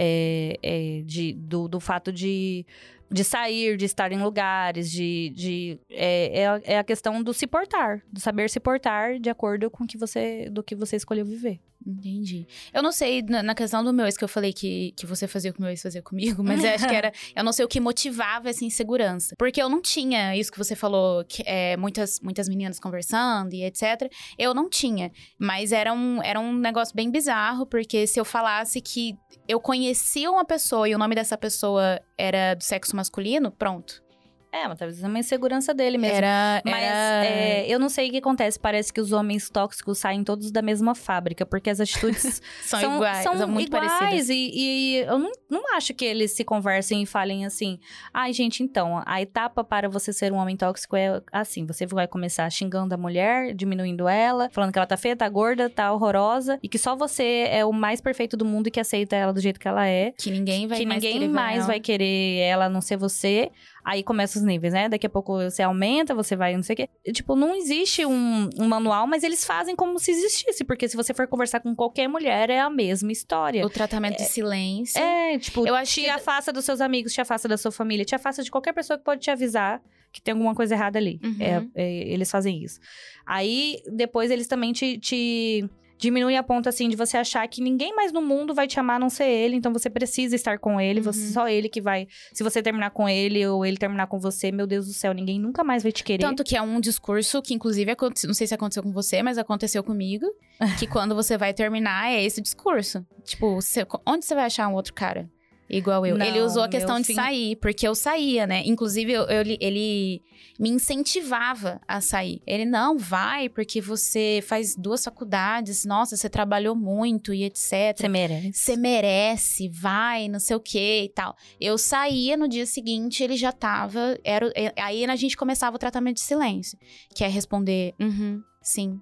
É, 0.00 0.56
é, 0.62 1.02
de, 1.04 1.32
do, 1.32 1.66
do 1.66 1.80
fato 1.80 2.12
de, 2.12 2.64
de 3.10 3.24
sair, 3.24 3.76
de 3.76 3.84
estar 3.84 4.12
em 4.12 4.22
lugares, 4.22 4.88
de. 4.90 5.30
de 5.34 5.78
é, 5.90 6.40
é, 6.42 6.46
a- 6.46 6.60
é 6.64 6.78
a 6.78 6.84
questão 6.84 7.20
do 7.22 7.34
se 7.34 7.46
portar, 7.48 8.00
do 8.12 8.20
saber 8.20 8.48
se 8.48 8.60
portar 8.60 9.18
de 9.18 9.28
acordo 9.28 9.68
com 9.70 9.84
que 9.86 9.98
você, 9.98 10.48
do 10.50 10.62
que 10.62 10.76
você 10.76 10.94
escolheu 10.96 11.24
viver. 11.26 11.58
Entendi. 11.86 12.44
Eu 12.74 12.82
não 12.82 12.92
sei, 12.92 13.22
na, 13.22 13.42
na 13.42 13.54
questão 13.54 13.82
do 13.82 13.94
meu 13.94 14.04
ex, 14.04 14.16
que 14.16 14.24
eu 14.24 14.28
falei 14.28 14.52
que, 14.52 14.92
que 14.96 15.06
você 15.06 15.26
fazia 15.26 15.52
com 15.52 15.60
o 15.60 15.62
meu 15.62 15.70
ex 15.70 15.80
fazia 15.80 16.02
comigo, 16.02 16.42
mas 16.44 16.62
eu 16.62 16.70
acho 16.74 16.86
que 16.86 16.94
era. 16.94 17.10
Eu 17.34 17.42
não 17.44 17.52
sei 17.52 17.64
o 17.64 17.68
que 17.68 17.80
motivava 17.80 18.50
essa 18.50 18.64
insegurança. 18.64 19.34
Porque 19.38 19.62
eu 19.62 19.68
não 19.68 19.80
tinha 19.80 20.36
isso 20.36 20.50
que 20.52 20.58
você 20.58 20.74
falou, 20.74 21.24
que 21.24 21.42
é, 21.46 21.76
muitas, 21.76 22.20
muitas 22.20 22.48
meninas 22.48 22.78
conversando 22.80 23.54
e 23.54 23.62
etc. 23.64 24.10
Eu 24.36 24.52
não 24.52 24.68
tinha. 24.68 25.10
Mas 25.38 25.70
era 25.72 25.92
um, 25.92 26.20
era 26.22 26.38
um 26.38 26.52
negócio 26.52 26.94
bem 26.94 27.10
bizarro, 27.10 27.64
porque 27.64 28.06
se 28.08 28.18
eu 28.20 28.24
falasse 28.24 28.80
que 28.82 29.16
eu 29.46 29.60
conhecia 29.60 29.87
uma 30.32 30.44
pessoa 30.44 30.88
e 30.88 30.94
o 30.94 30.98
nome 30.98 31.14
dessa 31.14 31.36
pessoa 31.36 32.00
era 32.16 32.54
do 32.54 32.64
sexo 32.64 32.94
masculino, 32.96 33.50
pronto. 33.50 34.02
É, 34.50 34.66
mas 34.66 34.78
talvez 34.78 35.02
é 35.02 35.06
uma 35.06 35.18
insegurança 35.18 35.74
dele 35.74 35.98
mesmo. 35.98 36.16
Era. 36.16 36.62
Mas 36.64 36.82
era... 36.82 37.26
é, 37.26 37.66
eu 37.68 37.78
não 37.78 37.88
sei 37.88 38.08
o 38.08 38.10
que 38.10 38.16
acontece. 38.16 38.58
Parece 38.58 38.92
que 38.92 39.00
os 39.00 39.12
homens 39.12 39.50
tóxicos 39.50 39.98
saem 39.98 40.24
todos 40.24 40.50
da 40.50 40.62
mesma 40.62 40.94
fábrica, 40.94 41.44
porque 41.44 41.68
as 41.68 41.80
atitudes 41.80 42.40
são, 42.62 42.96
iguais, 42.96 43.22
são, 43.22 43.46
muito 43.46 43.68
iguais, 43.68 43.92
parecidas. 43.92 44.30
E, 44.30 44.50
e 44.54 44.96
eu 45.00 45.18
não, 45.18 45.32
não 45.50 45.76
acho 45.76 45.92
que 45.92 46.04
eles 46.04 46.32
se 46.32 46.44
conversem 46.44 47.02
e 47.02 47.06
falem 47.06 47.44
assim: 47.44 47.78
ai, 48.12 48.32
gente, 48.32 48.62
então, 48.62 49.02
a 49.04 49.20
etapa 49.20 49.62
para 49.62 49.88
você 49.88 50.12
ser 50.12 50.32
um 50.32 50.36
homem 50.36 50.56
tóxico 50.56 50.96
é 50.96 51.20
assim: 51.30 51.66
você 51.66 51.84
vai 51.84 52.08
começar 52.08 52.48
xingando 52.50 52.94
a 52.94 52.98
mulher, 52.98 53.54
diminuindo 53.54 54.08
ela, 54.08 54.48
falando 54.50 54.72
que 54.72 54.78
ela 54.78 54.86
tá 54.86 54.96
feia, 54.96 55.14
tá 55.14 55.28
gorda, 55.28 55.68
tá 55.68 55.92
horrorosa, 55.92 56.58
e 56.62 56.68
que 56.68 56.78
só 56.78 56.96
você 56.96 57.46
é 57.50 57.66
o 57.66 57.72
mais 57.72 58.00
perfeito 58.00 58.34
do 58.34 58.46
mundo 58.46 58.68
e 58.68 58.70
que 58.70 58.80
aceita 58.80 59.14
ela 59.14 59.32
do 59.32 59.40
jeito 59.40 59.60
que 59.60 59.68
ela 59.68 59.86
é. 59.86 60.12
Que 60.16 60.30
ninguém 60.30 60.66
vai 60.66 60.78
que 60.78 60.86
mais 60.86 61.02
ninguém 61.02 61.20
querer 61.20 61.28
mais 61.28 61.66
vai 61.66 61.80
querer 61.80 62.38
ela 62.38 62.64
a 62.64 62.68
não 62.70 62.80
ser 62.80 62.96
você. 62.96 63.50
Aí 63.90 64.02
começa 64.02 64.38
os 64.38 64.44
níveis, 64.44 64.74
né? 64.74 64.86
Daqui 64.86 65.06
a 65.06 65.08
pouco 65.08 65.38
você 65.42 65.62
aumenta, 65.62 66.14
você 66.14 66.36
vai 66.36 66.54
não 66.54 66.62
sei 66.62 66.74
o 66.74 66.76
quê. 66.76 66.88
E, 67.06 67.10
Tipo, 67.10 67.34
não 67.34 67.54
existe 67.54 68.04
um, 68.04 68.50
um 68.58 68.68
manual, 68.68 69.06
mas 69.06 69.22
eles 69.22 69.46
fazem 69.46 69.74
como 69.74 69.98
se 69.98 70.10
existisse. 70.10 70.62
Porque 70.62 70.86
se 70.86 70.94
você 70.94 71.14
for 71.14 71.26
conversar 71.26 71.60
com 71.60 71.74
qualquer 71.74 72.06
mulher, 72.06 72.50
é 72.50 72.60
a 72.60 72.68
mesma 72.68 73.10
história. 73.10 73.64
O 73.64 73.70
tratamento 73.70 74.18
de 74.18 74.24
silêncio. 74.26 75.00
É, 75.00 75.38
tipo, 75.38 75.66
Eu 75.66 75.74
acho 75.74 75.94
te 75.94 76.02
que- 76.02 76.08
afasta 76.10 76.52
dos 76.52 76.66
seus 76.66 76.82
amigos, 76.82 77.14
te 77.14 77.20
afasta 77.22 77.48
da 77.48 77.56
sua 77.56 77.72
família, 77.72 78.04
te 78.04 78.14
afasta 78.14 78.42
de 78.42 78.50
qualquer 78.50 78.74
pessoa 78.74 78.98
que 78.98 79.04
pode 79.04 79.22
te 79.22 79.30
avisar 79.30 79.80
que 80.12 80.20
tem 80.20 80.32
alguma 80.32 80.54
coisa 80.54 80.74
errada 80.74 80.98
ali. 80.98 81.18
Uhum. 81.24 81.36
É, 81.40 81.66
é, 81.74 82.08
eles 82.12 82.30
fazem 82.30 82.62
isso. 82.62 82.78
Aí, 83.26 83.76
depois, 83.90 84.30
eles 84.30 84.46
também 84.46 84.72
te, 84.72 84.98
te 84.98 85.68
diminuem 85.98 86.36
a 86.38 86.42
ponto, 86.42 86.68
assim, 86.68 86.88
de 86.88 86.96
você 86.96 87.16
achar 87.16 87.46
que 87.48 87.60
ninguém 87.60 87.94
mais 87.94 88.12
no 88.12 88.22
mundo 88.22 88.54
vai 88.54 88.66
te 88.66 88.78
amar 88.78 88.96
a 88.96 88.98
não 88.98 89.10
ser 89.10 89.24
ele. 89.28 89.56
Então, 89.56 89.72
você 89.72 89.90
precisa 89.90 90.34
estar 90.36 90.58
com 90.58 90.80
ele. 90.80 91.00
Você, 91.00 91.20
Uhum. 91.26 91.32
só 91.32 91.48
ele 91.48 91.68
que 91.68 91.80
vai... 91.80 92.06
Se 92.32 92.42
você 92.44 92.62
terminar 92.62 92.90
com 92.90 93.08
ele 93.08 93.44
ou 93.46 93.66
ele 93.66 93.76
terminar 93.76 94.06
com 94.06 94.18
você, 94.18 94.50
meu 94.52 94.66
Deus 94.66 94.86
do 94.86 94.92
céu, 94.92 95.12
ninguém 95.12 95.38
nunca 95.40 95.62
mais 95.64 95.82
vai 95.82 95.90
te 95.92 96.04
querer. 96.04 96.22
Tanto 96.22 96.44
que 96.44 96.56
é 96.56 96.62
um 96.62 96.80
discurso 96.80 97.42
que, 97.42 97.52
inclusive, 97.54 97.90
aconte- 97.90 98.26
não 98.26 98.34
sei 98.34 98.46
se 98.46 98.54
aconteceu 98.54 98.82
com 98.82 98.92
você, 98.92 99.22
mas 99.22 99.36
aconteceu 99.38 99.82
comigo. 99.82 100.24
que 100.78 100.86
quando 100.86 101.14
você 101.14 101.36
vai 101.36 101.52
terminar, 101.52 102.10
é 102.10 102.22
esse 102.24 102.40
discurso. 102.40 103.04
Tipo, 103.24 103.56
você- 103.60 103.86
onde 104.06 104.24
você 104.24 104.34
vai 104.34 104.44
achar 104.44 104.68
um 104.68 104.74
outro 104.74 104.94
cara? 104.94 105.28
Igual 105.70 106.06
eu. 106.06 106.16
Não, 106.16 106.24
ele 106.26 106.40
usou 106.40 106.62
a 106.62 106.68
questão 106.68 106.98
de 107.00 107.06
fim- 107.06 107.14
sair, 107.14 107.56
porque 107.56 107.86
eu 107.86 107.94
saía, 107.94 108.46
né? 108.46 108.62
Inclusive, 108.64 109.12
eu- 109.12 109.24
eu- 109.24 109.56
ele 109.60 110.22
me 110.58 110.70
incentivava 110.70 111.80
a 111.86 112.00
sair. 112.00 112.40
Ele, 112.46 112.64
não, 112.64 112.96
vai, 112.98 113.48
porque 113.48 113.80
você 113.80 114.40
faz 114.46 114.74
duas 114.74 115.04
faculdades, 115.04 115.84
nossa, 115.84 116.16
você 116.16 116.28
trabalhou 116.28 116.74
muito 116.74 117.32
e 117.34 117.44
etc. 117.44 117.96
Você 117.98 118.08
merece. 118.08 118.52
Você 118.54 118.76
merece, 118.76 119.68
vai, 119.68 120.28
não 120.28 120.40
sei 120.40 120.56
o 120.56 120.60
que 120.60 121.04
e 121.04 121.08
tal. 121.10 121.36
Eu 121.60 121.76
saía 121.78 122.36
no 122.36 122.48
dia 122.48 122.66
seguinte, 122.66 123.22
ele 123.22 123.36
já 123.36 123.52
tava. 123.52 124.18
Era, 124.24 124.50
é- 124.56 124.72
aí 124.80 125.04
a 125.04 125.16
gente 125.16 125.36
começava 125.36 125.76
o 125.76 125.78
tratamento 125.78 126.16
de 126.16 126.22
silêncio, 126.22 126.78
que 127.14 127.24
é 127.24 127.28
responder, 127.28 127.94
uhum, 128.00 128.42
sim. 128.62 128.98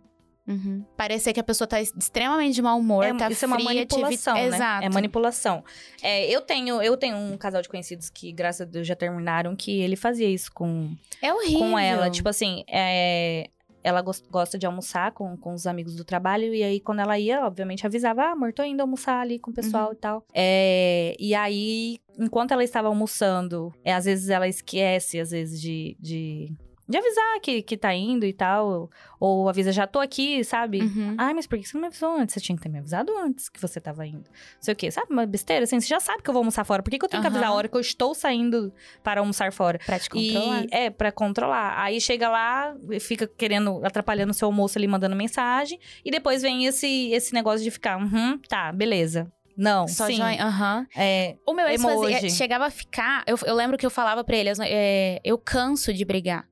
Uhum. 0.46 0.85
Parecer 0.96 1.32
que 1.32 1.40
a 1.40 1.44
pessoa 1.44 1.66
tá 1.66 1.80
extremamente 1.80 2.54
de 2.54 2.62
mau 2.62 2.78
humor, 2.78 3.04
É, 3.04 3.12
tá 3.14 3.28
isso 3.30 3.44
é 3.44 3.48
uma 3.48 3.56
fria, 3.56 3.68
te 3.68 3.76
evita- 3.78 3.96
manipulação, 3.96 4.35
né? 4.35 4.46
Exato. 4.46 4.85
É 4.87 4.88
manipulação. 4.88 5.64
É, 6.02 6.30
eu 6.30 6.40
tenho 6.40 6.80
eu 6.82 6.96
tenho 6.96 7.16
um 7.16 7.37
casal 7.37 7.61
de 7.62 7.68
conhecidos 7.68 8.09
que, 8.11 8.30
graças 8.32 8.61
a 8.61 8.64
Deus, 8.70 8.87
já 8.87 8.94
terminaram, 8.94 9.56
que 9.56 9.80
ele 9.80 9.96
fazia 9.96 10.28
isso 10.28 10.52
com, 10.52 10.94
É 11.20 11.32
horrível. 11.32 11.59
com 11.59 11.78
ela. 11.78 12.09
Tipo 12.11 12.28
assim, 12.28 12.62
é, 12.68 13.48
ela 13.82 14.02
gos- 14.02 14.22
gosta 14.30 14.59
de 14.59 14.66
almoçar 14.66 15.12
com, 15.12 15.37
com 15.37 15.52
os 15.52 15.66
amigos 15.66 15.94
do 15.96 16.04
trabalho. 16.04 16.52
E 16.54 16.62
aí, 16.62 16.80
quando 16.80 17.00
ela 17.00 17.18
ia, 17.18 17.44
obviamente, 17.46 17.87
avisava: 17.87 18.22
Ah, 18.22 18.32
amor, 18.32 18.52
tô 18.52 18.62
indo 18.62 18.80
almoçar 18.80 19.20
ali 19.20 19.38
com 19.38 19.50
o 19.50 19.54
pessoal 19.54 19.88
Uhum. 19.88 19.92
e 19.92 19.96
tal. 19.96 20.24
É, 20.35 21.16
e 21.18 21.35
aí, 21.35 21.98
enquanto 22.18 22.52
ela 22.52 22.62
estava 22.64 22.88
almoçando, 22.88 23.72
é, 23.85 23.92
às 23.94 24.04
vezes 24.04 24.28
ela 24.28 24.46
esquece, 24.48 25.18
às 25.20 25.30
vezes, 25.30 25.61
de. 25.61 25.96
de... 26.00 26.52
de 26.88 26.96
avisar 26.96 27.40
que, 27.40 27.62
que 27.62 27.77
tá 27.77 27.92
indo 27.94 28.25
e 28.25 28.33
tal. 28.33 28.90
Ou 29.18 29.49
avisa, 29.49 29.72
já 29.72 29.87
tô 29.87 29.99
aqui, 29.99 30.44
sabe? 30.44 30.83
Uhum. 30.83 31.14
Ai, 31.18 31.35
mas 31.35 31.46
por 31.46 31.59
que 31.59 31.66
você 31.66 31.75
não 31.77 31.83
me 31.83 31.87
avisou 31.88 32.16
antes? 32.16 32.35
Você 32.35 32.40
tinha 32.40 32.57
que 32.57 32.62
ter 32.62 32.68
me 32.68 32.79
avisado 32.79 33.12
antes 33.18 33.49
que 33.49 33.61
você 33.61 33.81
tava 33.81 34.07
indo. 34.07 34.25
Não 34.29 34.61
sei 34.61 34.72
o 34.75 34.77
quê. 34.77 34.90
Sabe 34.90 35.09
uma 35.11 35.27
besteira? 35.27 35.64
Assim, 35.64 35.81
você 35.81 35.87
já 35.88 36.01
sabe 36.01 36.22
que 36.22 36.31
eu 36.31 36.33
vou 36.35 36.40
almoçar 36.40 36.64
fora. 36.64 36.83
Por 36.83 36.90
que, 36.90 36.99
que 36.99 37.05
eu 37.05 37.09
tenho 37.09 37.22
que 37.22 37.27
avisar 37.27 37.49
a 37.49 37.53
hora 37.53 37.68
que 37.68 37.77
eu 37.77 37.81
estou 37.81 38.14
saindo 38.14 38.72
para 39.03 39.20
almoçar 39.20 39.53
fora? 39.53 39.79
Pra 39.85 39.99
te 39.99 40.09
controlar. 40.09 40.62
E 40.64 40.68
é, 40.70 40.90
pra 40.90 41.11
controlar. 41.11 41.83
Aí 41.83 42.01
chega 42.01 42.29
lá, 42.29 42.75
fica 43.01 43.27
querendo, 43.27 43.85
atrapalhando 43.85 44.31
o 44.31 44.35
seu 44.35 44.46
almoço 44.46 44.79
ali, 44.79 44.87
mandando 44.87 45.16
mensagem. 45.16 45.79
E 46.05 46.11
depois 46.11 46.42
vem 46.42 46.66
esse, 46.66 47.11
esse 47.11 47.35
negócio 47.35 47.64
de 47.64 47.70
ficar, 47.70 47.99
uhum, 47.99 48.38
tá, 48.49 48.70
beleza. 48.72 49.31
Não, 49.57 49.88
Só 49.88 50.07
sim. 50.07 50.16
joinha, 50.16 50.44
aham. 50.44 50.87
É, 50.94 51.37
O 51.46 51.55
meu 51.55 51.66
ex 51.66 51.81
fazia, 51.83 52.29
chegava 52.29 52.66
a 52.66 52.70
ficar. 52.70 53.25
Eu, 53.27 53.38
eu 53.46 53.55
lembro 53.55 53.79
que 53.79 53.87
eu 53.87 53.90
falava 53.90 54.22
pra 54.22 54.37
ele: 54.37 54.51
é, 54.64 55.18
eu 55.25 55.38
canso 55.38 55.94
de 55.94 56.05
brigar. 56.05 56.46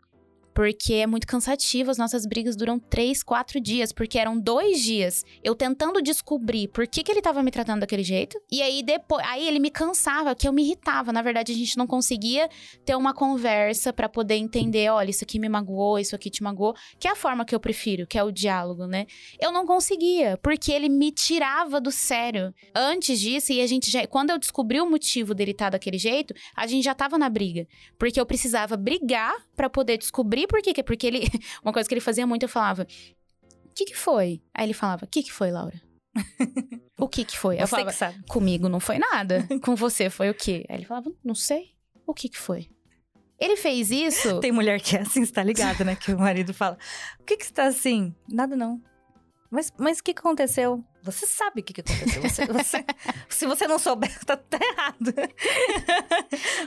Porque 0.55 0.95
é 0.95 1.07
muito 1.07 1.27
cansativo, 1.27 1.91
as 1.91 1.99
nossas 1.99 2.25
brigas 2.27 2.55
duram 2.55 2.79
três, 2.79 3.23
quatro 3.23 3.61
dias, 3.61 3.93
porque 3.93 4.19
eram 4.19 4.39
dois 4.39 4.81
dias 4.81 5.25
eu 5.43 5.55
tentando 5.55 6.01
descobrir 6.01 6.69
por 6.69 6.87
que, 6.87 7.03
que 7.03 7.11
ele 7.11 7.21
tava 7.21 7.43
me 7.43 7.51
tratando 7.51 7.81
daquele 7.81 8.05
jeito. 8.05 8.41
E 8.51 8.63
aí 8.63 8.83
depois, 8.83 9.25
aí 9.27 9.47
ele 9.49 9.59
me 9.59 9.71
cansava, 9.71 10.35
que 10.35 10.47
eu 10.47 10.53
me 10.53 10.63
irritava. 10.63 11.13
Na 11.13 11.23
verdade, 11.23 11.53
a 11.53 11.57
gente 11.57 11.77
não 11.77 11.87
conseguia 11.87 12.49
ter 12.85 12.95
uma 12.95 13.13
conversa 13.13 13.93
pra 13.93 14.09
poder 14.09 14.37
entender, 14.37 14.91
olha, 14.91 15.11
isso 15.11 15.25
aqui 15.25 15.39
me 15.39 15.49
magoou, 15.49 15.99
isso 15.99 16.15
aqui 16.15 16.31
te 16.31 16.43
magoou, 16.43 16.75
que 16.99 17.09
é 17.09 17.11
a 17.11 17.17
forma 17.17 17.45
que 17.45 17.55
eu 17.55 17.61
prefiro, 17.61 18.07
que 18.07 18.19
é 18.19 18.23
o 18.23 18.31
diálogo, 18.31 18.87
né? 18.87 19.07
Eu 19.41 19.51
não 19.51 19.67
conseguia, 19.67 20.39
porque 20.43 20.71
ele 20.71 20.89
me 20.89 21.11
tirava 21.11 21.81
do 21.81 21.91
sério. 21.91 22.55
Antes 22.75 23.21
disso, 23.21 23.53
e 23.53 23.61
a 23.61 23.67
gente 23.67 23.91
já. 23.91 24.07
Quando 24.07 24.31
eu 24.31 24.39
descobri 24.39 24.81
o 24.81 24.89
motivo 24.89 25.35
dele 25.35 25.51
estar 25.51 25.71
daquele 25.71 25.99
jeito, 25.99 26.33
a 26.55 26.67
gente 26.67 26.85
já 26.85 26.95
tava 26.95 27.19
na 27.19 27.29
briga. 27.29 27.67
Porque 27.99 28.21
eu 28.21 28.27
precisava 28.27 28.77
brigar 28.77 29.35
pra 29.57 29.69
poder 29.69 29.99
descobrir 29.99 30.44
por 30.47 30.61
quê. 30.63 30.73
que- 30.73 30.83
Porque 30.83 31.07
ele. 31.07 31.21
Uma 31.63 31.73
coisa 31.73 31.89
que 31.89 31.95
ele 31.95 32.01
fazia 32.01 32.27
muito, 32.27 32.43
eu 32.45 32.49
falava. 32.49 32.83
O 32.83 33.75
que 33.75 33.85
que 33.87 33.97
foi? 33.97 34.41
Aí 34.55 34.67
ele 34.67 34.73
falava, 34.75 35.05
o 35.05 35.09
que 35.09 35.23
que 35.23 35.33
foi, 35.33 35.51
Laura? 35.51 35.81
o 36.99 37.09
que 37.09 37.25
que 37.25 37.37
foi? 37.37 37.57
Eu 37.57 37.67
você 37.67 37.71
falava, 37.71 37.91
que 37.91 37.97
sabe. 37.97 38.25
comigo 38.29 38.69
não 38.69 38.79
foi 38.79 38.99
nada. 38.99 39.47
Com 39.65 39.75
você 39.75 40.09
foi 40.09 40.31
o 40.31 40.35
quê? 40.35 40.65
Aí 40.69 40.77
ele 40.77 40.85
falava, 40.85 41.11
não 41.25 41.35
sei. 41.35 41.71
O 42.07 42.15
que 42.15 42.29
que 42.29 42.39
foi? 42.39 42.69
Ele 43.39 43.57
fez 43.57 43.91
isso. 43.91 44.39
Tem 44.39 44.53
mulher 44.53 44.81
que 44.81 44.97
é 44.97 45.01
assim, 45.01 45.25
você 45.25 45.33
tá 45.33 45.43
ligado, 45.43 45.85
né? 45.85 45.97
Que 45.97 46.13
o 46.13 46.19
marido 46.19 46.55
fala, 46.55 46.79
por 47.19 47.27
que 47.27 47.37
que 47.37 47.47
você 47.47 47.53
tá 47.53 47.65
assim? 47.65 48.15
Nada 48.29 48.55
não. 48.57 48.81
Mas 49.51 49.73
mas 49.77 49.99
o 49.99 50.05
que 50.05 50.13
aconteceu? 50.13 50.85
Você 51.05 51.27
sabe 51.27 51.61
o 51.61 51.63
que 51.63 51.73
que 51.75 51.81
aconteceu. 51.83 52.23
Você, 52.23 52.47
você- 52.47 52.85
se 53.29 53.47
você 53.47 53.67
não 53.67 53.79
souber, 53.79 54.11
tá, 54.25 54.37
tá 54.37 54.59
errado. 54.61 55.13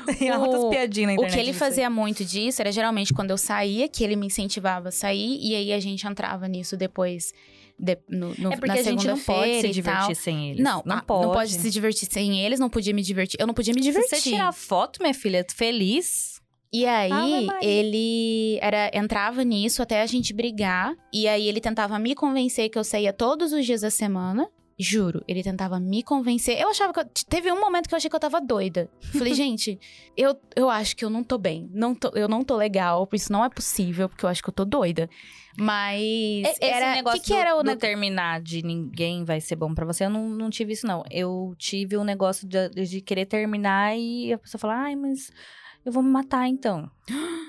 Tem 0.17 0.31
O- 0.31 0.33
altas 0.35 0.69
piadinhas 0.69 1.15
na 1.15 1.21
O 1.21 1.27
que 1.27 1.39
ele 1.39 1.53
fazia 1.53 1.89
muito 1.89 2.23
disso 2.23 2.61
era 2.61 2.71
geralmente 2.71 3.13
quando 3.13 3.31
eu 3.31 3.37
saía, 3.37 3.87
que 3.87 4.03
ele 4.03 4.15
me 4.15 4.27
incentivava 4.27 4.89
a 4.89 4.91
sair, 4.91 5.39
e 5.41 5.55
aí 5.55 5.73
a 5.73 5.79
gente 5.79 6.05
entrava 6.05 6.47
nisso 6.47 6.77
depois, 6.77 7.33
de- 7.79 7.97
no, 8.07 8.33
no, 8.37 8.53
É 8.53 8.57
porque 8.57 8.67
na 8.67 8.73
a 8.79 8.83
gente 8.83 9.07
não 9.07 9.19
pode 9.19 9.61
se 9.61 9.69
divertir 9.69 10.15
sem 10.15 10.51
eles. 10.51 10.63
Não, 10.63 10.81
não 10.85 10.97
ah, 10.97 11.01
pode. 11.01 11.25
não 11.25 11.33
pode 11.33 11.53
se 11.53 11.69
divertir 11.69 12.07
sem 12.11 12.39
eles, 12.45 12.59
não 12.59 12.69
podia 12.69 12.93
me 12.93 13.01
divertir. 13.01 13.39
Eu 13.39 13.47
não 13.47 13.53
podia 13.53 13.73
me 13.73 13.81
Se 13.81 13.87
divertir. 13.91 14.19
você 14.21 14.29
tirar 14.29 14.51
foto, 14.53 15.01
minha 15.01 15.13
filha, 15.13 15.45
feliz. 15.55 16.36
E 16.71 16.85
aí, 16.85 17.47
ele 17.61 18.59
era, 18.61 18.91
entrava 18.93 19.43
nisso 19.43 19.81
até 19.81 20.01
a 20.01 20.05
gente 20.05 20.33
brigar. 20.33 20.93
E 21.13 21.27
aí, 21.27 21.47
ele 21.47 21.61
tentava 21.61 21.97
me 21.97 22.13
convencer 22.13 22.69
que 22.69 22.77
eu 22.77 22.83
saía 22.83 23.13
todos 23.13 23.53
os 23.53 23.65
dias 23.65 23.81
da 23.81 23.89
semana. 23.89 24.49
Juro, 24.79 25.23
ele 25.27 25.41
tentava 25.41 25.79
me 25.79 26.03
convencer. 26.03 26.59
Eu 26.61 26.69
achava 26.69 26.93
que. 26.93 26.99
Eu, 26.99 27.05
teve 27.27 27.51
um 27.51 27.59
momento 27.59 27.87
que 27.87 27.95
eu 27.95 27.97
achei 27.97 28.09
que 28.09 28.15
eu 28.15 28.19
tava 28.19 28.39
doida. 28.39 28.87
Falei, 29.17 29.33
gente, 29.35 29.79
eu, 30.15 30.39
eu 30.55 30.69
acho 30.69 30.95
que 30.95 31.03
eu 31.03 31.09
não 31.09 31.23
tô 31.23 31.37
bem. 31.39 31.67
Não 31.73 31.95
tô, 31.95 32.09
eu 32.09 32.27
não 32.27 32.43
tô 32.43 32.55
legal, 32.55 33.07
isso 33.11 33.31
não 33.31 33.43
é 33.43 33.49
possível, 33.49 34.07
porque 34.07 34.23
eu 34.23 34.29
acho 34.29 34.43
que 34.43 34.49
eu 34.49 34.53
tô 34.53 34.63
doida. 34.63 35.09
Mas. 35.57 36.47
Esse 36.47 36.63
era. 36.63 36.93
negócio 36.93 37.19
que, 37.19 37.25
que 37.27 37.33
do- 37.33 37.39
era 37.39 37.55
o 37.55 37.57
do 37.57 37.63
negócio? 37.63 37.79
terminar 37.79 38.39
de 38.39 38.61
ninguém 38.63 39.23
vai 39.23 39.41
ser 39.41 39.55
bom 39.55 39.73
pra 39.73 39.83
você, 39.85 40.05
eu 40.05 40.09
não, 40.11 40.29
não 40.29 40.49
tive 40.51 40.73
isso, 40.73 40.85
não. 40.85 41.03
Eu 41.09 41.55
tive 41.57 41.97
o 41.97 42.03
negócio 42.03 42.47
de, 42.47 42.69
de 42.69 43.01
querer 43.01 43.25
terminar 43.25 43.97
e 43.97 44.31
a 44.31 44.37
pessoa 44.37 44.59
falar, 44.59 44.83
ai, 44.83 44.95
mas 44.95 45.31
eu 45.87 45.91
vou 45.93 46.03
me 46.03 46.09
matar 46.09 46.47
então. 46.47 46.89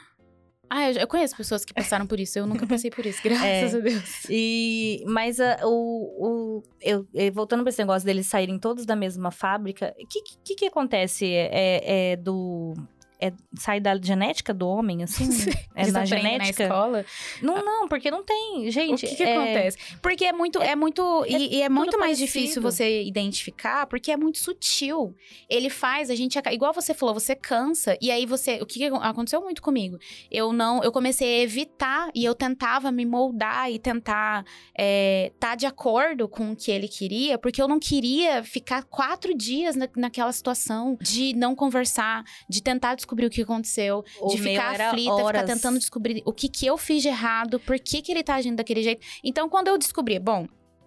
Ah, 0.70 0.90
eu, 0.92 1.00
eu 1.00 1.08
conheço 1.08 1.34
pessoas 1.34 1.64
que 1.64 1.72
passaram 1.72 2.06
por 2.06 2.20
isso. 2.20 2.38
Eu 2.38 2.46
nunca 2.46 2.66
passei 2.68 2.90
por 2.90 3.06
isso, 3.06 3.22
graças 3.22 3.72
É. 3.72 3.78
a 3.78 3.80
Deus. 3.80 4.26
E, 4.28 5.02
mas 5.06 5.40
ah, 5.40 5.60
o, 5.64 6.58
o, 6.58 6.62
eu, 6.78 7.06
voltando 7.32 7.62
pra 7.62 7.70
esse 7.70 7.78
negócio 7.78 8.04
deles 8.04 8.26
saírem 8.26 8.58
todos 8.58 8.84
da 8.84 8.94
mesma 8.94 9.30
fábrica, 9.30 9.94
o 9.98 10.06
que, 10.06 10.20
que, 10.44 10.54
que 10.54 10.66
acontece? 10.66 11.24
É, 11.24 12.10
é 12.12 12.16
do. 12.16 12.74
É, 13.20 13.32
sai 13.56 13.80
da 13.80 13.96
genética 14.00 14.54
do 14.54 14.68
homem, 14.68 15.02
assim? 15.02 15.28
É 15.78 15.82
aprendem 15.82 16.06
genética? 16.06 16.68
na 16.68 16.74
escola. 16.74 17.04
Não, 17.40 17.64
não, 17.64 17.86
porque 17.86 18.10
não 18.10 18.24
tem. 18.24 18.68
Gente, 18.68 19.06
o 19.06 19.08
que, 19.08 19.14
que 19.14 19.22
é- 19.22 19.36
acontece? 19.36 19.78
Porque 20.02 20.24
é 20.24 20.32
muito, 20.32 20.60
é, 20.60 20.74
muito, 20.74 21.24
e, 21.28 21.58
e 21.58 21.62
é 21.62 21.68
muito 21.68 21.96
mais 21.98 22.18
parecido. 22.18 22.26
difícil 22.26 22.60
você 22.60 23.02
identificar, 23.04 23.86
porque 23.86 24.10
é 24.10 24.16
muito 24.16 24.38
sutil. 24.38 25.14
Ele 25.48 25.70
faz, 25.70 26.10
a 26.10 26.16
gente, 26.16 26.36
igual 26.50 26.72
você 26.72 26.92
falou, 26.92 27.14
você 27.14 27.36
cansa 27.36 27.96
e 28.00 28.10
aí 28.10 28.26
você, 28.26 28.58
o 28.60 28.66
que, 28.66 28.84
aconteceu 28.86 29.40
muito 29.40 29.62
comigo? 29.62 29.98
Eu 30.30 30.52
não, 30.52 30.82
eu 30.82 30.90
comecei 30.90 31.38
a 31.38 31.42
evitar 31.42 32.10
e 32.12 32.24
eu 32.24 32.34
tentava 32.34 32.90
me 32.90 33.06
moldar 33.06 33.70
e 33.70 33.78
tentar 33.78 34.44
estar 34.76 35.54
de 35.54 35.66
acordo 35.66 36.28
com 36.28 36.52
o 36.52 36.56
que 36.56 36.70
ele 36.70 36.88
queria, 36.88 37.38
porque 37.38 37.62
eu 37.62 37.68
não 37.68 37.78
queria 37.78 38.42
ficar 38.42 38.84
quatro 38.84 39.32
dias 39.36 39.76
na, 39.76 39.88
naquela 39.96 40.32
situação 40.32 40.96
de 41.00 41.34
não 41.34 41.54
conversar, 41.54 42.24
de 42.48 42.62
tentar 42.62 42.96
descobrir 43.08 43.26
o 43.26 43.30
que 43.30 43.42
aconteceu, 43.42 44.04
o 44.20 44.28
de 44.28 44.38
ficar 44.38 44.80
aflita, 44.80 45.12
horas. 45.12 45.40
ficar 45.40 45.54
tentando 45.54 45.78
descobrir 45.78 46.22
o 46.26 46.32
que 46.32 46.48
que 46.48 46.66
eu 46.66 46.76
fiz 46.76 47.02
de 47.02 47.08
errado, 47.08 47.58
por 47.58 47.78
que 47.78 48.02
que 48.02 48.12
ele 48.12 48.22
tá 48.22 48.34
agindo 48.34 48.56
daquele 48.56 48.82
jeito. 48.82 49.04
Então, 49.24 49.48
quando 49.48 49.68
eu 49.68 49.78
descobri, 49.78 50.18
bom, 50.18 50.46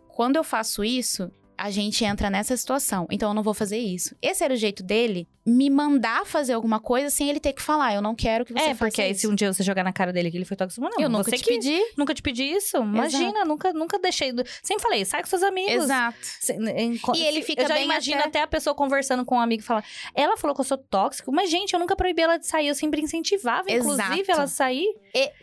quando 0.10 0.36
eu 0.36 0.44
faço 0.44 0.84
isso, 0.84 1.32
a 1.58 1.72
gente 1.72 2.06
entra 2.06 2.30
nessa 2.30 2.56
situação. 2.56 3.08
Então, 3.10 3.30
eu 3.30 3.34
não 3.34 3.44
vou 3.44 3.54
fazer 3.54 3.80
isso. 3.80 4.16
Esse 4.22 4.44
era 4.44 4.54
o 4.54 4.58
jeito 4.58 4.84
dele 4.84 5.28
me 5.45 5.69
mandar 5.69 6.25
fazer 6.25 6.54
alguma 6.54 6.80
coisa 6.80 7.10
sem 7.10 7.30
ele 7.30 7.39
ter 7.39 7.54
que 7.54 7.62
falar. 7.62 7.95
Eu 7.95 8.01
não 8.01 8.13
quero 8.15 8.45
que 8.45 8.54
você 8.54 8.60
É, 8.60 8.63
faça 8.69 8.77
porque 8.86 9.01
aí 9.01 9.15
se 9.15 9.27
um 9.27 9.34
dia 9.34 9.51
você 9.51 9.63
jogar 9.63 9.84
na 9.84 9.91
cara 9.91 10.13
dele 10.13 10.30
que 10.30 10.38
ele 10.38 10.45
foi 10.45 10.56
tóxico, 10.56 10.82
não, 10.82 10.99
eu 10.99 11.10
nunca 11.10 11.23
você 11.32 11.38
te 11.38 11.43
que 11.43 11.51
pedi. 11.54 11.80
nunca 11.97 12.13
te 12.13 12.21
pedi 12.21 12.43
isso. 12.43 12.77
Imagina, 12.77 13.43
nunca, 13.43 13.73
nunca 13.73 13.97
deixei. 13.97 14.32
do- 14.32 14.43
Sempre 14.62 14.84
falei, 14.84 15.04
sai 15.04 15.21
com 15.21 15.27
seus 15.27 15.41
amigos. 15.43 15.84
Exato. 15.86 16.17
Se- 16.21 16.54
em- 16.54 16.97
co- 16.99 17.15
E 17.15 17.23
ele 17.23 17.41
fica 17.41 17.63
Eu 17.63 17.67
já 17.67 17.73
bem 17.73 17.86
imagino 17.86 18.19
até- 18.19 18.27
até... 18.27 18.41
a 18.41 18.47
pessoa 18.47 18.75
conversando 18.75 19.25
com 19.25 19.36
um 19.36 19.39
amigo 19.39 19.62
e 19.62 19.65
falar: 19.65 19.84
ela 20.13 20.38
falou 20.38 20.54
que 20.56 20.62
eu 20.62 20.65
sou 20.65 20.77
tóxico, 20.77 21.32
mas, 21.32 21.49
gente, 21.49 21.73
eu 21.73 21.80
nunca 21.80 21.95
proibi 21.95 22.21
ela 22.21 22.38
de 22.38 22.45
sair, 22.45 22.67
eu 22.67 22.75
sempre 22.75 23.01
incentivava, 23.01 23.69
inclusive, 23.71 24.21
Exato. 24.21 24.32
ela 24.32 24.47
sair. 24.47 24.88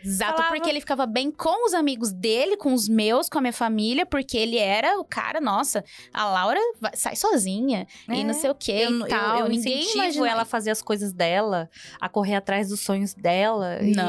Exato, 0.03 0.37
Falava- 0.37 0.55
porque 0.55 0.69
ele 0.69 0.79
ficava 0.79 1.05
bem 1.05 1.29
com 1.29 1.65
os 1.65 1.73
amigos 1.73 2.11
dele, 2.11 2.57
com 2.57 2.73
os 2.73 2.87
meus, 2.89 3.29
com 3.29 3.37
a 3.37 3.41
minha 3.41 3.53
família, 3.53 4.05
porque 4.05 4.37
ele 4.37 4.57
era 4.57 4.99
o 4.99 5.03
cara, 5.03 5.39
nossa, 5.41 5.83
a 6.13 6.25
Laura 6.25 6.59
vai- 6.79 6.95
sai 6.95 7.15
sozinha 7.15 7.85
e 8.07 8.21
É. 8.21 8.23
não 8.23 8.33
sei 8.33 8.49
o 8.49 8.55
que 8.55 8.71
Eu, 8.71 8.89
e 8.91 9.01
eu, 9.01 9.07
tal. 9.07 9.39
eu 9.41 9.49
Ninguém 9.49 9.88
incentivo 9.89 10.03
imagina... 10.25 10.29
ela 10.29 10.41
a 10.43 10.45
fazer 10.45 10.71
as 10.71 10.81
coisas 10.81 11.11
dela, 11.13 11.69
a 11.99 12.07
correr 12.09 12.35
atrás 12.35 12.69
dos 12.69 12.79
sonhos 12.79 13.13
dela. 13.13 13.79
e- 13.81 13.93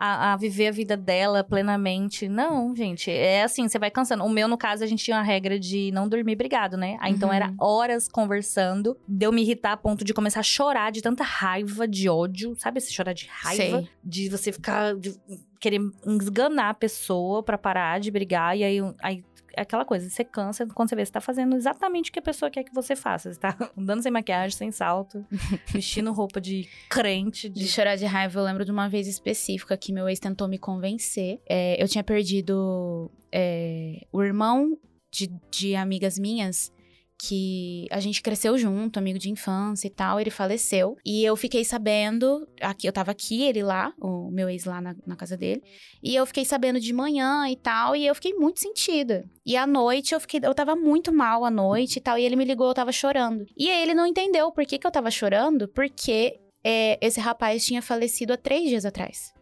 a, 0.00 0.32
a 0.32 0.36
viver 0.36 0.68
a 0.68 0.70
vida 0.70 0.96
dela 0.96 1.42
plenamente. 1.42 2.28
Não, 2.28 2.74
gente, 2.76 3.10
é 3.10 3.42
assim, 3.42 3.68
você 3.68 3.80
vai 3.80 3.90
cansando. 3.90 4.24
O 4.24 4.28
meu, 4.30 4.46
no 4.46 4.56
caso, 4.56 4.84
a 4.84 4.86
gente 4.86 5.02
tinha 5.04 5.16
uma 5.16 5.24
regra 5.24 5.58
de 5.58 5.90
não 5.92 6.08
dormir 6.08 6.36
brigado, 6.36 6.76
né? 6.76 6.96
Aí, 7.00 7.12
então 7.12 7.30
Uhum. 7.30 7.34
era 7.34 7.52
horas 7.58 8.06
conversando, 8.08 8.96
deu 9.08 9.32
me 9.32 9.42
irritar 9.42 9.72
a 9.72 9.76
ponto 9.76 10.04
de 10.04 10.14
começar 10.14 10.38
a 10.38 10.44
chorar 10.44 10.92
de 10.92 11.02
tanta 11.02 11.24
raiva, 11.24 11.88
de 11.88 12.08
ódio, 12.08 12.54
sabe? 12.58 12.78
Esse 12.78 12.92
chorar 12.92 13.12
de 13.12 13.26
raiva, 13.28 13.78
Sei. 13.80 13.88
de 14.04 14.28
você 14.28 14.52
ficar. 14.52 14.94
de 14.94 15.18
querer 15.60 15.80
esganar 16.06 16.70
a 16.70 16.74
pessoa 16.74 17.42
pra 17.42 17.58
parar 17.58 17.98
de 17.98 18.12
brigar, 18.12 18.56
e 18.56 18.62
aí. 18.62 18.78
aí 19.02 19.24
aquela 19.56 19.84
coisa, 19.84 20.08
você 20.08 20.24
cansa 20.24 20.66
quando 20.66 20.88
você 20.88 20.96
vê, 20.96 21.04
você 21.04 21.12
tá 21.12 21.20
fazendo 21.20 21.56
exatamente 21.56 22.10
o 22.10 22.12
que 22.12 22.18
a 22.18 22.22
pessoa 22.22 22.50
quer 22.50 22.64
que 22.64 22.74
você 22.74 22.94
faça. 22.94 23.32
Você 23.32 23.38
tá 23.38 23.56
andando 23.76 24.02
sem 24.02 24.12
maquiagem, 24.12 24.56
sem 24.56 24.70
salto, 24.70 25.24
vestindo 25.72 26.12
roupa 26.12 26.40
de 26.40 26.68
crente, 26.88 27.48
De 27.48 27.60
de 27.60 27.68
chorar 27.68 27.96
de 27.96 28.06
raiva, 28.06 28.40
eu 28.40 28.44
lembro 28.44 28.64
de 28.64 28.70
uma 28.70 28.88
vez 28.88 29.06
específica 29.06 29.76
que 29.76 29.92
meu 29.92 30.08
ex 30.08 30.18
tentou 30.18 30.48
me 30.48 30.58
convencer. 30.58 31.40
É, 31.48 31.82
eu 31.82 31.88
tinha 31.88 32.04
perdido 32.04 33.10
é, 33.32 34.06
o 34.12 34.22
irmão 34.22 34.76
de, 35.10 35.30
de 35.50 35.74
amigas 35.74 36.18
minhas. 36.18 36.72
Que 37.20 37.86
a 37.90 37.98
gente 37.98 38.22
cresceu 38.22 38.56
junto, 38.56 38.98
amigo 38.98 39.18
de 39.18 39.28
infância 39.28 39.88
e 39.88 39.90
tal, 39.90 40.20
ele 40.20 40.30
faleceu. 40.30 40.96
E 41.04 41.24
eu 41.24 41.34
fiquei 41.34 41.64
sabendo, 41.64 42.46
aqui 42.60 42.86
eu 42.86 42.92
tava 42.92 43.10
aqui, 43.10 43.42
ele 43.42 43.62
lá, 43.62 43.92
o 44.00 44.30
meu 44.30 44.48
ex 44.48 44.64
lá 44.64 44.80
na, 44.80 44.94
na 45.04 45.16
casa 45.16 45.36
dele. 45.36 45.62
E 46.02 46.14
eu 46.14 46.24
fiquei 46.24 46.44
sabendo 46.44 46.78
de 46.78 46.92
manhã 46.92 47.48
e 47.48 47.56
tal, 47.56 47.96
e 47.96 48.06
eu 48.06 48.14
fiquei 48.14 48.34
muito 48.34 48.60
sentida. 48.60 49.28
E 49.44 49.56
à 49.56 49.66
noite 49.66 50.14
eu 50.14 50.20
fiquei, 50.20 50.40
eu 50.42 50.54
tava 50.54 50.76
muito 50.76 51.12
mal 51.12 51.44
à 51.44 51.50
noite 51.50 51.96
e 51.96 52.00
tal, 52.00 52.16
e 52.16 52.24
ele 52.24 52.36
me 52.36 52.44
ligou, 52.44 52.68
eu 52.68 52.74
tava 52.74 52.92
chorando. 52.92 53.44
E 53.56 53.68
aí 53.68 53.82
ele 53.82 53.94
não 53.94 54.06
entendeu 54.06 54.52
por 54.52 54.64
que, 54.64 54.78
que 54.78 54.86
eu 54.86 54.90
tava 54.90 55.10
chorando, 55.10 55.66
porque 55.68 56.38
é, 56.64 56.98
esse 57.04 57.18
rapaz 57.18 57.66
tinha 57.66 57.82
falecido 57.82 58.32
há 58.32 58.36
três 58.36 58.68
dias 58.68 58.84
atrás. 58.84 59.32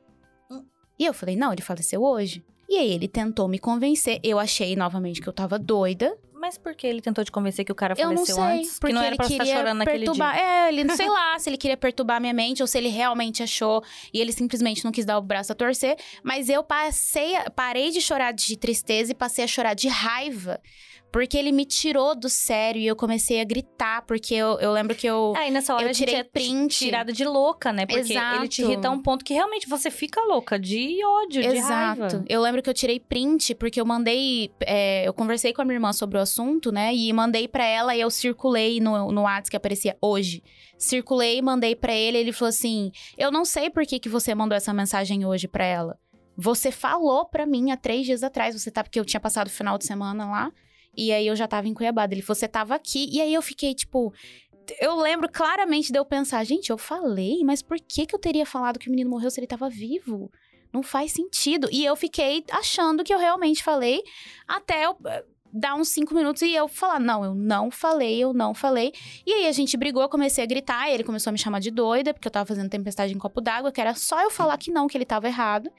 E 0.98 1.04
eu 1.04 1.12
falei, 1.12 1.36
não, 1.36 1.52
ele 1.52 1.62
faleceu 1.62 2.02
hoje. 2.02 2.42
E 2.68 2.76
aí 2.76 2.90
ele 2.90 3.06
tentou 3.06 3.46
me 3.46 3.58
convencer. 3.58 4.18
Eu 4.22 4.38
achei 4.38 4.74
novamente 4.74 5.20
que 5.20 5.28
eu 5.28 5.32
tava 5.32 5.58
doida. 5.58 6.16
Mas 6.38 6.58
por 6.58 6.74
que 6.74 6.86
ele 6.86 7.00
tentou 7.00 7.24
te 7.24 7.32
convencer 7.32 7.64
que 7.64 7.72
o 7.72 7.74
cara 7.74 7.94
Eu 7.96 8.08
não 8.08 8.14
faleceu 8.16 8.36
sei. 8.36 8.44
antes? 8.44 8.78
Porque 8.78 8.86
que 8.88 8.92
não 8.92 9.00
era 9.00 9.08
ele 9.10 9.16
pra 9.16 9.26
você 9.26 9.32
estar 9.32 9.44
queria 9.44 9.58
chorando 9.58 9.78
naquele 9.78 9.98
perturbar. 10.04 10.34
dia. 10.34 10.42
É, 10.44 10.68
ele 10.68 10.84
não 10.84 10.96
sei 10.96 11.08
lá 11.10 11.38
se 11.38 11.48
ele 11.48 11.56
queria 11.56 11.76
perturbar 11.76 12.20
minha 12.20 12.34
mente 12.34 12.62
ou 12.62 12.66
se 12.66 12.76
ele 12.76 12.88
realmente 12.88 13.42
achou 13.42 13.82
e 14.12 14.20
ele 14.20 14.32
simplesmente 14.32 14.84
não 14.84 14.92
quis 14.92 15.04
dar 15.04 15.18
o 15.18 15.22
braço 15.22 15.52
a 15.52 15.54
torcer. 15.54 15.96
Mas 16.22 16.48
eu 16.48 16.62
passei, 16.62 17.34
parei 17.54 17.90
de 17.90 18.00
chorar 18.00 18.32
de 18.32 18.56
tristeza 18.56 19.12
e 19.12 19.14
passei 19.14 19.44
a 19.44 19.48
chorar 19.48 19.74
de 19.74 19.88
raiva. 19.88 20.60
Porque 21.16 21.38
ele 21.38 21.50
me 21.50 21.64
tirou 21.64 22.14
do 22.14 22.28
sério 22.28 22.78
e 22.78 22.86
eu 22.86 22.94
comecei 22.94 23.40
a 23.40 23.44
gritar. 23.44 24.02
Porque 24.02 24.34
eu, 24.34 24.60
eu 24.60 24.70
lembro 24.70 24.94
que 24.94 25.06
eu. 25.06 25.32
Aí 25.34 25.50
nessa 25.50 25.72
hora 25.72 25.84
Eu 25.84 25.88
a 25.88 25.92
gente 25.94 26.06
tirei 26.06 26.20
é 26.20 26.22
print. 26.22 26.76
tirada 26.78 27.10
de 27.10 27.24
louca, 27.24 27.72
né? 27.72 27.86
Porque 27.86 28.12
Exato. 28.12 28.36
ele 28.36 28.48
te 28.48 28.60
irrita 28.60 28.88
a 28.88 28.90
um 28.90 29.00
ponto 29.00 29.24
que 29.24 29.32
realmente 29.32 29.66
você 29.66 29.90
fica 29.90 30.20
louca 30.24 30.58
de 30.58 31.02
ódio, 31.02 31.40
de 31.40 31.48
Exato. 31.48 32.00
raiva. 32.02 32.24
Eu 32.28 32.42
lembro 32.42 32.62
que 32.62 32.68
eu 32.68 32.74
tirei 32.74 33.00
print 33.00 33.54
porque 33.54 33.80
eu 33.80 33.86
mandei. 33.86 34.50
é, 34.60 35.08
eu 35.08 35.14
conversei 35.14 35.54
com 35.54 35.62
a 35.62 35.64
minha 35.64 35.76
irmã 35.76 35.90
sobre 35.94 36.18
o 36.18 36.20
assunto, 36.20 36.70
né? 36.70 36.94
E 36.94 37.10
mandei 37.14 37.48
pra 37.48 37.64
ela 37.64 37.96
e 37.96 38.00
eu 38.02 38.10
circulei 38.10 38.78
no, 38.78 39.10
no 39.10 39.22
WhatsApp 39.22 39.48
que 39.52 39.56
aparecia 39.56 39.96
hoje. 40.02 40.42
Circulei, 40.76 41.40
mandei 41.40 41.74
pra 41.74 41.94
ele. 41.94 42.18
Ele 42.18 42.32
falou 42.32 42.50
assim: 42.50 42.92
Eu 43.16 43.32
não 43.32 43.46
sei 43.46 43.70
por 43.70 43.86
que, 43.86 43.98
que 43.98 44.10
você 44.10 44.34
mandou 44.34 44.54
essa 44.54 44.74
mensagem 44.74 45.24
hoje 45.24 45.48
pra 45.48 45.64
ela. 45.64 45.98
Você 46.36 46.70
falou 46.70 47.24
pra 47.24 47.46
mim 47.46 47.70
há 47.70 47.76
três 47.78 48.04
dias 48.04 48.22
atrás. 48.22 48.54
Você 48.54 48.70
tá. 48.70 48.84
Porque 48.84 49.00
eu 49.00 49.04
tinha 49.06 49.18
passado 49.18 49.46
o 49.46 49.50
final 49.50 49.78
de 49.78 49.86
semana 49.86 50.26
lá. 50.26 50.52
E 50.96 51.12
aí 51.12 51.26
eu 51.26 51.36
já 51.36 51.46
tava 51.46 51.68
em 51.68 51.74
Cuiabá. 51.74 52.04
Ele 52.04 52.22
falou: 52.22 52.36
Você 52.36 52.48
tava 52.48 52.74
aqui. 52.74 53.08
E 53.10 53.20
aí 53.20 53.32
eu 53.32 53.42
fiquei 53.42 53.74
tipo. 53.74 54.12
Eu 54.80 54.96
lembro 54.96 55.28
claramente 55.30 55.92
de 55.92 55.98
eu 55.98 56.04
pensar, 56.04 56.42
gente, 56.42 56.70
eu 56.70 56.78
falei, 56.78 57.44
mas 57.44 57.62
por 57.62 57.78
que, 57.78 58.04
que 58.04 58.12
eu 58.12 58.18
teria 58.18 58.44
falado 58.44 58.80
que 58.80 58.88
o 58.88 58.90
menino 58.90 59.08
morreu 59.08 59.30
se 59.30 59.38
ele 59.38 59.46
tava 59.46 59.70
vivo? 59.70 60.28
Não 60.72 60.82
faz 60.82 61.12
sentido. 61.12 61.68
E 61.70 61.84
eu 61.84 61.94
fiquei 61.94 62.42
achando 62.50 63.04
que 63.04 63.14
eu 63.14 63.18
realmente 63.18 63.62
falei 63.62 64.02
até 64.48 64.84
eu 64.84 64.96
eh, 65.06 65.24
dar 65.52 65.74
uns 65.74 65.88
cinco 65.88 66.14
minutos 66.14 66.42
e 66.42 66.54
eu 66.54 66.68
falar: 66.68 67.00
não, 67.00 67.24
eu 67.24 67.34
não 67.34 67.70
falei, 67.70 68.18
eu 68.22 68.32
não 68.32 68.54
falei. 68.54 68.92
E 69.24 69.32
aí 69.32 69.46
a 69.46 69.52
gente 69.52 69.76
brigou, 69.76 70.02
eu 70.02 70.08
comecei 70.08 70.44
a 70.44 70.46
gritar, 70.46 70.90
ele 70.90 71.04
começou 71.04 71.30
a 71.30 71.32
me 71.32 71.38
chamar 71.38 71.60
de 71.60 71.70
doida, 71.70 72.12
porque 72.12 72.28
eu 72.28 72.32
tava 72.32 72.46
fazendo 72.46 72.68
tempestade 72.68 73.14
em 73.14 73.18
copo 73.18 73.40
d'água, 73.40 73.72
que 73.72 73.80
era 73.80 73.94
só 73.94 74.20
eu 74.22 74.30
falar 74.30 74.58
que 74.58 74.70
não, 74.70 74.86
que 74.86 74.96
ele 74.96 75.04
tava 75.04 75.26
errado. 75.26 75.70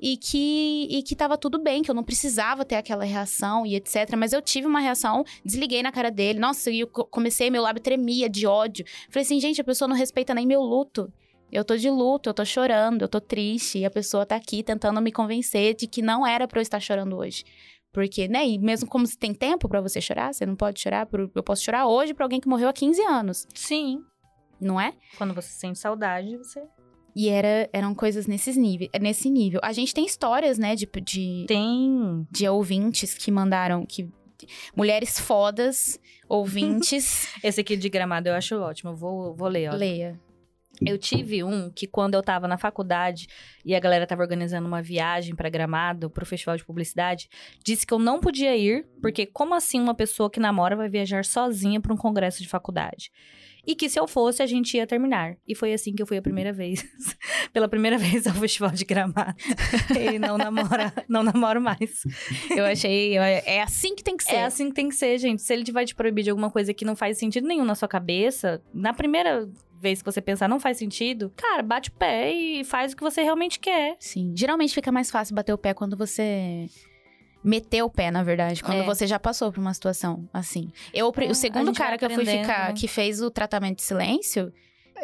E 0.00 0.16
que, 0.16 0.86
e 0.90 1.02
que 1.02 1.14
tava 1.16 1.38
tudo 1.38 1.58
bem, 1.58 1.82
que 1.82 1.90
eu 1.90 1.94
não 1.94 2.04
precisava 2.04 2.64
ter 2.64 2.74
aquela 2.76 3.04
reação 3.04 3.64
e 3.64 3.74
etc. 3.76 4.14
Mas 4.16 4.32
eu 4.32 4.42
tive 4.42 4.66
uma 4.66 4.80
reação, 4.80 5.24
desliguei 5.44 5.82
na 5.82 5.90
cara 5.92 6.10
dele. 6.10 6.38
Nossa, 6.38 6.70
e 6.70 6.80
eu 6.80 6.86
co- 6.86 7.04
comecei, 7.06 7.50
meu 7.50 7.62
lábio 7.62 7.82
tremia 7.82 8.28
de 8.28 8.46
ódio. 8.46 8.84
Falei 9.08 9.24
assim, 9.24 9.40
gente, 9.40 9.60
a 9.60 9.64
pessoa 9.64 9.88
não 9.88 9.96
respeita 9.96 10.34
nem 10.34 10.46
meu 10.46 10.60
luto. 10.60 11.10
Eu 11.50 11.64
tô 11.64 11.76
de 11.76 11.88
luto, 11.88 12.28
eu 12.28 12.34
tô 12.34 12.44
chorando, 12.44 13.02
eu 13.02 13.08
tô 13.08 13.20
triste. 13.20 13.78
E 13.78 13.84
a 13.84 13.90
pessoa 13.90 14.26
tá 14.26 14.34
aqui 14.36 14.62
tentando 14.62 15.00
me 15.00 15.12
convencer 15.12 15.74
de 15.74 15.86
que 15.86 16.02
não 16.02 16.26
era 16.26 16.46
pra 16.48 16.58
eu 16.58 16.62
estar 16.62 16.80
chorando 16.80 17.16
hoje. 17.16 17.44
Porque, 17.92 18.26
né, 18.26 18.44
e 18.44 18.58
mesmo 18.58 18.88
como 18.88 19.06
se 19.06 19.16
tem 19.16 19.32
tempo 19.32 19.68
para 19.68 19.80
você 19.80 20.00
chorar, 20.00 20.34
você 20.34 20.44
não 20.44 20.56
pode 20.56 20.80
chorar, 20.80 21.06
por, 21.06 21.30
eu 21.32 21.42
posso 21.44 21.62
chorar 21.62 21.86
hoje 21.86 22.12
pra 22.12 22.24
alguém 22.24 22.40
que 22.40 22.48
morreu 22.48 22.68
há 22.68 22.72
15 22.72 23.00
anos. 23.02 23.46
Sim. 23.54 24.00
Não 24.60 24.80
é? 24.80 24.92
Quando 25.16 25.32
você 25.32 25.48
sente 25.48 25.78
saudade, 25.78 26.36
você. 26.36 26.60
E 27.14 27.28
era, 27.28 27.68
eram 27.72 27.94
coisas 27.94 28.26
nesses 28.26 28.56
nível, 28.56 28.88
nesse 29.00 29.30
nível. 29.30 29.60
A 29.62 29.72
gente 29.72 29.94
tem 29.94 30.04
histórias, 30.04 30.58
né, 30.58 30.74
de, 30.74 30.88
de, 31.02 31.44
Tem. 31.46 32.26
de 32.30 32.48
ouvintes 32.48 33.14
que 33.14 33.30
mandaram. 33.30 33.86
que 33.86 34.08
Mulheres 34.76 35.18
fodas, 35.18 35.98
ouvintes. 36.28 37.28
Esse 37.42 37.60
aqui 37.60 37.76
de 37.76 37.88
gramado 37.88 38.28
eu 38.28 38.34
acho 38.34 38.56
ótimo. 38.56 38.90
Eu 38.90 38.96
vou, 38.96 39.34
vou 39.34 39.48
ler, 39.48 39.70
ó. 39.70 39.74
Leia. 39.74 40.20
Eu 40.84 40.98
tive 40.98 41.44
um 41.44 41.70
que 41.70 41.86
quando 41.86 42.14
eu 42.14 42.22
tava 42.22 42.48
na 42.48 42.56
faculdade 42.56 43.26
e 43.64 43.74
a 43.74 43.80
galera 43.80 44.06
tava 44.06 44.22
organizando 44.22 44.66
uma 44.66 44.82
viagem 44.82 45.34
pra 45.34 45.48
Gramado, 45.48 46.10
pro 46.10 46.26
festival 46.26 46.56
de 46.56 46.64
publicidade, 46.64 47.28
disse 47.62 47.86
que 47.86 47.94
eu 47.94 47.98
não 47.98 48.20
podia 48.20 48.56
ir, 48.56 48.86
porque 49.00 49.26
como 49.26 49.54
assim 49.54 49.80
uma 49.80 49.94
pessoa 49.94 50.30
que 50.30 50.40
namora 50.40 50.76
vai 50.76 50.88
viajar 50.88 51.24
sozinha 51.24 51.80
pra 51.80 51.92
um 51.92 51.96
congresso 51.96 52.42
de 52.42 52.48
faculdade? 52.48 53.10
E 53.66 53.74
que 53.74 53.88
se 53.88 53.98
eu 53.98 54.06
fosse, 54.06 54.42
a 54.42 54.46
gente 54.46 54.76
ia 54.76 54.86
terminar. 54.86 55.36
E 55.48 55.54
foi 55.54 55.72
assim 55.72 55.94
que 55.94 56.02
eu 56.02 56.06
fui 56.06 56.18
a 56.18 56.22
primeira 56.22 56.52
vez. 56.52 56.84
Pela 57.52 57.68
primeira 57.68 57.96
vez 57.98 58.26
ao 58.26 58.34
festival 58.34 58.70
de 58.70 58.84
Gramado. 58.84 59.34
e 59.98 60.18
não 60.18 60.36
namora, 60.36 60.92
não 61.08 61.22
namoro 61.22 61.60
mais. 61.60 62.02
Eu 62.50 62.64
achei. 62.66 63.16
É 63.16 63.62
assim 63.62 63.94
que 63.94 64.04
tem 64.04 64.16
que 64.16 64.24
ser. 64.24 64.34
É 64.34 64.44
assim 64.44 64.68
que 64.68 64.74
tem 64.74 64.88
que 64.88 64.94
ser, 64.94 65.16
gente. 65.18 65.40
Se 65.40 65.52
ele 65.52 65.70
vai 65.72 65.86
te 65.86 65.94
proibir 65.94 66.24
de 66.24 66.30
alguma 66.30 66.50
coisa 66.50 66.74
que 66.74 66.84
não 66.84 66.94
faz 66.94 67.16
sentido 67.16 67.48
nenhum 67.48 67.64
na 67.64 67.74
sua 67.74 67.88
cabeça, 67.88 68.62
na 68.72 68.92
primeira 68.92 69.48
vez 69.84 70.00
que 70.02 70.10
você 70.10 70.20
pensar 70.20 70.48
não 70.48 70.58
faz 70.58 70.78
sentido, 70.78 71.32
cara, 71.36 71.62
bate 71.62 71.90
o 71.90 71.92
pé 71.92 72.32
e 72.32 72.64
faz 72.64 72.92
o 72.92 72.96
que 72.96 73.02
você 73.02 73.22
realmente 73.22 73.60
quer. 73.60 73.96
Sim. 74.00 74.32
Geralmente 74.36 74.74
fica 74.74 74.90
mais 74.90 75.10
fácil 75.10 75.34
bater 75.34 75.52
o 75.52 75.58
pé 75.58 75.72
quando 75.74 75.96
você. 75.96 76.66
Meteu 77.44 77.84
o 77.86 77.90
pé, 77.90 78.10
na 78.10 78.22
verdade, 78.22 78.62
quando 78.62 78.78
É. 78.78 78.82
você 78.84 79.06
já 79.06 79.18
passou 79.18 79.52
por 79.52 79.60
uma 79.60 79.74
situação 79.74 80.26
assim. 80.32 80.72
Eu, 80.94 81.08
o 81.14 81.20
É, 81.20 81.34
segundo 81.34 81.74
cara 81.74 81.98
que 81.98 82.04
eu 82.06 82.08
fui 82.10 82.24
ficar, 82.24 82.68
né? 82.68 82.74
que 82.74 82.88
fez 82.88 83.20
o 83.20 83.30
tratamento 83.30 83.76
de 83.76 83.82
silêncio, 83.82 84.50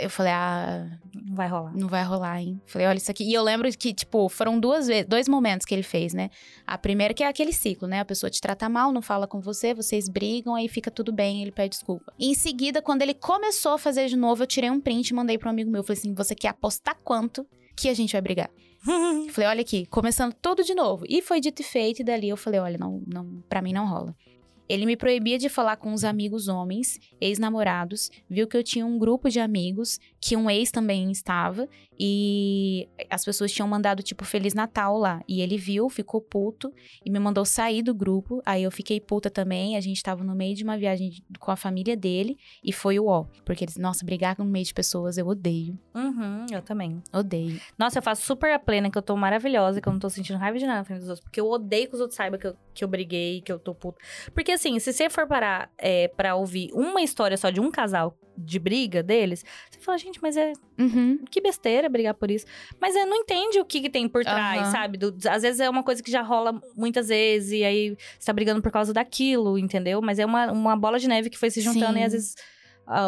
eu 0.02 0.10
falei, 0.10 0.32
ah, 0.32 0.86
Não 1.14 1.34
vai 1.34 1.48
rolar. 1.48 1.72
não 1.76 1.88
vai 1.88 2.02
rolar, 2.04 2.40
hein? 2.40 2.60
Falei, 2.66 2.86
olha 2.88 2.96
isso 2.98 3.10
aqui. 3.10 3.24
E 3.24 3.34
eu 3.34 3.42
lembro 3.42 3.70
que, 3.76 3.92
tipo, 3.92 4.28
foram 4.28 4.58
duas 4.58 4.86
vezes, 4.86 5.06
dois 5.06 5.28
momentos 5.28 5.64
que 5.66 5.74
ele 5.74 5.82
fez, 5.82 6.12
né? 6.12 6.30
A 6.66 6.76
primeira 6.78 7.12
que 7.14 7.22
é 7.22 7.28
aquele 7.28 7.52
ciclo, 7.52 7.86
né? 7.86 8.00
A 8.00 8.04
pessoa 8.04 8.30
te 8.30 8.40
trata 8.40 8.68
mal, 8.68 8.92
não 8.92 9.02
fala 9.02 9.26
com 9.26 9.40
você, 9.40 9.72
vocês 9.74 10.08
brigam, 10.08 10.54
aí 10.54 10.68
fica 10.68 10.90
tudo 10.90 11.12
bem, 11.12 11.42
ele 11.42 11.52
pede 11.52 11.70
desculpa. 11.70 12.12
E 12.18 12.30
em 12.30 12.34
seguida, 12.34 12.80
quando 12.82 13.02
ele 13.02 13.14
começou 13.14 13.72
a 13.72 13.78
fazer 13.78 14.06
de 14.08 14.16
novo, 14.16 14.42
eu 14.42 14.46
tirei 14.46 14.70
um 14.70 14.80
print 14.80 15.08
e 15.08 15.14
mandei 15.14 15.36
para 15.38 15.48
um 15.48 15.52
amigo 15.52 15.70
meu. 15.70 15.82
Falei 15.82 15.98
assim: 15.98 16.14
você 16.14 16.34
quer 16.34 16.48
apostar 16.48 16.96
quanto 17.04 17.46
que 17.76 17.88
a 17.88 17.94
gente 17.94 18.12
vai 18.12 18.20
brigar? 18.20 18.50
Falei, 19.30 19.48
olha 19.48 19.60
aqui, 19.60 19.84
começando 19.86 20.32
tudo 20.40 20.64
de 20.64 20.74
novo. 20.74 21.04
E 21.08 21.20
foi 21.20 21.38
dito 21.40 21.60
e 21.60 21.64
feito, 21.64 22.00
e 22.00 22.04
dali 22.04 22.28
eu 22.30 22.36
falei, 22.36 22.58
olha, 22.60 22.78
não, 22.78 23.02
não, 23.06 23.42
pra 23.48 23.60
mim 23.60 23.74
não 23.74 23.86
rola. 23.86 24.16
Ele 24.70 24.86
me 24.86 24.96
proibia 24.96 25.36
de 25.36 25.48
falar 25.48 25.76
com 25.76 25.92
os 25.92 26.04
amigos 26.04 26.46
homens, 26.46 27.00
ex-namorados, 27.20 28.08
viu 28.28 28.46
que 28.46 28.56
eu 28.56 28.62
tinha 28.62 28.86
um 28.86 28.98
grupo 28.98 29.28
de 29.28 29.40
amigos, 29.40 29.98
que 30.20 30.36
um 30.36 30.48
ex 30.48 30.70
também 30.70 31.10
estava, 31.10 31.68
e 31.98 32.88
as 33.10 33.24
pessoas 33.24 33.50
tinham 33.52 33.66
mandado, 33.66 34.02
tipo, 34.02 34.24
Feliz 34.24 34.54
Natal 34.54 34.96
lá. 34.96 35.22
E 35.28 35.40
ele 35.40 35.56
viu, 35.56 35.88
ficou 35.88 36.20
puto, 36.20 36.72
e 37.04 37.10
me 37.10 37.18
mandou 37.18 37.44
sair 37.44 37.82
do 37.82 37.92
grupo. 37.94 38.40
Aí 38.46 38.62
eu 38.62 38.70
fiquei 38.70 39.00
puta 39.00 39.28
também, 39.28 39.76
a 39.76 39.80
gente 39.80 40.02
tava 40.02 40.22
no 40.22 40.34
meio 40.34 40.54
de 40.54 40.62
uma 40.64 40.78
viagem 40.78 41.12
com 41.38 41.50
a 41.50 41.56
família 41.56 41.96
dele, 41.96 42.38
e 42.62 42.72
foi 42.72 42.98
o 42.98 43.06
ó. 43.06 43.24
Porque 43.44 43.64
eles, 43.64 43.76
nossa, 43.76 44.04
brigar 44.04 44.36
no 44.38 44.44
meio 44.44 44.64
de 44.64 44.72
pessoas 44.72 45.18
eu 45.18 45.26
odeio, 45.26 45.76
Uhum, 45.94 46.46
eu 46.52 46.62
também. 46.62 47.02
odeio. 47.12 47.60
Nossa, 47.76 47.98
eu 47.98 48.02
faço 48.02 48.22
super 48.24 48.52
a 48.52 48.58
plena, 48.58 48.90
que 48.90 48.96
eu 48.96 49.02
tô 49.02 49.16
maravilhosa, 49.16 49.80
que 49.80 49.88
eu 49.88 49.92
não 49.92 50.00
tô 50.00 50.08
sentindo 50.08 50.38
raiva 50.38 50.58
de 50.58 50.64
nada 50.66 50.78
na 50.78 50.84
frente 50.84 51.00
dos 51.00 51.08
outros. 51.08 51.24
Porque 51.24 51.40
eu 51.40 51.48
odeio 51.50 51.88
que 51.88 51.94
os 51.94 52.00
outros 52.00 52.16
saibam 52.16 52.38
que 52.38 52.46
eu, 52.46 52.56
que 52.72 52.84
eu 52.84 52.88
briguei, 52.88 53.40
que 53.40 53.50
eu 53.52 53.58
tô 53.58 53.74
puta. 53.74 53.98
Porque 54.32 54.52
assim, 54.60 54.78
se 54.78 54.92
você 54.92 55.08
for 55.10 55.26
parar 55.26 55.70
é, 55.78 56.08
pra 56.08 56.34
ouvir 56.36 56.70
uma 56.72 57.00
história 57.02 57.36
só 57.36 57.50
de 57.50 57.60
um 57.60 57.70
casal 57.70 58.16
de 58.36 58.58
briga 58.58 59.02
deles, 59.02 59.44
você 59.70 59.80
fala, 59.80 59.98
gente, 59.98 60.18
mas 60.22 60.36
é 60.36 60.52
Uhum. 60.78 61.18
que 61.30 61.40
besteira 61.42 61.88
brigar 61.90 62.14
por 62.14 62.30
isso. 62.30 62.46
Mas 62.80 62.96
é, 62.96 63.04
não 63.04 63.16
entende 63.16 63.60
o 63.60 63.64
que, 63.66 63.80
que 63.82 63.90
tem 63.90 64.08
por 64.08 64.22
trás, 64.22 64.62
Aham. 64.62 64.70
sabe? 64.70 64.96
Do- 64.98 65.14
às 65.28 65.42
vezes 65.42 65.60
é 65.60 65.68
uma 65.68 65.82
coisa 65.82 66.02
que 66.02 66.10
já 66.10 66.22
rola 66.22 66.58
muitas 66.74 67.08
vezes, 67.08 67.52
e 67.52 67.64
aí 67.64 67.96
você 68.18 68.26
tá 68.26 68.32
brigando 68.32 68.62
por 68.62 68.70
causa 68.72 68.92
daquilo, 68.94 69.58
entendeu? 69.58 70.00
Mas 70.00 70.18
é 70.18 70.24
uma, 70.24 70.50
uma 70.52 70.76
bola 70.76 70.98
de 70.98 71.06
neve 71.08 71.28
que 71.28 71.36
foi 71.38 71.50
se 71.50 71.60
juntando 71.60 71.94
Sim. 71.94 72.00
e 72.00 72.04
às 72.04 72.12
vezes. 72.12 72.34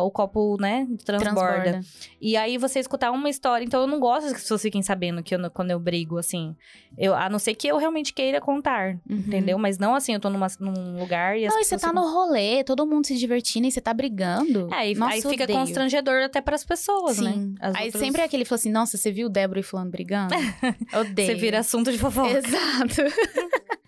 O 0.05 0.11
copo, 0.11 0.57
né, 0.61 0.87
transborda. 1.05 1.80
E 2.20 2.37
aí 2.37 2.57
você 2.59 2.78
escutar 2.78 3.11
uma 3.11 3.28
história. 3.28 3.64
Então 3.64 3.80
eu 3.80 3.87
não 3.87 3.99
gosto 3.99 4.28
que 4.28 4.35
as 4.37 4.43
pessoas 4.43 4.62
fiquem 4.62 4.83
sabendo 4.83 5.22
que 5.22 5.35
eu, 5.35 5.51
quando 5.51 5.70
eu 5.72 5.80
brigo, 5.80 6.18
assim. 6.18 6.55
Eu, 6.97 7.14
a 7.14 7.28
não 7.28 7.39
ser 7.39 7.55
que 7.55 7.66
eu 7.66 7.76
realmente 7.78 8.12
queira 8.12 8.41
contar, 8.41 8.95
Uhum. 9.09 9.16
entendeu? 9.16 9.59
Mas 9.59 9.78
não 9.78 9.95
assim, 9.95 10.12
eu 10.14 10.20
tô 10.20 10.30
numa, 10.30 10.47
num 10.61 10.99
lugar 11.01 11.39
e 11.39 11.47
as 11.47 11.53
Não, 11.53 11.61
e 11.61 11.64
você 11.64 11.76
tá 11.78 11.89
ficam- 11.89 12.03
no 12.05 12.12
rolê, 12.12 12.62
todo 12.62 12.87
mundo 12.87 13.07
se 13.07 13.16
divertindo 13.16 13.66
e 13.66 13.72
você 13.72 13.80
tá 13.80 13.93
brigando. 13.95 14.68
É, 14.72 14.91
e 14.91 14.95
Nossa, 14.95 15.14
aí 15.14 15.22
fica 15.22 15.45
odeio. 15.45 15.59
constrangedor 15.59 16.22
até 16.22 16.41
pras 16.41 16.64
pessoas, 16.64 17.18
né? 17.18 17.33
Sim. 17.33 17.55
As 17.61 17.74
Aí 17.74 17.87
outras- 17.87 18.03
sempre 18.05 18.20
é 18.22 18.24
aquele 18.24 18.45
fala 18.45 18.57
assim: 18.59 18.70
Nossa, 18.70 18.97
você 18.97 19.11
viu 19.11 19.28
Débora 19.28 19.61
e 19.61 19.62
Fulano 19.62 19.91
brigando? 19.91 20.35
Odeio. 20.95 21.26
Você 21.28 21.35
vira 21.35 21.59
assunto 21.61 21.91
de 21.91 21.99
fofoca. 21.99 22.30
Exato. 22.39 23.03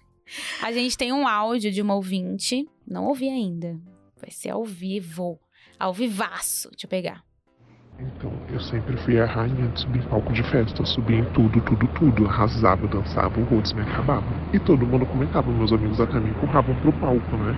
A 0.62 0.72
gente 0.72 0.96
tem 0.96 1.12
um 1.12 1.28
áudio 1.28 1.70
de 1.70 1.80
uma 1.80 1.94
ouvinte. 1.94 2.66
Não 2.86 3.06
ouvi 3.06 3.28
ainda. 3.28 3.78
Vai 4.20 4.30
ser 4.30 4.50
ao 4.50 4.64
vivo. 4.64 5.38
Ao 5.78 5.92
vivaço. 5.92 6.70
Eu 6.82 6.88
pegar. 6.88 7.22
Então, 7.98 8.32
eu 8.52 8.58
sempre 8.58 8.96
fui 8.98 9.20
a 9.20 9.24
rainha 9.24 9.68
de 9.68 9.80
subir 9.80 10.00
em 10.00 10.08
palco 10.08 10.32
de 10.32 10.42
festa, 10.42 10.84
subia 10.84 11.18
em 11.18 11.24
tudo, 11.26 11.60
tudo, 11.60 11.86
tudo, 11.88 12.26
arrasava, 12.26 12.88
dançava, 12.88 13.40
o 13.40 13.44
rodos 13.44 13.72
me 13.72 13.82
acabava. 13.82 14.26
E 14.52 14.58
todo 14.58 14.84
mundo 14.84 15.06
comentava, 15.06 15.48
meus 15.52 15.72
amigos 15.72 16.00
até 16.00 16.18
me 16.18 16.30
empurravam 16.30 16.74
pro 16.76 16.92
palco, 16.94 17.36
né? 17.36 17.56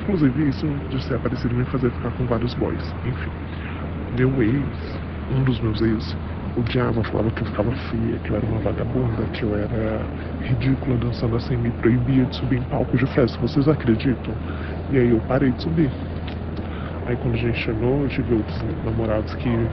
Inclusive, 0.00 0.48
isso 0.48 0.66
de 0.88 1.02
ser 1.04 1.14
aparecido 1.14 1.54
me 1.54 1.64
fazia 1.66 1.90
ficar 1.90 2.10
com 2.10 2.26
vários 2.26 2.54
boys. 2.54 2.94
Enfim, 3.06 3.30
meu 4.18 4.42
ex, 4.42 4.98
um 5.30 5.44
dos 5.44 5.60
meus 5.60 5.80
ex, 5.80 6.16
odiava, 6.56 7.04
falava 7.04 7.30
que 7.30 7.42
eu 7.42 7.46
ficava 7.46 7.70
feia, 7.70 8.18
que 8.18 8.30
eu 8.30 8.36
era 8.36 8.46
uma 8.46 8.58
vagabunda, 8.58 9.22
que 9.32 9.42
eu 9.44 9.54
era 9.56 10.04
ridícula 10.42 10.96
dançando 10.96 11.36
assim, 11.36 11.56
me 11.56 11.70
proibia 11.70 12.24
de 12.24 12.34
subir 12.34 12.58
em 12.58 12.62
palco 12.64 12.96
de 12.96 13.06
festa. 13.06 13.38
Vocês 13.38 13.68
acreditam? 13.68 14.34
E 14.90 14.98
aí 14.98 15.10
eu 15.10 15.20
parei 15.28 15.52
de 15.52 15.62
subir. 15.62 15.90
Aí 17.10 17.16
quando 17.18 17.34
a 17.34 17.38
gente 17.38 17.58
chegou, 17.58 18.04
eu 18.04 18.08
tive 18.10 18.34
outros 18.34 18.60
namorados 18.82 19.34
que 19.34 19.70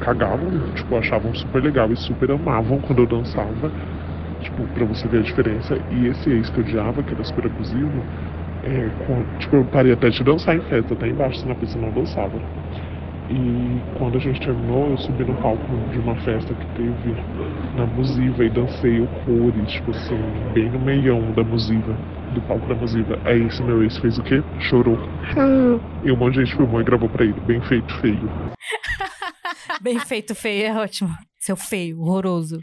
cagavam, 0.00 0.72
tipo, 0.72 0.96
achavam 0.96 1.34
super 1.34 1.62
legal 1.62 1.92
e 1.92 1.96
super 1.96 2.30
amavam 2.30 2.80
quando 2.80 3.02
eu 3.02 3.06
dançava. 3.06 3.72
Tipo, 4.40 4.68
pra 4.68 4.84
você 4.86 5.08
ver 5.08 5.20
a 5.20 5.22
diferença. 5.22 5.76
E 5.90 6.06
esse 6.06 6.30
ex 6.30 6.50
que 6.50 6.58
eu 6.60 6.62
odiava, 6.64 7.04
que 7.04 7.14
era 7.14 7.24
super 7.24 7.46
abusivo, 7.46 8.06
é, 8.62 8.90
com- 8.92 9.24
tipo, 9.38 9.56
eu 9.56 9.68
parei 9.68 9.92
até 9.92 10.10
de 10.10 10.24
dançar 10.24 10.56
em 10.56 10.62
festa, 10.62 10.94
até 10.94 11.08
embaixo, 11.08 11.40
senão 11.40 11.54
a 11.54 11.58
pessoa 11.58 11.84
não 11.84 11.92
dançava. 11.92 12.44
E 13.28 13.98
quando 13.98 14.16
a 14.16 14.20
gente 14.20 14.38
terminou, 14.40 14.90
eu 14.90 14.98
subi 14.98 15.24
no 15.24 15.34
palco 15.42 15.64
de 15.90 15.98
uma 15.98 16.14
festa 16.22 16.54
que 16.54 16.66
teve 16.76 17.14
na 17.76 17.84
Musiva 17.86 18.44
e 18.44 18.50
dancei 18.50 19.00
horrores, 19.00 19.72
tipo 19.72 19.90
assim, 19.90 20.18
bem 20.54 20.70
no 20.70 20.78
meião 20.78 21.32
da 21.32 21.42
Musiva, 21.42 21.92
do 22.32 22.40
palco 22.42 22.66
da 22.68 22.74
Musiva. 22.74 23.18
Aí 23.24 23.42
esse 23.46 23.62
meu 23.62 23.82
ex 23.82 23.96
fez 23.98 24.18
o 24.18 24.22
quê? 24.22 24.42
Chorou. 24.60 24.98
E 26.04 26.12
um 26.12 26.16
monte 26.16 26.34
de 26.34 26.44
gente 26.44 26.56
filmou 26.56 26.80
e 26.80 26.84
gravou 26.84 27.08
pra 27.08 27.24
ele. 27.24 27.40
Bem 27.40 27.60
feito, 27.62 27.92
feio. 28.00 28.30
Bem 29.82 29.98
feito, 29.98 30.34
feio, 30.34 30.66
é 30.66 30.74
ótimo. 30.74 31.10
Seu 31.38 31.56
feio, 31.56 32.00
horroroso. 32.00 32.60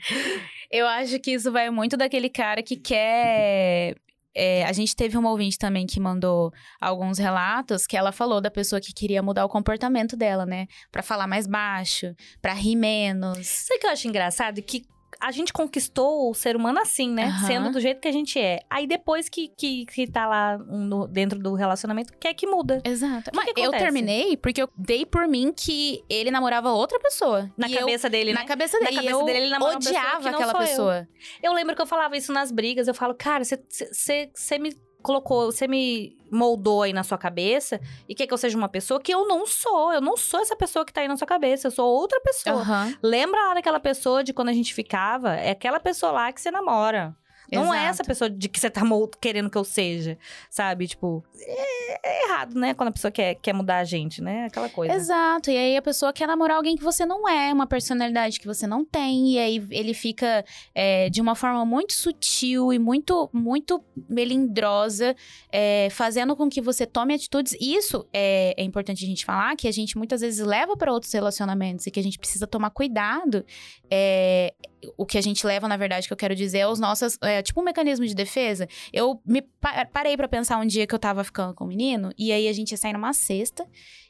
Eu 0.71 0.87
acho 0.87 1.19
que 1.19 1.31
isso 1.31 1.51
vai 1.51 1.69
muito 1.69 1.95
daquele 1.95 2.29
cara 2.29 2.63
que 2.63 2.75
quer. 2.77 3.95
É, 4.35 4.65
a 4.65 4.73
gente 4.73 4.95
teve 4.95 5.17
uma 5.17 5.29
ouvinte 5.29 5.57
também 5.57 5.85
que 5.85 5.99
mandou 5.99 6.51
alguns 6.79 7.17
relatos 7.17 7.85
que 7.85 7.95
ela 7.95 8.11
falou 8.11 8.41
da 8.41 8.49
pessoa 8.49 8.81
que 8.81 8.93
queria 8.93 9.21
mudar 9.21 9.45
o 9.45 9.49
comportamento 9.49 10.15
dela, 10.15 10.45
né? 10.45 10.67
Pra 10.91 11.03
falar 11.03 11.27
mais 11.27 11.45
baixo, 11.45 12.15
pra 12.41 12.53
rir 12.53 12.75
menos. 12.75 13.47
Sabe 13.47 13.77
o 13.77 13.79
que 13.81 13.87
eu 13.87 13.91
acho 13.91 14.07
engraçado? 14.07 14.61
Que 14.61 14.83
a 15.19 15.31
gente 15.31 15.51
conquistou 15.53 16.29
o 16.29 16.33
ser 16.33 16.55
humano 16.55 16.79
assim, 16.79 17.09
né? 17.11 17.25
Aham. 17.25 17.47
Sendo 17.47 17.71
do 17.71 17.79
jeito 17.79 17.99
que 18.01 18.07
a 18.07 18.11
gente 18.11 18.39
é. 18.39 18.59
Aí 18.69 18.85
depois 18.87 19.29
que, 19.29 19.49
que, 19.57 19.85
que 19.85 20.07
tá 20.07 20.25
lá 20.27 20.57
no- 20.57 21.07
dentro 21.07 21.39
do 21.39 21.53
relacionamento, 21.53 22.13
quer 22.19 22.33
que 22.33 22.45
muda. 22.47 22.81
Exato. 22.83 23.31
que 23.31 23.35
Mas 23.35 23.51
que 23.53 23.61
eu 23.61 23.71
terminei 23.71 24.35
porque 24.37 24.61
eu 24.61 24.69
dei 24.77 25.05
por 25.05 25.27
mim 25.27 25.53
que 25.55 26.03
ele 26.09 26.31
namorava 26.31 26.71
outra 26.71 26.99
pessoa. 26.99 27.51
Na 27.57 27.67
E 27.67 27.73
eu- 27.73 27.79
cabeça 27.79 28.09
dele, 28.09 28.33
né? 28.33 28.39
Na 28.41 28.45
cabeça 28.45 28.77
Na 28.79 28.85
dele. 28.85 28.95
cabeça 28.97 29.13
eu 29.15 29.25
dele, 29.25 29.37
ele 29.39 29.49
namora 29.49 29.73
uma 29.73 29.79
pessoa 29.79 29.99
odiava 29.99 30.31
não 30.31 30.37
aquela 30.39 30.51
sou 30.51 30.61
eu. 30.61 30.67
pessoa. 30.67 31.07
Eu 31.41 31.53
lembro 31.53 31.75
que 31.75 31.81
eu 31.81 31.85
falava 31.87 32.15
isso 32.17 32.31
nas 32.33 32.51
brigas. 32.51 32.87
Eu 32.87 32.93
falo, 32.93 33.13
cara, 33.15 33.43
você 33.43 34.59
me 34.59 34.75
colocou, 35.03 35.51
você 35.51 35.67
me 35.67 36.17
moldou 36.31 36.81
aí 36.81 36.93
na 36.93 37.03
sua 37.03 37.17
cabeça 37.17 37.79
e 38.09 38.15
quer 38.15 38.25
que 38.25 38.33
eu 38.33 38.37
seja 38.37 38.57
uma 38.57 38.67
pessoa 38.67 38.99
que 38.99 39.13
eu 39.13 39.27
não 39.27 39.45
sou. 39.45 39.93
Eu 39.93 40.01
não 40.01 40.17
sou 40.17 40.39
essa 40.39 40.55
pessoa 40.55 40.83
que 40.83 40.91
tá 40.91 41.01
aí 41.01 41.07
na 41.07 41.15
sua 41.17 41.27
cabeça. 41.27 41.67
Eu 41.67 41.71
sou 41.71 41.87
outra 41.87 42.19
pessoa. 42.21 42.61
Aham. 42.61 42.97
Lembra 43.03 43.39
lá 43.49 43.53
daquela 43.53 43.79
pessoa 43.79 44.23
de 44.23 44.33
quando 44.33 44.49
a 44.49 44.53
gente 44.53 44.73
ficava? 44.73 45.35
É 45.35 45.51
aquela 45.51 45.79
pessoa 45.79 46.11
lá 46.11 46.33
que 46.33 46.41
você 46.41 46.49
namora. 46.49 47.15
Não 47.55 47.73
é 47.73 47.77
Exato. 47.77 47.89
essa 47.89 48.03
pessoa 48.03 48.29
de 48.29 48.49
que 48.49 48.59
você 48.59 48.69
tá 48.69 48.81
querendo 49.19 49.49
que 49.49 49.57
eu 49.57 49.63
seja, 49.63 50.17
sabe? 50.49 50.87
Tipo, 50.87 51.23
é, 51.39 52.09
é 52.09 52.23
errado, 52.25 52.59
né? 52.59 52.73
Quando 52.73 52.89
a 52.89 52.91
pessoa 52.91 53.11
quer, 53.11 53.35
quer 53.35 53.53
mudar 53.53 53.77
a 53.77 53.83
gente, 53.83 54.21
né? 54.21 54.45
Aquela 54.45 54.69
coisa. 54.69 54.93
Exato, 54.93 55.49
e 55.49 55.57
aí 55.57 55.77
a 55.77 55.81
pessoa 55.81 56.13
quer 56.13 56.27
namorar 56.27 56.57
alguém 56.57 56.75
que 56.75 56.83
você 56.83 57.05
não 57.05 57.27
é, 57.27 57.53
uma 57.53 57.67
personalidade 57.67 58.39
que 58.39 58.47
você 58.47 58.67
não 58.67 58.83
tem, 58.83 59.33
e 59.33 59.39
aí 59.39 59.67
ele 59.69 59.93
fica 59.93 60.43
é, 60.73 61.09
de 61.09 61.21
uma 61.21 61.35
forma 61.35 61.65
muito 61.65 61.93
sutil 61.93 62.73
e 62.73 62.79
muito, 62.79 63.29
muito 63.33 63.83
melindrosa, 64.09 65.15
é, 65.51 65.87
fazendo 65.91 66.35
com 66.35 66.49
que 66.49 66.61
você 66.61 66.85
tome 66.85 67.13
atitudes. 67.13 67.55
Isso 67.59 68.07
é, 68.13 68.53
é 68.57 68.63
importante 68.63 69.03
a 69.03 69.07
gente 69.07 69.25
falar, 69.25 69.55
que 69.55 69.67
a 69.67 69.71
gente 69.71 69.97
muitas 69.97 70.21
vezes 70.21 70.45
leva 70.45 70.75
para 70.75 70.91
outros 70.91 71.11
relacionamentos 71.11 71.87
e 71.87 71.91
que 71.91 71.99
a 71.99 72.03
gente 72.03 72.17
precisa 72.17 72.47
tomar 72.47 72.69
cuidado. 72.69 73.45
É, 73.89 74.53
o 74.97 75.05
que 75.05 75.17
a 75.17 75.21
gente 75.21 75.45
leva, 75.45 75.67
na 75.67 75.77
verdade, 75.77 76.07
que 76.07 76.13
eu 76.13 76.17
quero 76.17 76.35
dizer, 76.35 76.59
é 76.59 76.67
os 76.67 76.79
nossos. 76.79 77.17
É, 77.21 77.41
tipo 77.41 77.59
um 77.61 77.63
mecanismo 77.63 78.05
de 78.05 78.13
defesa. 78.15 78.67
Eu 78.91 79.19
me 79.25 79.41
pa- 79.41 79.85
parei 79.85 80.15
pra 80.17 80.27
pensar 80.27 80.57
um 80.57 80.65
dia 80.65 80.85
que 80.87 80.93
eu 80.93 80.99
tava 80.99 81.23
ficando 81.23 81.53
com 81.53 81.63
o 81.65 81.67
menino, 81.67 82.11
e 82.17 82.31
aí 82.31 82.47
a 82.47 82.53
gente 82.53 82.71
ia 82.71 82.77
sair 82.77 82.93
numa 82.93 83.13
sexta. 83.13 83.65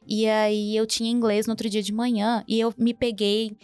E 0.07 0.27
aí 0.27 0.75
eu 0.75 0.85
tinha 0.85 1.09
inglês 1.09 1.47
no 1.47 1.51
outro 1.53 1.69
dia 1.69 1.81
de 1.81 1.93
manhã 1.93 2.43
e 2.47 2.59
eu 2.59 2.73
me 2.77 2.93
peguei 2.93 3.55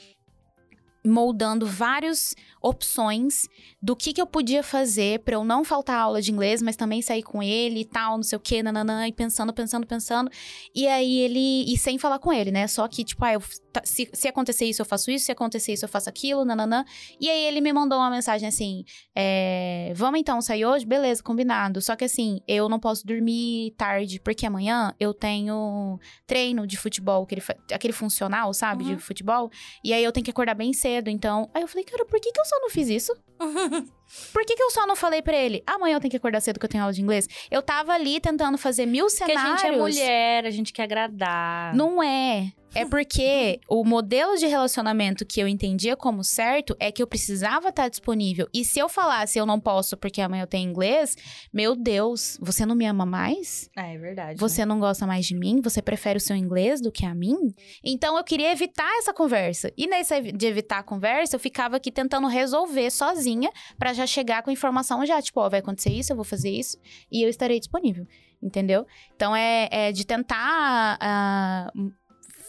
moldando 1.05 1.65
várias 1.65 2.35
opções 2.61 3.47
do 3.81 3.95
que, 3.95 4.11
que 4.13 4.21
eu 4.21 4.27
podia 4.27 4.61
fazer 4.61 5.19
pra 5.19 5.35
eu 5.35 5.43
não 5.43 5.63
faltar 5.63 5.99
aula 5.99 6.21
de 6.21 6.31
inglês, 6.31 6.61
mas 6.61 6.75
também 6.75 7.01
sair 7.01 7.23
com 7.23 7.41
ele 7.41 7.81
e 7.81 7.85
tal, 7.85 8.17
não 8.17 8.23
sei 8.23 8.37
o 8.37 8.39
que, 8.39 8.61
nananã, 8.61 9.07
e 9.07 9.13
pensando, 9.13 9.53
pensando, 9.53 9.87
pensando. 9.87 10.29
E 10.75 10.87
aí 10.87 11.19
ele. 11.19 11.71
E 11.71 11.77
sem 11.77 11.97
falar 11.97 12.19
com 12.19 12.33
ele, 12.33 12.51
né? 12.51 12.67
Só 12.67 12.87
que, 12.87 13.03
tipo, 13.03 13.23
ah, 13.23 13.33
eu, 13.33 13.41
tá, 13.71 13.81
se, 13.85 14.09
se 14.13 14.27
acontecer 14.27 14.65
isso, 14.65 14.81
eu 14.81 14.85
faço 14.85 15.09
isso, 15.11 15.25
se 15.25 15.31
acontecer 15.31 15.73
isso, 15.73 15.85
eu 15.85 15.89
faço 15.89 16.09
aquilo, 16.09 16.43
nananã. 16.43 16.83
E 17.19 17.29
aí 17.29 17.45
ele 17.45 17.61
me 17.61 17.71
mandou 17.71 17.97
uma 17.97 18.09
mensagem 18.09 18.47
assim: 18.47 18.83
é, 19.15 19.93
vamos 19.95 20.19
então 20.19 20.41
sair 20.41 20.65
hoje? 20.65 20.85
Beleza, 20.85 21.23
combinado. 21.23 21.81
Só 21.81 21.95
que 21.95 22.05
assim, 22.05 22.41
eu 22.47 22.67
não 22.67 22.79
posso 22.79 23.05
dormir 23.05 23.73
tarde, 23.77 24.19
porque 24.19 24.45
amanhã 24.45 24.93
eu 24.99 25.13
tenho 25.13 25.99
treino 26.27 26.67
de 26.67 26.77
futebol, 26.77 27.23
aquele, 27.23 27.41
aquele 27.73 27.93
funcional, 27.93 28.53
sabe? 28.53 28.83
Uhum. 28.83 28.95
De 28.95 29.01
futebol. 29.01 29.49
E 29.83 29.93
aí 29.93 30.03
eu 30.03 30.11
tenho 30.11 30.23
que 30.23 30.31
acordar 30.31 30.55
bem 30.55 30.73
cedo. 30.73 31.09
Então. 31.09 31.49
Aí 31.53 31.61
eu 31.61 31.67
falei, 31.67 31.85
cara, 31.85 32.05
por 32.05 32.19
que, 32.19 32.31
que 32.31 32.39
eu 32.39 32.45
só 32.49 32.59
não 32.59 32.69
fiz 32.69 32.89
isso? 32.89 33.15
Por 34.33 34.43
que, 34.43 34.55
que 34.55 34.63
eu 34.63 34.71
só 34.71 34.87
não 34.87 34.95
falei 34.95 35.21
pra 35.21 35.37
ele? 35.37 35.63
Amanhã 35.67 35.95
eu 35.95 35.99
tenho 35.99 36.09
que 36.09 36.17
acordar 36.17 36.41
cedo 36.41 36.59
que 36.59 36.65
eu 36.65 36.69
tenho 36.69 36.83
aula 36.83 36.93
de 36.93 37.01
inglês. 37.01 37.27
Eu 37.51 37.61
tava 37.61 37.93
ali 37.93 38.19
tentando 38.19 38.57
fazer 38.57 38.85
mil 38.85 39.05
Porque 39.05 39.23
a 39.23 39.27
cenários. 39.27 39.61
gente 39.61 39.73
é 39.73 39.77
mulher, 39.77 40.45
a 40.45 40.49
gente 40.49 40.73
quer 40.73 40.83
agradar. 40.83 41.75
Não 41.75 42.01
é. 42.01 42.51
É 42.75 42.85
porque 42.85 43.59
o 43.67 43.83
modelo 43.83 44.37
de 44.37 44.45
relacionamento 44.45 45.25
que 45.25 45.39
eu 45.39 45.47
entendia 45.47 45.95
como 45.95 46.23
certo 46.23 46.75
é 46.79 46.91
que 46.91 47.01
eu 47.01 47.07
precisava 47.07 47.69
estar 47.69 47.89
disponível. 47.89 48.47
E 48.53 48.63
se 48.63 48.79
eu 48.79 48.87
falasse 48.87 49.39
eu 49.39 49.45
não 49.45 49.59
posso 49.59 49.97
porque 49.97 50.21
amanhã 50.21 50.43
eu 50.43 50.47
tenho 50.47 50.69
inglês, 50.69 51.15
meu 51.51 51.75
Deus, 51.75 52.37
você 52.39 52.65
não 52.65 52.75
me 52.75 52.85
ama 52.85 53.05
mais? 53.05 53.69
Ah, 53.75 53.87
é 53.87 53.97
verdade. 53.97 54.31
né? 54.31 54.35
Você 54.37 54.65
não 54.65 54.79
gosta 54.79 55.07
mais 55.07 55.25
de 55.25 55.35
mim? 55.35 55.61
Você 55.61 55.81
prefere 55.81 56.17
o 56.17 56.21
seu 56.21 56.35
inglês 56.35 56.79
do 56.79 56.91
que 56.91 57.05
a 57.05 57.13
mim? 57.15 57.35
Então 57.83 58.17
eu 58.17 58.23
queria 58.23 58.51
evitar 58.51 58.91
essa 58.97 59.13
conversa. 59.13 59.71
E 59.75 59.87
nesse 59.87 60.31
de 60.31 60.45
evitar 60.45 60.79
a 60.79 60.83
conversa, 60.83 61.35
eu 61.35 61.39
ficava 61.39 61.77
aqui 61.77 61.91
tentando 61.91 62.27
resolver 62.27 62.91
sozinha 62.91 63.51
pra 63.77 63.93
já 63.93 64.05
chegar 64.05 64.43
com 64.43 64.51
informação 64.51 65.05
já, 65.05 65.21
tipo, 65.21 65.39
ó, 65.39 65.49
vai 65.49 65.59
acontecer 65.59 65.91
isso, 65.91 66.11
eu 66.11 66.15
vou 66.15 66.25
fazer 66.25 66.51
isso 66.51 66.77
e 67.11 67.23
eu 67.23 67.29
estarei 67.29 67.59
disponível. 67.59 68.05
Entendeu? 68.41 68.85
Então 69.15 69.35
é, 69.35 69.67
é 69.69 69.91
de 69.91 70.05
tentar. 70.05 70.97
ah, 71.01 71.69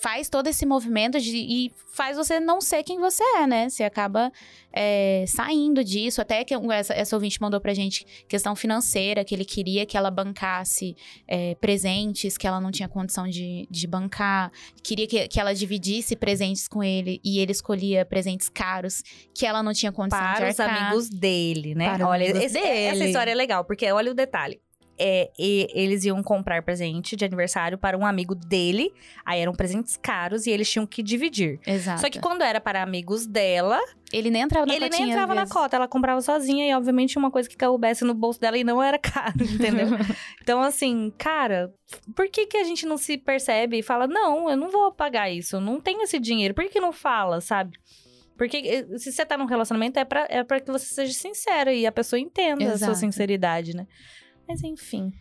faz 0.03 0.28
todo 0.28 0.46
esse 0.46 0.64
movimento 0.64 1.20
de, 1.20 1.36
e 1.36 1.72
faz 1.92 2.16
você 2.16 2.40
não 2.40 2.61
ser 2.61 2.82
quem 2.82 2.98
você 2.98 3.22
é, 3.36 3.46
né? 3.46 3.68
Você 3.68 3.84
acaba 3.84 4.32
é, 4.72 5.24
saindo 5.28 5.84
disso. 5.84 6.20
Até 6.20 6.42
que 6.44 6.55
essa, 6.72 6.94
essa 6.94 7.14
ouvinte 7.16 7.40
mandou 7.40 7.61
pra 7.61 7.74
gente 7.74 8.07
questão 8.28 8.57
financeira, 8.57 9.24
que 9.24 9.34
ele 9.34 9.44
queria 9.44 9.84
que 9.84 9.96
ela 9.96 10.11
bancasse 10.11 10.96
é, 11.28 11.55
presentes 11.57 12.38
que 12.38 12.46
ela 12.46 12.61
não 12.61 12.70
tinha 12.70 12.88
condição 12.88 13.28
de, 13.28 13.66
de 13.70 13.86
bancar. 13.86 14.51
Queria 14.82 15.07
que, 15.07 15.28
que 15.28 15.38
ela 15.40 15.55
dividisse 15.55 16.16
presentes 16.16 16.66
com 16.66 16.82
ele 16.82 17.20
e 17.24 17.38
ele 17.38 17.53
escolhia 17.53 18.05
presentes 18.05 18.48
caros 18.48 19.03
que 19.34 19.44
ela 19.44 19.62
não 19.62 19.72
tinha 19.72 19.92
condição 19.92 20.18
de 20.20 20.36
para 20.36 20.48
os 20.51 20.61
arcar. 20.61 20.82
amigos 20.86 21.09
dele, 21.09 21.74
né? 21.74 21.94
Para 21.94 22.09
olha, 22.09 22.24
esse- 22.24 22.59
essa 22.59 22.92
dele. 22.98 23.05
história 23.07 23.30
é 23.32 23.34
legal, 23.34 23.64
porque 23.64 23.90
olha 23.92 24.11
o 24.12 24.14
detalhe. 24.14 24.61
É, 25.03 25.30
e- 25.38 25.66
eles 25.72 26.05
iam 26.05 26.22
comprar 26.22 26.62
presente 26.62 27.16
de 27.16 27.24
aniversário 27.24 27.78
para 27.78 27.96
um 27.96 28.05
amigo 28.05 28.34
dele. 28.34 28.92
Aí 29.24 29.40
eram 29.40 29.55
presentes 29.55 29.96
caros 29.96 30.46
e 30.46 30.51
eles 30.51 30.70
tinham 30.70 30.86
que 30.86 31.03
dividir. 31.03 31.59
Exato. 31.66 32.03
Só 32.03 32.11
que 32.11 32.20
quando 32.20 32.42
era 32.42 32.61
para 32.61 32.82
amigos 32.82 33.26
dela, 33.26 33.80
ele 34.12 34.28
nem 34.28 34.42
entrava 34.42 34.66
na 34.66 34.74
ele 34.74 34.90
nem 34.90 35.09
entrava 35.09 35.34
na 35.34 35.46
cota. 35.46 35.76
Ela 35.76 35.88
comprava 35.88 36.20
sozinha 36.20 36.68
e, 36.68 36.74
obviamente, 36.74 37.16
uma 37.16 37.30
coisa 37.30 37.48
que 37.48 37.57
coubesse 37.57 38.05
no 38.05 38.12
bolso 38.12 38.38
dela 38.38 38.59
e 38.59 38.62
não 38.62 38.82
era 38.82 38.98
caro, 39.01 39.42
entendeu? 39.42 39.88
então, 40.42 40.61
assim, 40.61 41.11
cara, 41.16 41.72
por 42.14 42.28
que, 42.28 42.44
que 42.46 42.59
a 42.59 42.64
gente 42.64 42.84
não 42.84 42.98
se 42.98 43.16
percebe 43.16 43.78
e 43.78 43.82
fala, 43.82 44.07
não, 44.07 44.51
eu 44.51 44.57
não 44.57 44.70
vou 44.70 44.92
pagar 44.92 45.30
isso, 45.30 45.57
eu 45.57 45.61
não 45.62 45.80
tenho 45.80 46.03
esse 46.03 46.18
dinheiro. 46.18 46.53
Por 46.53 46.68
que 46.68 46.78
não 46.78 46.92
fala, 46.92 47.40
sabe? 47.40 47.78
Porque 48.36 48.57
eh, 48.57 48.98
se 48.98 49.12
você 49.12 49.24
tá 49.24 49.36
num 49.36 49.44
relacionamento, 49.44 49.98
é 49.98 50.05
pra, 50.05 50.26
é 50.30 50.42
pra 50.42 50.61
que 50.61 50.70
você 50.70 50.86
seja 50.86 51.12
sincera 51.12 51.74
e 51.74 51.86
a 51.86 51.92
pessoa 51.92 52.18
entenda 52.18 52.64
a 52.64 52.68
sua 52.68 52.86
Exato. 52.86 52.94
sinceridade, 52.96 53.76
né? 53.76 53.86
Mas 54.51 54.64
enfim. 54.64 55.12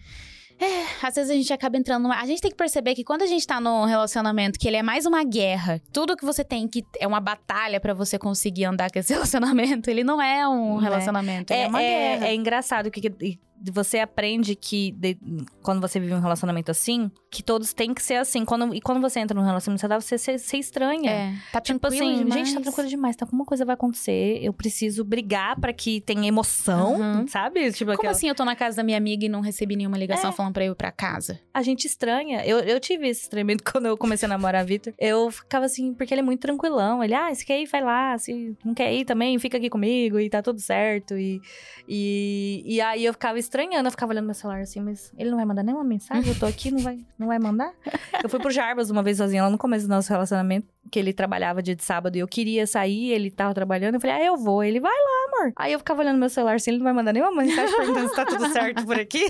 Às 1.02 1.16
vezes 1.16 1.32
a 1.32 1.36
gente 1.36 1.54
acaba 1.54 1.78
entrando 1.78 2.04
numa... 2.04 2.20
A 2.20 2.26
gente 2.26 2.42
tem 2.42 2.52
que 2.52 2.58
perceber 2.58 2.94
que 2.94 3.04
quando 3.04 3.22
a 3.22 3.26
gente 3.28 3.46
tá 3.48 3.62
num 3.62 3.86
relacionamento 3.86 4.60
que 4.60 4.68
ele 4.68 4.76
é 4.76 4.84
mais 4.84 5.06
uma 5.06 5.24
guerra, 5.24 5.80
tudo 5.94 6.18
que 6.18 6.26
você 6.26 6.44
tem 6.44 6.68
que... 6.68 6.84
É 7.00 7.08
uma 7.08 7.22
batalha 7.22 7.80
pra 7.80 7.94
você 7.94 8.18
conseguir 8.18 8.66
andar 8.66 8.92
com 8.92 9.00
esse 9.00 9.14
relacionamento. 9.14 9.90
Ele 9.90 10.04
não 10.04 10.22
é 10.22 10.48
um 10.48 10.76
Né? 10.78 10.84
relacionamento, 10.84 11.54
ele 11.54 11.62
é, 11.62 11.68
uma 11.68 11.80
guerra. 11.80 12.28
é 12.28 12.36
engraçado 12.36 12.92
que, 12.92 13.00
que 13.00 13.40
você 13.72 14.00
aprende 14.00 14.56
que 14.56 14.92
de- 14.94 15.18
quando 15.62 15.82
você 15.82 16.00
vive 16.00 16.14
um 16.14 16.20
relacionamento 16.20 16.72
assim, 16.72 17.12
que 17.32 17.44
todos 17.44 17.74
têm 17.74 17.94
que 17.94 18.02
ser 18.02 18.16
assim. 18.16 18.46
Quando, 18.46 18.74
e 18.74 18.82
quando 18.82 19.02
você 19.02 19.20
entra 19.20 19.40
num 19.40 19.46
relacionamento 19.46 19.82
saudável, 19.82 20.02
você, 20.02 20.18
você, 20.18 20.38
você 20.38 20.58
estranha. 20.58 21.12
É, 21.12 21.34
tá 21.52 21.60
Tipo 21.62 21.88
assim, 21.88 22.18
demais. 22.20 22.34
gente, 22.34 22.54
tá 22.56 22.62
tranquilo 22.62 22.90
demais, 22.90 23.16
tá 23.16 23.26
alguma 23.26 23.46
coisa 23.46 23.66
vai 23.66 23.74
acontecer, 23.74 24.40
eu 24.42 24.52
preciso 24.54 25.04
brigar 25.04 25.60
pra 25.60 25.72
que 25.74 26.02
tenha 26.02 26.28
emoção, 26.28 26.96
Uhum. 27.00 27.28
sabe? 27.28 27.72
Tipo, 27.72 27.86
Como 27.92 27.98
aquela- 28.00 28.12
assim 28.12 28.28
eu 28.30 28.36
tô 28.36 28.44
na 28.46 28.56
casa 28.56 28.78
da 28.78 28.84
minha 28.84 28.98
amiga 28.98 29.26
e 29.26 29.30
não 29.30 29.42
recebi 29.42 29.76
nenhuma 29.76 29.98
ligação 29.98 30.30
É. 30.30 30.34
falando 30.34 30.54
pra 30.54 30.66
eu 30.66 30.74
ir 30.74 30.76
pra 30.76 30.92
casa? 30.92 31.40
a 31.54 31.62
gente 31.62 31.86
estranha. 31.86 32.46
Eu, 32.46 32.60
eu 32.60 32.80
tive 32.80 33.08
esse 33.10 33.24
estranhamento 33.24 33.64
quando 33.74 33.86
eu 33.88 33.98
comecei 33.98 34.26
a 34.26 34.30
namorar 34.30 34.64
Vitor. 34.66 34.94
Eu 34.98 35.30
ficava 35.30 35.66
assim, 35.66 35.94
porque 35.94 36.14
ele 36.14 36.22
é 36.22 36.24
muito 36.24 36.40
tranquilão. 36.40 37.04
Ele, 37.04 37.14
ah, 37.14 37.34
se 37.36 37.46
quer 37.46 37.62
ir, 37.62 37.66
vai 37.66 37.82
lá. 37.84 38.18
Se 38.18 38.56
não 38.64 38.74
quer 38.74 38.94
ir 38.94 39.04
também, 39.06 39.38
fica 39.40 39.58
aqui 39.58 39.70
comigo 39.70 40.20
e 40.20 40.30
tá 40.30 40.42
tudo 40.42 40.60
certo. 40.62 41.18
E, 41.18 41.42
e, 41.88 42.64
e 42.66 42.82
aí 42.82 43.04
eu 43.06 43.14
ficava 43.14 43.38
estranhando, 43.50 43.88
eu 43.88 43.92
ficava 43.92 44.12
olhando 44.14 44.26
meu 44.26 44.36
celular 44.36 44.62
assim, 44.62 44.80
mas 44.80 45.12
ele 45.18 45.32
não 45.32 45.38
vai 45.38 45.46
mandar 45.46 45.64
nenhuma 45.64 45.84
mensagem? 45.84 46.32
Eu 46.32 46.40
tô 46.40 46.46
aqui, 46.46 46.70
não 46.70 46.80
vai, 46.80 47.00
não 47.18 47.28
vai 47.28 47.40
mandar? 47.40 47.74
Eu 48.24 48.30
fui 48.30 48.40
pro 48.40 48.52
Jarbas 48.52 48.90
uma 48.90 49.02
vez 49.02 49.18
sozinha, 49.18 49.44
lá 49.44 49.50
no 49.50 49.58
começo 49.58 49.88
do 49.88 49.90
nosso 49.90 50.10
relacionamento, 50.10 50.68
que 50.92 51.00
ele 51.00 51.14
trabalhava 51.14 51.64
dia 51.64 51.76
de 51.76 51.84
sábado 51.84 52.18
e 52.18 52.20
eu 52.20 52.28
queria 52.28 52.68
sair, 52.68 53.12
ele 53.12 53.32
tava 53.32 53.54
trabalhando. 53.54 53.96
Eu 53.96 54.02
falei, 54.02 54.18
ah, 54.18 54.26
eu 54.26 54.36
vou. 54.36 54.62
Ele, 54.62 54.80
vai 54.80 54.92
lá, 54.92 55.38
amor. 55.38 55.54
Aí 55.56 55.72
eu 55.72 55.80
ficava 55.80 56.02
olhando 56.02 56.20
meu 56.20 56.30
celular 56.30 56.56
assim, 56.56 56.72
ele 56.72 56.80
não 56.80 56.84
vai 56.84 56.92
mandar 56.92 57.14
nenhuma 57.14 57.32
mensagem 57.32 57.74
perguntando 57.78 58.10
se 58.10 58.16
tá 58.16 58.26
tudo 58.26 58.46
certo 58.52 58.86
por 58.86 59.00
aqui. 59.00 59.26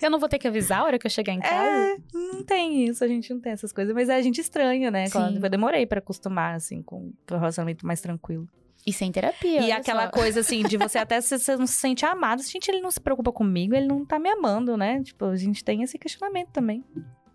Eu 0.00 0.10
não 0.10 0.18
vou 0.18 0.30
ter 0.30 0.38
que 0.38 0.48
avisar 0.48 0.80
a 0.80 0.84
hora 0.84 0.98
que 0.98 1.06
eu 1.06 1.10
chegar 1.10 1.34
em 1.34 1.40
casa? 1.40 1.92
É, 1.92 1.96
não 2.14 2.42
tem 2.42 2.86
isso, 2.86 3.04
a 3.04 3.08
gente 3.08 3.32
não 3.34 3.40
tem 3.40 3.52
essas 3.52 3.70
coisas, 3.70 3.94
mas 3.94 4.08
a 4.08 4.22
gente 4.22 4.40
estranha, 4.40 4.90
né? 4.90 5.06
Sim. 5.08 5.38
eu 5.42 5.50
demorei 5.50 5.84
pra 5.84 5.98
acostumar, 5.98 6.54
assim, 6.54 6.82
com 6.82 7.12
um 7.30 7.36
relacionamento 7.36 7.86
mais 7.86 8.00
tranquilo. 8.00 8.48
E 8.86 8.92
sem 8.92 9.12
terapia, 9.12 9.60
e 9.60 9.70
aquela 9.70 10.04
só. 10.04 10.10
coisa, 10.10 10.40
assim, 10.40 10.62
de 10.62 10.76
você 10.76 10.96
até 10.98 11.20
se 11.20 11.38
você 11.38 11.56
não 11.56 11.66
se 11.66 11.74
sente 11.74 12.04
amado. 12.04 12.42
Gente, 12.42 12.70
ele 12.70 12.80
não 12.80 12.90
se 12.90 13.00
preocupa 13.00 13.30
comigo, 13.30 13.74
ele 13.74 13.86
não 13.86 14.04
tá 14.04 14.18
me 14.18 14.30
amando, 14.30 14.76
né? 14.76 15.02
Tipo, 15.02 15.26
a 15.26 15.36
gente 15.36 15.62
tem 15.64 15.82
esse 15.82 15.98
questionamento 15.98 16.48
também. 16.48 16.84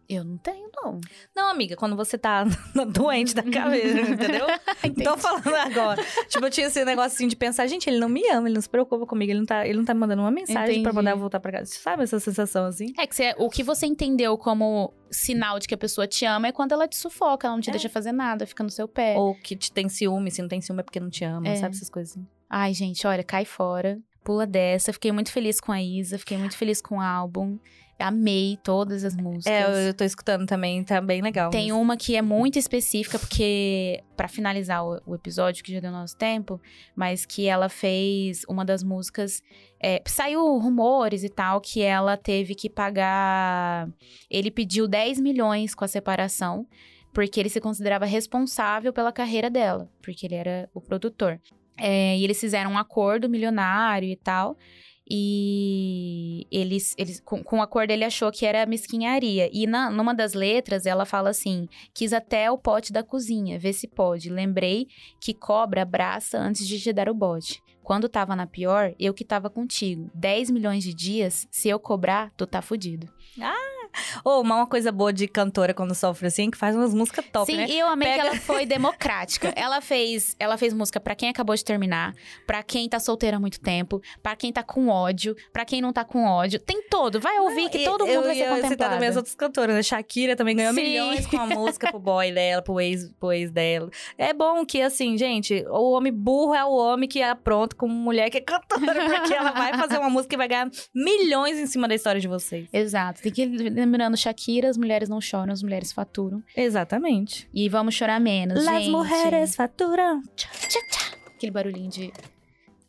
Eu 0.07 0.23
não 0.23 0.37
tenho, 0.37 0.69
não. 0.75 0.99
Não, 1.35 1.49
amiga, 1.49 1.75
quando 1.75 1.95
você 1.95 2.17
tá 2.17 2.43
doente 2.91 3.33
da 3.33 3.41
cabeça, 3.43 4.01
entendeu? 4.01 4.45
Tô 5.03 5.17
falando 5.17 5.47
agora. 5.55 6.03
tipo, 6.27 6.45
eu 6.45 6.49
tinha 6.51 6.67
esse 6.67 6.83
negócio 6.85 7.15
assim 7.15 7.27
de 7.27 7.35
pensar, 7.35 7.65
gente, 7.67 7.89
ele 7.89 7.99
não 7.99 8.07
me 8.09 8.21
ama, 8.29 8.47
ele 8.47 8.55
não 8.55 8.61
se 8.61 8.69
preocupa 8.69 9.05
comigo, 9.05 9.31
ele 9.31 9.39
não 9.39 9.45
tá, 9.45 9.65
ele 9.67 9.77
não 9.77 9.85
tá 9.85 9.93
me 9.93 9.99
mandando 10.01 10.21
uma 10.21 10.31
mensagem 10.31 10.63
pra 10.65 10.73
Entendi. 10.91 10.95
mandar 10.95 11.11
eu 11.11 11.17
voltar 11.17 11.39
pra 11.39 11.51
casa. 11.51 11.71
Sabe 11.73 12.03
essa 12.03 12.19
sensação 12.19 12.65
assim? 12.65 12.93
É 12.99 13.07
que 13.07 13.15
você- 13.15 13.33
o 13.37 13.49
que 13.49 13.63
você 13.63 13.85
entendeu 13.85 14.37
como 14.37 14.93
sinal 15.09 15.57
de 15.59 15.67
que 15.67 15.73
a 15.73 15.77
pessoa 15.77 16.05
te 16.05 16.25
ama 16.25 16.47
é 16.47 16.51
quando 16.51 16.71
ela 16.73 16.87
te 16.87 16.95
sufoca, 16.97 17.47
ela 17.47 17.55
não 17.55 17.61
te 17.61 17.69
É. 17.69 17.73
deixa 17.73 17.89
fazer 17.89 18.11
nada, 18.11 18.45
fica 18.45 18.63
no 18.63 18.69
seu 18.69 18.87
pé. 18.87 19.15
Ou 19.17 19.33
que 19.35 19.55
te 19.55 19.71
tem 19.71 19.89
ciúme, 19.89 20.29
se 20.29 20.41
não 20.41 20.49
tem 20.49 20.61
ciúme 20.61 20.81
é 20.81 20.83
porque 20.83 20.99
não 20.99 21.09
te 21.09 21.23
ama, 21.23 21.47
É. 21.47 21.55
sabe 21.55 21.75
essas 21.75 21.89
coisas 21.89 22.11
assim. 22.11 22.27
Ai, 22.49 22.73
gente, 22.73 23.05
olha, 23.07 23.23
cai 23.23 23.43
fora. 23.45 23.97
Pula 24.23 24.45
dessa. 24.47 24.91
Fiquei 24.91 25.11
muito 25.11 25.31
feliz 25.31 25.59
com 25.61 25.71
a 25.71 25.81
Isa, 25.81 26.17
fiquei 26.17 26.37
muito 26.37 26.57
feliz 26.57 26.81
com 26.81 26.97
o 26.97 27.01
álbum. 27.01 27.57
Amei 27.97 28.57
todas 28.61 29.05
as 29.05 29.15
músicas. 29.15 29.47
É, 29.47 29.89
eu, 29.89 29.93
tô 29.93 30.03
escutando 30.03 30.45
também, 30.45 30.83
tá 30.83 30.99
bem 30.99 31.21
legal. 31.21 31.49
Tem 31.49 31.71
uma 31.71 31.95
que 31.95 32.15
é 32.15 32.21
muito 32.21 32.59
específica, 32.59 33.17
porque, 33.17 34.03
pra 34.17 34.27
finalizar 34.27 34.85
o, 34.85 35.01
o 35.05 35.15
episódio, 35.15 35.63
que 35.63 35.71
já 35.71 35.79
deu 35.79 35.91
nosso 35.91 36.17
tempo, 36.17 36.59
mas 36.93 37.25
que 37.25 37.47
ela 37.47 37.69
fez 37.69 38.43
uma 38.49 38.65
das 38.65 38.83
músicas. 38.83 39.41
é, 39.81 40.01
saiu 40.05 40.57
rumores 40.57 41.23
e 41.23 41.29
tal, 41.29 41.61
que 41.61 41.81
ela 41.81 42.17
teve 42.17 42.53
que 42.53 42.69
pagar. 42.69 43.89
Ele 44.29 44.51
pediu 44.51 44.87
10 44.87 45.21
milhões 45.21 45.73
com 45.73 45.85
a 45.85 45.87
separação, 45.87 46.67
porque 47.13 47.39
ele 47.39 47.49
se 47.49 47.61
considerava 47.61 48.05
responsável 48.05 48.91
pela 48.91 49.13
carreira 49.13 49.49
dela, 49.49 49.89
porque 50.01 50.25
ele 50.25 50.35
era 50.35 50.69
o 50.73 50.81
produtor. 50.81 51.39
É, 51.77 52.17
e 52.17 52.23
eles 52.23 52.39
fizeram 52.39 52.71
um 52.71 52.77
acordo 52.77 53.29
milionário 53.29 54.09
e 54.09 54.15
tal. 54.15 54.57
E 55.09 56.47
eles, 56.51 56.95
eles 56.97 57.19
com, 57.19 57.43
com 57.43 57.59
o 57.59 57.61
acordo 57.61 57.91
ele 57.91 58.03
achou 58.03 58.31
que 58.31 58.45
era 58.45 58.65
mesquinharia. 58.65 59.49
E 59.53 59.67
na, 59.67 59.89
numa 59.89 60.13
das 60.13 60.33
letras 60.33 60.85
ela 60.85 61.05
fala 61.05 61.29
assim: 61.29 61.67
quis 61.93 62.11
até 62.11 62.49
o 62.49 62.57
pote 62.57 62.91
da 62.91 63.03
cozinha, 63.03 63.59
vê 63.59 63.71
se 63.71 63.87
pode. 63.87 64.29
Lembrei 64.29 64.87
que 65.19 65.33
cobra 65.33 65.83
abraça 65.83 66.39
antes 66.39 66.67
de 66.67 66.79
te 66.79 66.91
dar 66.91 67.09
o 67.09 67.13
bote. 67.13 67.63
Quando 67.83 68.09
tava 68.09 68.35
na 68.35 68.47
pior, 68.47 68.95
eu 68.99 69.13
que 69.13 69.23
tava 69.23 69.47
contigo. 69.47 70.09
10 70.15 70.49
milhões 70.49 70.83
de 70.83 70.91
dias, 70.91 71.47
se 71.51 71.69
eu 71.69 71.79
cobrar, 71.79 72.31
tu 72.35 72.47
tá 72.47 72.59
fudido. 72.59 73.07
Ou 74.23 74.41
uma, 74.41 74.55
uma 74.57 74.67
coisa 74.67 74.91
boa 74.91 75.11
de 75.13 75.27
cantora 75.27 75.73
quando 75.73 75.93
sofre 75.95 76.27
assim, 76.27 76.49
que 76.51 76.57
faz 76.57 76.75
umas 76.75 76.93
músicas 76.93 77.25
top, 77.31 77.51
Sim, 77.51 77.57
né? 77.57 77.67
e 77.69 77.79
eu 77.79 77.87
amei 77.87 78.07
Pega- 78.07 78.21
que 78.23 78.27
ela 78.29 78.37
foi 78.39 78.65
democrática. 78.67 79.53
ela 79.55 79.81
fez, 79.81 80.35
ela 80.39 80.57
fez 80.57 80.73
música 80.73 80.99
pra 80.99 81.15
quem 81.15 81.29
acabou 81.29 81.55
de 81.55 81.63
terminar, 81.63 82.13
pra 82.45 82.63
quem 82.63 82.87
tá 82.89 82.99
solteira 82.99 83.37
há 83.37 83.39
muito 83.39 83.59
tempo, 83.59 84.01
pra 84.21 84.35
quem 84.35 84.51
tá 84.51 84.63
com 84.63 84.87
ódio, 84.87 85.35
pra 85.51 85.65
quem 85.65 85.81
não 85.81 85.91
tá 85.93 86.03
com 86.03 86.25
ódio. 86.25 86.59
Tem 86.59 86.81
todo, 86.89 87.19
vai 87.19 87.39
ouvir 87.39 87.69
que 87.69 87.79
E 87.79 87.83
todo 87.85 88.01
mundo 88.05 88.11
eu 88.13 88.23
vai 88.23 88.35
ser 88.35 88.49
contemplado. 88.61 88.93
também 88.95 89.09
as 89.09 89.15
outras 89.15 89.35
cantoras, 89.35 89.75
né? 89.75 89.83
Shakira 89.83 90.35
também 90.35 90.55
ganhou 90.55 90.73
Sim. 90.73 90.81
milhões 90.81 91.25
com 91.27 91.37
a 91.37 91.45
música 91.47 91.89
pro 91.89 91.99
boy 91.99 92.31
dela, 92.31 92.61
pro 92.61 92.79
ex, 92.79 93.11
pro 93.19 93.31
ex 93.31 93.51
dela. 93.51 93.89
É 94.17 94.33
bom 94.33 94.65
que, 94.65 94.81
assim, 94.81 95.17
gente, 95.17 95.65
o 95.69 95.91
homem 95.91 96.11
burro 96.13 96.53
é 96.55 96.63
o 96.63 96.71
homem 96.71 97.07
que 97.07 97.21
apronta 97.21 97.75
com 97.75 97.87
mulher 97.87 98.29
que 98.29 98.37
é 98.37 98.41
cantora, 98.41 99.05
porque 99.09 99.33
ela 99.33 99.51
vai 99.51 99.73
fazer 99.77 99.97
uma 99.97 100.09
música 100.09 100.35
e 100.35 100.37
vai 100.37 100.47
ganhar 100.47 100.69
milhões 100.93 101.57
em 101.59 101.67
cima 101.67 101.87
da 101.87 101.95
história 101.95 102.19
de 102.21 102.27
vocês. 102.27 102.67
Exato. 102.71 103.21
Tem 103.21 103.31
que 103.31 103.45
lembrando, 103.85 104.17
Shakira, 104.17 104.69
as 104.69 104.77
mulheres 104.77 105.07
não 105.07 105.21
choram, 105.21 105.53
as 105.53 105.61
mulheres 105.63 105.91
faturam. 105.91 106.43
Exatamente. 106.55 107.47
E 107.53 107.69
vamos 107.69 107.93
chorar 107.95 108.19
menos, 108.19 108.63
Las 108.63 108.83
gente. 108.83 108.91
mulheres 108.91 109.55
faturam. 109.55 110.21
Aquele 111.35 111.51
barulhinho 111.51 111.89
de 111.89 112.11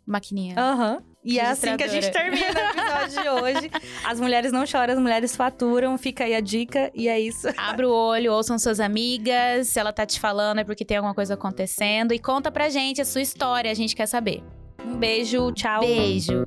maquininha. 0.06 0.54
Aham. 0.58 1.02
E 1.24 1.40
é 1.40 1.46
assim 1.46 1.76
que 1.76 1.82
a 1.82 1.88
gente 1.88 2.08
termina 2.12 2.46
o 2.46 2.78
episódio 2.78 3.22
de 3.22 3.28
hoje. 3.28 3.70
As 4.04 4.20
mulheres 4.20 4.52
não 4.52 4.64
choram, 4.64 4.94
as 4.94 5.00
mulheres 5.00 5.34
faturam. 5.34 5.98
Fica 5.98 6.22
aí 6.22 6.34
a 6.36 6.40
dica 6.40 6.92
e 6.94 7.08
é 7.08 7.18
isso. 7.18 7.48
Abra 7.56 7.88
o 7.88 7.92
olho, 7.92 8.32
ouçam 8.32 8.56
suas 8.60 8.78
amigas. 8.78 9.66
Se 9.66 9.80
ela 9.80 9.92
tá 9.92 10.06
te 10.06 10.20
falando 10.20 10.60
é 10.60 10.64
porque 10.64 10.84
tem 10.84 10.96
alguma 10.96 11.14
coisa 11.14 11.34
acontecendo. 11.34 12.14
E 12.14 12.18
conta 12.20 12.52
pra 12.52 12.68
gente 12.68 13.02
a 13.02 13.04
sua 13.04 13.22
história, 13.22 13.68
a 13.68 13.74
gente 13.74 13.96
quer 13.96 14.06
saber. 14.06 14.44
Um 14.84 14.96
beijo, 14.96 15.50
tchau. 15.50 15.80
Beijo. 15.80 16.46